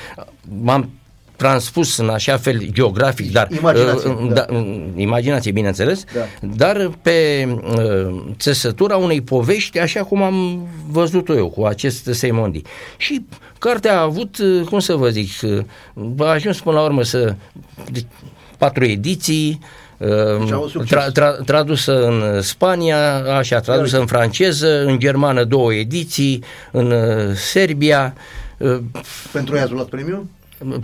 m-am 0.62 0.90
transpus 1.36 1.96
în 1.98 2.08
așa 2.08 2.36
fel 2.36 2.62
geografic, 2.72 3.32
dar 3.32 3.48
Imaginație, 3.58 4.10
uh, 4.10 4.28
da. 4.32 4.46
da, 4.50 4.64
imaginație 4.96 5.52
bineînțeles, 5.52 6.04
Da. 6.14 6.20
dar 6.56 6.90
pe 7.02 7.48
uh, 7.76 8.20
țesătura 8.38 8.96
unei 8.96 9.20
povești, 9.20 9.78
așa 9.78 10.02
cum 10.02 10.22
am 10.22 10.66
văzut-o 10.88 11.34
eu 11.34 11.48
cu 11.50 11.64
acest 11.64 12.08
Seimondi. 12.12 12.62
Și 12.96 13.24
cartea 13.58 13.98
a 13.98 14.02
avut, 14.02 14.38
uh, 14.38 14.62
cum 14.68 14.78
să 14.78 14.94
vă 14.94 15.08
zic, 15.08 15.30
uh, 15.42 15.62
a 16.18 16.24
ajuns 16.30 16.60
până 16.60 16.76
la 16.76 16.82
urmă 16.84 17.02
să 17.02 17.34
de- 17.92 18.04
patru 18.58 18.84
ediții, 18.84 19.58
Deci 19.98 20.10
a 20.10 20.54
avut 20.54 20.64
uh, 20.64 20.70
succes. 20.70 20.88
tra, 20.90 21.10
tra, 21.10 21.30
tradusă 21.30 22.04
în 22.06 22.42
Spania, 22.42 23.14
așa, 23.36 23.60
tradusă 23.60 23.98
în 23.98 24.06
franceză, 24.06 24.84
în 24.84 24.98
germană 24.98 25.44
două 25.44 25.74
ediții, 25.74 26.44
în 26.70 26.90
uh, 26.90 27.34
Serbia, 27.34 28.14
uh, 28.58 28.78
Pentru 29.32 29.56
ea 29.56 29.62
ați 29.62 29.72
luat 29.72 29.86
premiul? 29.86 30.26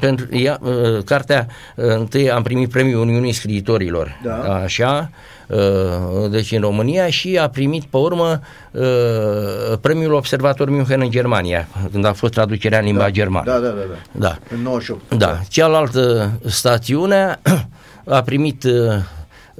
Pentru 0.00 0.26
ea, 0.36 0.58
uh, 0.62 1.02
cartea 1.04 1.46
uh, 1.76 1.84
întâi 1.84 2.30
am 2.30 2.42
primit 2.42 2.70
premiul 2.70 3.00
Uniunii 3.00 3.32
Scriitorilor, 3.32 4.20
Da. 4.24 4.54
așa, 4.54 5.10
uh, 5.46 6.30
deci 6.30 6.52
în 6.52 6.60
România 6.60 7.06
și 7.10 7.38
a 7.38 7.48
primit 7.48 7.84
pe 7.84 7.96
urmă 7.96 8.40
uh, 8.70 8.82
premiul 9.80 10.12
Observator 10.12 10.70
München 10.70 11.00
în 11.00 11.10
Germania, 11.10 11.68
când 11.92 12.04
a 12.04 12.12
fost 12.12 12.32
traducerea 12.32 12.78
în 12.78 12.84
limba 12.84 13.10
germană. 13.10 13.50
Da, 13.50 13.58
da, 13.58 13.68
da, 13.68 13.82
da. 13.90 14.28
Da. 14.28 14.38
În 14.54 14.62
98. 14.62 15.14
Da, 15.14 15.40
cealaltă 15.48 16.30
stațiune 16.46 17.38
a 18.04 18.22
primit 18.22 18.64
uh, 18.64 18.72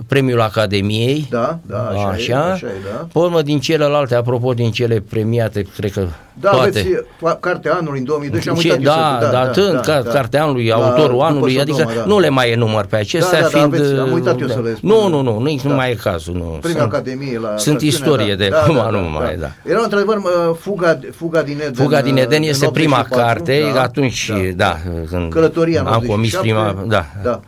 premiul 0.06 0.40
Academiei. 0.40 1.26
Da, 1.30 1.58
da, 1.66 1.78
așa 1.88 2.00
e, 2.00 2.04
așa, 2.12 2.52
așa 2.52 2.66
e, 2.66 2.70
da. 2.92 3.06
Pe 3.12 3.18
urmă, 3.18 3.42
din 3.42 3.60
celelalte, 3.60 4.14
apropo, 4.14 4.52
din 4.54 4.70
cele 4.70 5.00
premiate, 5.10 5.66
cred 5.76 5.92
că 5.92 6.06
Da, 6.40 6.50
toate. 6.50 6.68
aveți 6.68 6.86
uh, 7.20 7.32
cartea 7.40 7.72
anului 7.74 7.98
în 7.98 8.04
2012 8.04 8.50
am 8.50 8.56
Ce, 8.56 8.88
uitat 8.88 8.94
da, 8.96 9.10
eu 9.46 9.52
să- 9.52 9.60
da, 9.60 9.70
da, 9.70 9.72
da, 9.72 9.80
ca, 10.02 10.10
cartea 10.10 10.42
anului, 10.42 10.72
autorul 10.72 11.10
după 11.10 11.22
anului, 11.24 11.54
Sodoma, 11.58 11.78
adică 11.82 11.98
da. 12.00 12.04
nu 12.06 12.18
le 12.18 12.28
mai 12.28 12.50
enumăr 12.50 12.84
pe 12.86 12.96
acestea, 12.96 13.40
Da, 13.40 13.46
da, 13.46 13.52
da, 13.52 13.58
fiind... 13.58 13.74
aveți, 13.74 14.00
am 14.00 14.12
uitat 14.12 14.40
eu 14.40 14.46
da. 14.46 14.52
să 14.52 14.60
le 14.60 14.74
spun. 14.74 14.88
Nu, 14.90 15.08
nu, 15.08 15.20
nu, 15.22 15.38
nu, 15.38 15.54
Da. 15.62 15.68
nu 15.68 15.74
mai 15.74 15.90
e 15.90 15.94
cazul. 15.94 16.34
Nu. 16.34 16.40
Premiul 16.60 16.80
Sunt- 16.80 16.92
Academiei 16.92 17.34
la 17.34 17.48
Sunt 17.48 17.58
stațiune, 17.78 17.86
istorie 17.94 18.34
de 18.34 18.50
acum, 18.54 18.74
nu 19.00 19.08
mai, 19.10 19.36
da. 19.36 19.50
Era 19.64 19.80
într-adevăr 19.82 20.16
uh, 20.16 20.56
fuga, 20.58 20.98
fuga 21.16 21.42
din 21.42 21.56
Eden. 21.60 21.74
Fuga 21.74 22.00
din 22.00 22.14
uh, 22.14 22.20
Eden 22.22 22.42
în 22.42 22.48
este 22.48 22.70
prima 22.72 22.98
84, 22.98 23.26
carte, 23.26 23.70
da, 23.74 23.82
atunci, 23.82 24.30
da, 24.56 24.76
când 25.10 25.32
Călătoria 25.32 25.80
în 25.80 25.86
am 25.86 26.00
comis 26.06 26.34
87, 26.34 26.40
prima, 26.40 26.84
da, 26.88 27.04
Da, 27.22 27.40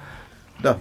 da. 0.62 0.78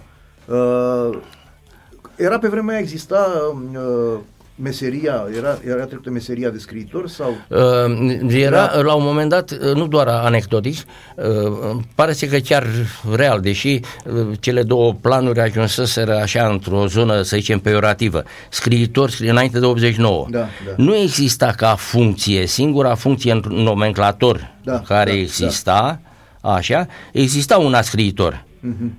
Uh, 2.22 2.26
era 2.26 2.38
pe 2.38 2.48
vremea 2.48 2.74
aia 2.74 2.82
exista 2.82 3.26
uh, 3.72 4.18
meseria, 4.54 5.24
era, 5.36 5.58
era 5.66 5.84
trecută 5.84 6.10
meseria 6.10 6.50
de 6.50 6.58
scriitor 6.58 7.08
sau... 7.08 7.34
Uh, 7.48 8.30
era 8.30 8.66
Da. 8.74 8.80
la 8.80 8.94
un 8.94 9.04
moment 9.04 9.28
dat, 9.28 9.50
uh, 9.50 9.74
nu 9.74 9.86
doar 9.86 10.06
anecdotic, 10.08 10.76
uh, 11.16 11.76
pare 11.94 12.12
să 12.12 12.26
că 12.26 12.36
chiar 12.36 12.66
real, 13.14 13.40
deși 13.40 13.80
uh, 14.04 14.26
cele 14.40 14.62
două 14.62 14.94
planuri 14.94 15.40
ajunseseră 15.40 16.16
așa 16.16 16.46
într-o 16.46 16.86
zonă, 16.86 17.22
să 17.22 17.36
zicem, 17.36 17.58
peorativă. 17.58 18.22
Scriitor, 18.50 19.10
scrie 19.10 19.30
înainte 19.30 19.58
de 19.58 19.66
89. 19.66 20.26
Da, 20.30 20.38
da. 20.38 20.46
Nu 20.76 20.96
exista 20.96 21.52
ca 21.56 21.74
funcție, 21.74 22.46
singura 22.46 22.94
funcție 22.94 23.32
în 23.32 23.42
nomenclator 23.48 24.50
Da, 24.64 24.80
care 24.80 25.10
da, 25.10 25.16
exista, 25.16 26.00
așa, 26.40 26.86
exista 27.12 27.58
un 27.58 27.74
scriitor. 27.82 28.44
Mhm, 28.60 28.98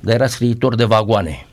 Dar 0.00 0.14
era 0.14 0.26
scriitor 0.26 0.74
de 0.74 0.84
vagoane. 0.84 1.46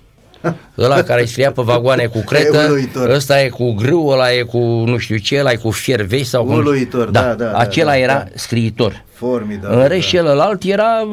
Ăla 0.77 1.01
care 1.01 1.25
scria 1.25 1.51
pe 1.51 1.61
vagoane 1.61 2.05
cu 2.05 2.23
cretă, 2.25 2.57
E 2.57 2.65
uluitor. 2.67 3.09
ăsta 3.09 3.41
e 3.41 3.49
cu 3.49 3.73
grâu, 3.73 4.07
ăla 4.07 4.31
e 4.33 4.41
cu 4.41 4.57
nu 4.85 4.97
știu 4.97 5.17
ce, 5.17 5.39
ăla 5.39 5.51
e 5.51 5.55
cu 5.55 5.71
fier 5.71 6.01
vechi 6.01 6.25
sau 6.25 6.43
cum. 6.45 6.53
Uluitor, 6.55 7.09
da, 7.09 7.21
da, 7.21 7.33
da, 7.33 7.57
Acela 7.57 7.89
da, 7.91 7.97
era 7.97 8.13
da. 8.13 8.25
scriitor. 8.35 9.03
Formidabil. 9.13 9.77
În 9.79 9.87
rest, 9.87 10.01
da. 10.01 10.07
celălalt 10.17 10.63
era, 10.63 11.07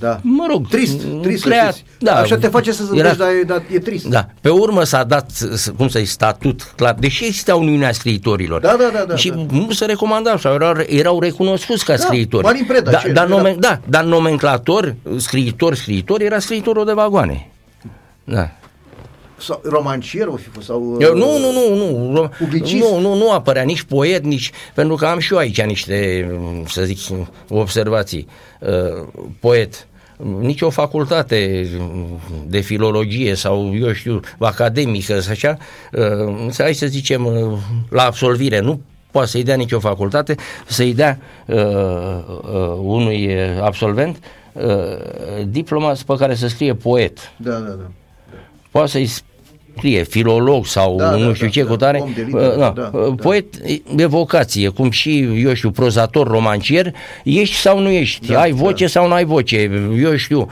Da. 0.00 0.18
mă 0.22 0.46
rog, 0.50 0.68
Trist, 0.68 1.00
trist 1.22 1.42
să 1.42 1.48
creat, 1.48 1.74
știți. 1.74 1.90
da, 1.98 2.14
Așa 2.14 2.36
te 2.36 2.46
face 2.48 2.72
să 2.72 2.84
zâmbești, 2.84 3.16
dar, 3.16 3.28
e, 3.28 3.42
dar 3.46 3.62
e 3.72 3.78
trist. 3.78 4.04
da. 4.06 4.26
Pe 4.40 4.48
urmă 4.48 4.84
s-a 4.84 5.04
dat, 5.04 5.30
s- 5.30 5.72
cum 5.76 5.88
să 5.88 6.00
statut 6.04 6.72
clar, 6.76 6.94
deși 6.98 7.24
exista 7.24 7.54
Uniunea 7.56 7.92
Scriitorilor. 7.92 8.60
Da, 8.60 8.76
da, 8.78 8.90
da, 8.98 9.04
da, 9.08 9.16
și 9.16 9.28
da. 9.30 9.46
nu 9.50 9.70
se 9.70 9.84
recomandau 9.84 10.36
sau 10.36 10.54
erau, 10.54 10.74
erau 10.86 11.20
recunoscuți 11.20 11.84
ca 11.84 11.96
scriitori. 11.96 12.44
Marin 12.44 12.64
Preda, 12.64 12.90
da, 12.90 12.98
ce? 12.98 13.12
dar, 13.12 13.26
Era- 13.26 13.36
nomen, 13.36 13.56
da, 13.60 13.80
dar 13.88 14.04
nomenclator, 14.04 14.94
scriitor, 15.16 15.74
scriitor, 15.74 16.20
era 16.20 16.38
scriitorul 16.38 16.84
de 16.84 16.92
vagoane. 16.92 17.48
Da. 18.24 18.50
Sau 19.40 19.60
romancier 19.64 20.26
o 20.26 20.36
fi 20.36 20.48
fost, 20.48 20.66
sau... 20.66 20.96
Eu, 21.00 21.14
nu, 21.16 21.38
nu, 21.38 21.52
nu, 21.52 21.74
nu, 21.74 22.22
ro- 22.26 22.38
Publicist? 22.38 22.82
nu, 22.84 23.00
nu, 23.00 23.14
nu 23.14 23.32
apărea 23.32 23.62
nici 23.62 23.82
poet, 23.82 24.24
nici, 24.24 24.50
pentru 24.74 24.94
că 24.96 25.06
am 25.06 25.18
și 25.18 25.32
eu 25.32 25.38
aici 25.38 25.62
niște, 25.62 26.28
să 26.66 26.82
zic, 26.82 26.98
observații. 27.48 28.28
Uh, 28.60 29.06
poet, 29.40 29.86
nici 30.40 30.60
o 30.62 30.70
facultate 30.70 31.68
de 32.46 32.60
filologie 32.60 33.34
sau, 33.34 33.76
eu 33.76 33.92
știu, 33.92 34.20
academică, 34.38 35.20
sau 35.20 35.32
așa, 35.32 35.56
uh, 35.92 36.46
să 36.50 36.62
hai 36.62 36.74
să 36.74 36.86
zicem, 36.86 37.24
uh, 37.26 37.58
la 37.90 38.02
absolvire, 38.02 38.60
nu 38.60 38.80
poate 39.10 39.28
să-i 39.28 39.42
dea 39.42 39.54
nicio 39.56 39.78
facultate, 39.78 40.34
să-i 40.66 40.94
dea 40.94 41.18
uh, 41.46 41.56
uh, 41.56 42.78
unui 42.80 43.30
absolvent 43.60 44.16
uh, 44.52 44.64
diploma 45.46 45.94
pe 46.06 46.14
care 46.18 46.34
să 46.34 46.48
scrie 46.48 46.74
poet 46.74 47.18
Da, 47.36 47.50
da, 47.52 47.68
da. 47.70 47.90
poate 48.70 48.88
să-i 48.88 49.10
scrie 49.78 50.02
filolog 50.02 50.66
sau 50.66 50.96
Da, 50.96 51.10
nu 51.10 51.26
da, 51.26 51.34
știu 51.34 51.46
da, 51.46 51.52
ce 51.52 51.62
da, 51.62 51.68
cu 51.68 51.76
tare, 51.76 51.98
om 51.98 52.12
de 52.14 52.22
litere, 52.22 52.46
uh, 52.46 52.56
da, 52.56 52.72
da, 52.76 52.90
uh, 52.92 53.06
da. 53.06 53.22
poet 53.22 53.44
e 53.96 54.06
vocație, 54.06 54.68
cum 54.68 54.90
și, 54.90 55.18
eu 55.42 55.54
știu, 55.54 55.70
prozator, 55.70 56.26
romancier, 56.26 56.94
ești 57.24 57.54
sau 57.54 57.78
nu 57.78 57.88
ești, 57.88 58.26
Da, 58.32 58.40
ai 58.40 58.52
voce 58.52 58.84
da. 58.84 58.90
sau 58.90 59.06
nu 59.06 59.12
ai 59.12 59.24
voce, 59.24 59.70
eu 60.02 60.16
știu. 60.16 60.48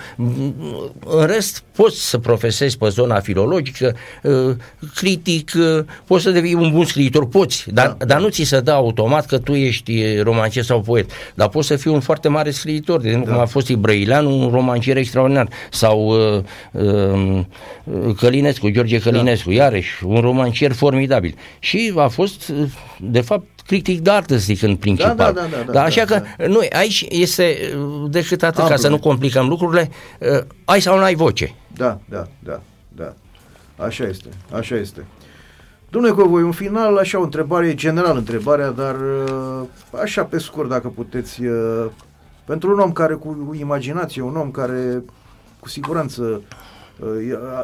În 1.07 1.27
rest, 1.27 1.65
poți 1.73 2.09
să 2.09 2.19
profesezi 2.19 2.79
pe 2.79 2.89
zona 2.89 3.21
filologică, 3.21 3.97
uh, 4.23 4.57
critic, 4.95 5.51
uh, 5.57 5.85
poți 6.07 6.23
să 6.23 6.31
devii 6.31 6.55
un 6.55 6.71
bun 6.71 6.85
scriitor, 6.85 7.29
poți, 7.29 7.65
dar, 7.73 7.95
Da, 7.99 8.05
dar 8.05 8.21
nu 8.21 8.29
ți 8.29 8.43
se 8.43 8.61
dă 8.61 8.71
automat 8.71 9.27
că 9.27 9.39
tu 9.39 9.53
ești 9.53 9.93
uh, 9.93 10.23
romancier 10.23 10.65
sau 10.65 10.81
poet, 10.81 11.11
dar 11.35 11.49
poți 11.49 11.67
să 11.67 11.77
fii 11.77 11.91
un 11.91 12.01
foarte 12.01 12.29
mare 12.29 12.51
scriitor, 12.51 13.01
de 13.01 13.09
exemplu, 13.09 13.33
cum 13.33 13.41
a 13.41 13.47
fost 13.47 13.69
Ibrăileanu, 13.69 14.43
un 14.43 14.51
romancier 14.51 14.97
extraordinar, 14.97 15.49
sau 15.71 16.07
uh, 16.07 16.43
uh, 16.73 17.45
Călinescu, 18.17 18.69
George 18.69 18.99
Călinescu, 18.99 19.16
iarăși, 19.51 20.05
un 20.05 20.21
romancier 20.21 20.73
formidabil. 20.73 21.35
Și 21.59 21.93
a 21.97 22.09
fost, 22.09 22.49
uh, 22.49 22.69
de 23.01 23.21
fapt, 23.21 23.47
critic 23.67 24.01
de 24.01 24.11
artă, 24.11 24.37
zic, 24.37 24.63
în 24.63 24.77
principal. 24.77 25.17
da, 25.17 25.33
da, 25.33 25.41
da, 25.41 25.63
da, 25.67 25.73
Dar 25.73 25.85
așa 25.85 26.05
da, 26.05 26.21
că, 26.21 26.47
nu, 26.47 26.61
aici 26.73 27.07
este 27.09 27.57
uh, 27.79 28.11
decât 28.11 28.43
atât, 28.43 28.55
ca 28.57 28.63
Amplă. 28.63 28.77
să 28.77 28.89
nu 28.89 28.99
complicăm 28.99 29.49
lucrurile, 29.49 29.91
uh, 30.19 30.29
ai 30.65 30.81
sau 30.81 30.97
nu 30.97 31.03
ai 31.03 31.15
voce. 31.15 31.55
Da, 31.77 32.01
da, 32.09 32.27
da, 32.39 32.61
da. 32.89 33.15
Așa 33.85 34.05
este, 34.05 34.29
așa 34.53 34.77
este. 34.77 35.05
Domnule 35.89 36.15
Covoi, 36.15 36.43
un 36.43 36.53
final, 36.53 36.97
așa 36.97 37.19
o 37.21 37.23
întrebare, 37.23 37.75
general 37.75 38.17
întrebarea, 38.17 38.71
dar 38.71 38.95
uh, 38.95 39.67
așa 40.03 40.25
pe 40.25 40.39
scurt, 40.39 40.69
dacă 40.69 40.89
puteți, 40.89 41.45
uh, 41.45 41.87
pentru 42.45 42.73
un 42.73 42.79
om 42.79 42.93
care 42.93 43.15
cu 43.15 43.55
imaginație, 43.59 44.23
un 44.23 44.37
om 44.37 44.51
care 44.51 45.03
cu 45.61 45.69
siguranță 45.69 46.23
uh, 46.23 46.39
e- 46.39 46.43
a- 46.43 46.66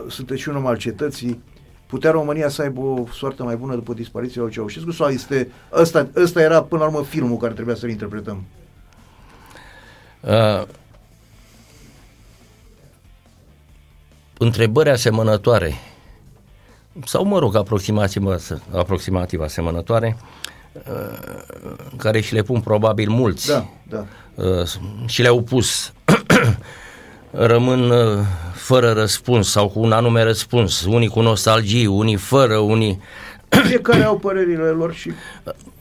sunteți 0.08 0.40
și 0.40 0.48
un 0.48 0.56
om 0.56 0.66
al 0.66 0.76
cetății, 0.76 1.42
putea 1.86 2.10
România 2.10 2.48
să 2.48 2.62
aibă 2.62 2.80
o 2.80 3.04
soartă 3.12 3.42
mai 3.42 3.56
bună 3.56 3.74
după 3.74 3.92
dispariția 3.92 4.42
lui 4.42 4.50
Ceaușescu 4.50 4.90
sau 4.90 5.08
este, 5.08 5.50
ăsta, 5.72 6.08
ăsta 6.16 6.40
era 6.40 6.62
până 6.62 6.80
la 6.80 6.88
urmă 6.88 7.02
filmul 7.02 7.36
care 7.36 7.52
trebuia 7.52 7.74
să-l 7.74 7.90
interpretăm? 7.90 8.44
Uh, 10.20 10.62
întrebări 14.38 14.90
asemănătoare 14.90 15.74
sau, 17.04 17.24
mă 17.24 17.38
rog, 17.38 17.56
aproximativ, 17.56 18.24
aproximativ 18.74 19.40
asemănătoare 19.40 20.16
uh, 20.72 21.42
care 21.96 22.20
și 22.20 22.34
le 22.34 22.42
pun 22.42 22.60
probabil 22.60 23.10
mulți 23.10 23.46
Da, 23.46 23.68
da. 23.88 24.06
uh, 24.34 24.68
și 25.06 25.22
le-au 25.22 25.42
pus 25.42 25.92
rămân 27.32 27.90
uh, 27.90 28.18
fără 28.54 28.92
răspuns 28.92 29.50
sau 29.50 29.68
cu 29.68 29.80
un 29.80 29.92
anume 29.92 30.22
răspuns, 30.22 30.84
unii 30.84 31.08
cu 31.08 31.20
nostalgie, 31.20 31.86
unii 31.86 32.16
fără, 32.16 32.56
unii... 32.56 33.00
Fiecare 33.48 34.02
au 34.02 34.18
părerile 34.18 34.68
lor 34.68 34.94
și... 34.94 35.12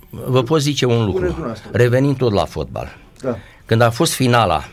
Vă 0.10 0.44
pot 0.44 0.62
zice 0.62 0.86
un 0.86 1.06
lucru, 1.06 1.26
dumneavoastră. 1.26 1.70
revenind 1.74 2.18
tot 2.18 2.34
la 2.34 2.46
fotbal. 2.46 2.98
Da, 3.22 3.38
Când 3.66 3.82
a 3.82 3.90
fost 3.90 4.14
finala 4.14 4.64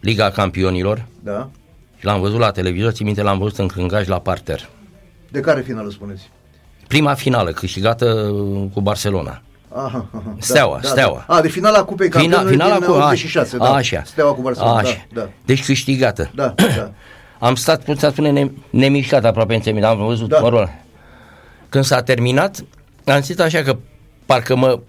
Liga 0.00 0.30
Campionilor, 0.30 1.06
da. 1.22 1.50
și 1.98 2.04
l-am 2.04 2.20
văzut 2.20 2.38
la 2.38 2.50
televizor, 2.50 2.92
țin 2.92 3.06
minte, 3.06 3.22
l-am 3.22 3.38
văzut 3.38 3.58
în 3.58 3.66
crângaj 3.66 4.06
la 4.06 4.18
parter. 4.18 4.68
De 5.30 5.40
care 5.40 5.60
finală 5.60 5.90
spuneți? 5.90 6.30
Prima 6.88 7.14
finală 7.14 7.50
câștigată 7.50 8.30
uh, 8.32 8.70
cu 8.72 8.80
Barcelona. 8.80 9.42
Aha, 9.74 10.06
aha, 10.12 10.34
Steaua, 10.38 10.80
Steaua. 10.82 11.24
Da. 11.28 11.34
A, 11.34 11.40
de 11.40 11.48
finala 11.48 11.84
Cupei 11.84 12.10
Fina, 12.10 12.20
Campionilor 12.36 12.50
finala 12.52 12.78
din 12.78 12.86
cu 12.86 12.92
86, 12.92 13.56
da. 13.56 13.74
așa, 13.74 14.02
Steaua 14.04 14.34
cu 14.34 14.40
Barcelona, 14.42 14.76
așa. 14.76 15.06
da, 15.12 15.20
da. 15.20 15.28
Deci 15.44 15.64
câștigată. 15.64 16.30
Da, 16.34 16.54
da. 16.76 16.90
Am 17.46 17.54
stat, 17.54 17.84
pot 17.84 17.98
să 17.98 18.08
spune, 18.08 18.30
ne, 18.30 18.50
nemișcat 18.70 19.24
aproape 19.24 19.54
în 19.54 19.62
semin, 19.62 19.84
am 19.84 19.98
văzut, 20.06 20.28
Da. 20.28 20.36
da. 20.36 20.42
mă 20.42 20.48
rog. 20.48 20.68
Când 21.68 21.84
s-a 21.84 22.02
terminat, 22.02 22.64
am 23.04 23.20
zis 23.20 23.38
așa 23.38 23.62
că 23.62 23.76
parcă 24.26 24.56
mă, 24.56 24.80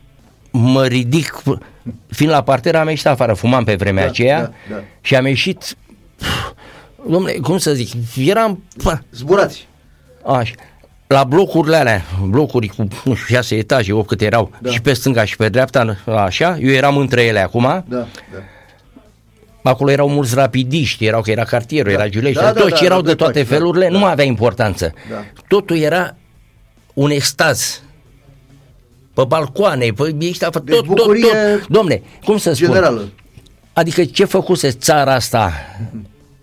mă 0.51 0.85
ridic, 0.85 1.41
fiind 2.09 2.31
la 2.31 2.43
parter, 2.43 2.75
am 2.75 2.87
ieșit 2.89 3.05
afară, 3.05 3.33
fumam 3.33 3.63
pe 3.63 3.75
vremea 3.75 4.03
Da, 4.03 4.09
aceea 4.09 4.41
da, 4.41 4.51
da. 4.75 4.81
și 5.01 5.15
am 5.15 5.25
ieșit, 5.25 5.75
domnule, 7.09 7.33
cum 7.33 7.57
să 7.57 7.73
zic, 7.73 7.89
eram, 8.17 8.63
pă, 8.83 8.99
Zburați. 9.11 9.67
așa, 10.25 10.53
la 11.13 11.23
blocurile 11.23 11.75
alea, 11.75 12.03
blocuri 12.27 12.67
cu, 12.67 12.87
nu 13.03 13.13
știu, 13.13 13.35
șase 13.35 13.55
etaje, 13.55 13.93
o 13.93 14.03
câte 14.03 14.25
erau, 14.25 14.51
Da. 14.61 14.69
și 14.71 14.81
pe 14.81 14.93
stânga 14.93 15.25
și 15.25 15.35
pe 15.35 15.49
dreapta, 15.49 15.97
așa, 16.05 16.57
eu 16.61 16.69
eram 16.71 16.97
între 16.97 17.23
ele 17.23 17.39
acum, 17.39 17.61
Da, 17.63 17.83
da. 17.87 18.07
acolo 19.69 19.91
erau 19.91 20.09
mulți 20.09 20.35
rapidiști, 20.35 21.05
erau 21.05 21.21
că 21.21 21.31
era 21.31 21.43
cartierul, 21.43 21.91
Da. 21.91 21.99
era 21.99 22.09
Giulești, 22.09 22.41
Da, 22.41 22.51
da, 22.53 22.59
toți 22.59 22.79
da, 22.79 22.85
erau 22.85 22.97
da, 23.01 23.03
de 23.05 23.09
de 23.09 23.15
toate 23.15 23.33
toate, 23.33 23.49
da, 23.49 23.55
felurile, 23.55 23.85
da. 23.85 23.91
nu 23.91 23.99
mai 23.99 24.11
avea 24.11 24.25
importanță. 24.25 24.93
Da. 25.09 25.23
Totul 25.47 25.77
era 25.77 26.15
un 26.93 27.09
extaz. 27.09 27.81
Pe 29.13 29.23
balcoane, 29.27 29.87
pe 29.95 30.15
ăștia, 30.29 30.49
tot, 30.49 30.65
Deci 30.65 30.75
tot, 30.75 30.85
tot, 30.85 30.95
bucurie 30.95 31.25
tot. 31.27 31.67
Domne, 31.67 32.01
cum 32.25 32.37
să 32.37 32.53
spun? 32.53 32.67
Generală. 32.67 33.09
Adică 33.73 34.03
ce 34.05 34.25
făcuse 34.25 34.69
țara 34.69 35.13
asta 35.13 35.51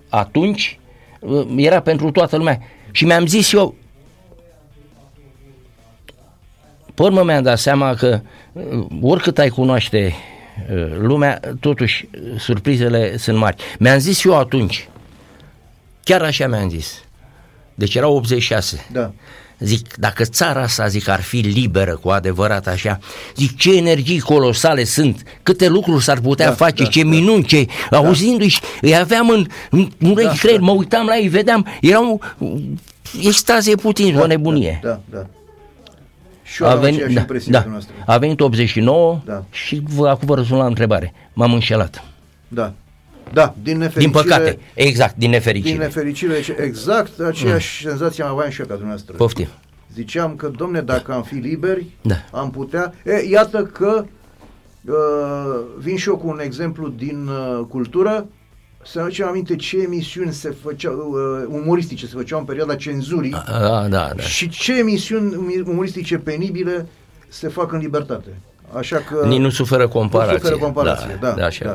atunci 0.08 0.78
era 1.56 1.80
pentru 1.80 2.10
toată 2.10 2.36
lumea. 2.36 2.60
Și 2.90 3.04
mi-am 3.04 3.26
zis 3.26 3.52
eu, 3.52 3.74
pe 6.96 7.02
urmă 7.02 7.22
mi-am 7.22 7.42
dat 7.42 7.58
seama 7.58 7.94
că 7.94 8.20
uh, 8.52 8.86
oricât 9.00 9.38
ai 9.38 9.48
cunoaște 9.48 10.14
uh, 10.74 10.96
lumea, 10.98 11.40
totuși 11.60 12.08
uh, 12.14 12.40
surprizele 12.40 13.16
sunt 13.16 13.38
mari. 13.38 13.56
Mi-am 13.78 13.98
zis 13.98 14.24
eu 14.24 14.38
atunci, 14.38 14.88
chiar 16.04 16.22
așa 16.22 16.46
mi-am 16.46 16.68
zis, 16.68 17.04
deci 17.74 17.94
era 17.94 18.08
86. 18.08 18.86
Da. 18.92 19.12
Zic, 19.58 19.96
dacă 19.96 20.24
țara 20.24 20.62
asta, 20.62 20.86
zic, 20.86 21.08
ar 21.08 21.20
fi 21.20 21.36
liberă 21.36 21.96
cu 21.96 22.08
adevărat 22.08 22.66
așa, 22.66 22.98
zic, 23.36 23.56
ce 23.56 23.76
energii 23.76 24.20
colosale 24.20 24.84
sunt, 24.84 25.22
câte 25.42 25.68
lucruri 25.68 26.04
s-ar 26.04 26.20
putea 26.20 26.48
Da, 26.48 26.52
face, 26.54 26.82
da, 26.82 26.88
ce 26.88 27.02
da. 27.02 27.08
minuni, 27.08 27.44
ce, 27.44 27.66
auzindu-i, 27.90 28.54
îi 28.80 28.96
aveam 28.96 29.28
în, 29.28 29.46
în 29.70 29.90
urechi 30.10 30.28
Da, 30.28 30.34
creier, 30.38 30.58
da. 30.58 30.64
mă 30.64 30.72
uitam 30.72 31.06
la 31.06 31.16
ei, 31.16 31.28
vedeam, 31.28 31.66
erau 31.80 32.20
extazie 33.22 33.74
putin, 33.74 34.16
o 34.16 34.26
nebunie. 34.26 34.80
Da, 34.82 34.88
da. 34.88 35.18
da. 35.18 35.26
Și 36.46 36.62
eu 36.62 36.68
am 36.68 36.82
aceeași 36.82 37.14
da, 37.14 37.20
impresie 37.20 37.52
da, 37.52 37.62
cu 37.62 37.68
noastră. 37.68 37.94
a 38.06 38.18
venit 38.18 38.40
89 38.40 39.20
Da. 39.24 39.44
și 39.50 39.82
vă, 39.94 40.08
acum 40.08 40.26
vă 40.26 40.34
răspund 40.34 40.60
la 40.60 40.66
întrebare. 40.66 41.12
M-am 41.32 41.52
înșelat. 41.52 42.04
Da. 42.48 42.72
Da, 43.32 43.54
din 43.62 43.78
nefericire. 43.78 44.12
Din 44.12 44.22
păcate, 44.22 44.58
exact, 44.74 45.16
din 45.16 45.30
nefericire. 45.30 45.70
Din 45.72 45.80
nefericire, 45.82 46.40
ce- 46.40 46.56
exact 46.60 47.20
aceeași 47.20 47.84
mm. 47.84 47.90
senzație 47.90 48.24
am 48.24 48.30
aveam 48.30 48.50
și 48.50 48.60
eu 48.60 48.66
ca 48.66 48.72
dumneavoastră. 48.74 49.14
Poftim. 49.16 49.46
Ziceam 49.94 50.36
că, 50.36 50.50
domne, 50.56 50.80
dacă 50.80 51.12
am 51.12 51.22
fi 51.22 51.34
liberi, 51.34 51.86
Da. 52.02 52.14
am 52.32 52.50
putea... 52.50 52.94
E, 53.04 53.28
iată 53.30 53.62
că 53.62 54.04
uh, 54.84 54.94
vin 55.78 55.96
și 55.96 56.08
eu 56.08 56.16
cu 56.16 56.28
un 56.28 56.40
exemplu 56.42 56.88
din 56.88 57.28
uh, 57.28 57.64
cultură, 57.68 58.26
să 58.86 58.98
ne 58.98 59.04
aducem 59.04 59.26
aminte 59.26 59.56
ce 59.56 59.78
emisiuni 59.78 60.32
se 60.32 60.54
făceau, 60.62 60.92
uh, 60.92 61.60
umoristice 61.62 62.06
se 62.06 62.12
făceau 62.16 62.38
în 62.38 62.44
perioada 62.44 62.74
cenzurii 62.74 63.30
Da, 63.30 63.86
da, 63.88 64.10
da. 64.16 64.22
și 64.22 64.48
ce 64.48 64.78
emisiuni 64.78 65.62
umoristice 65.66 66.18
penibile 66.18 66.86
se 67.28 67.48
fac 67.48 67.72
în 67.72 67.78
libertate. 67.78 68.28
Așa 68.72 68.96
că... 68.96 69.26
Nici 69.26 69.40
nu 69.40 69.50
suferă 69.50 69.88
comparație. 69.88 70.32
Nu 70.32 70.38
suferă 70.38 70.56
comparație, 70.56 71.18
da. 71.20 71.30
da, 71.30 71.44
așa. 71.44 71.64
da. 71.64 71.70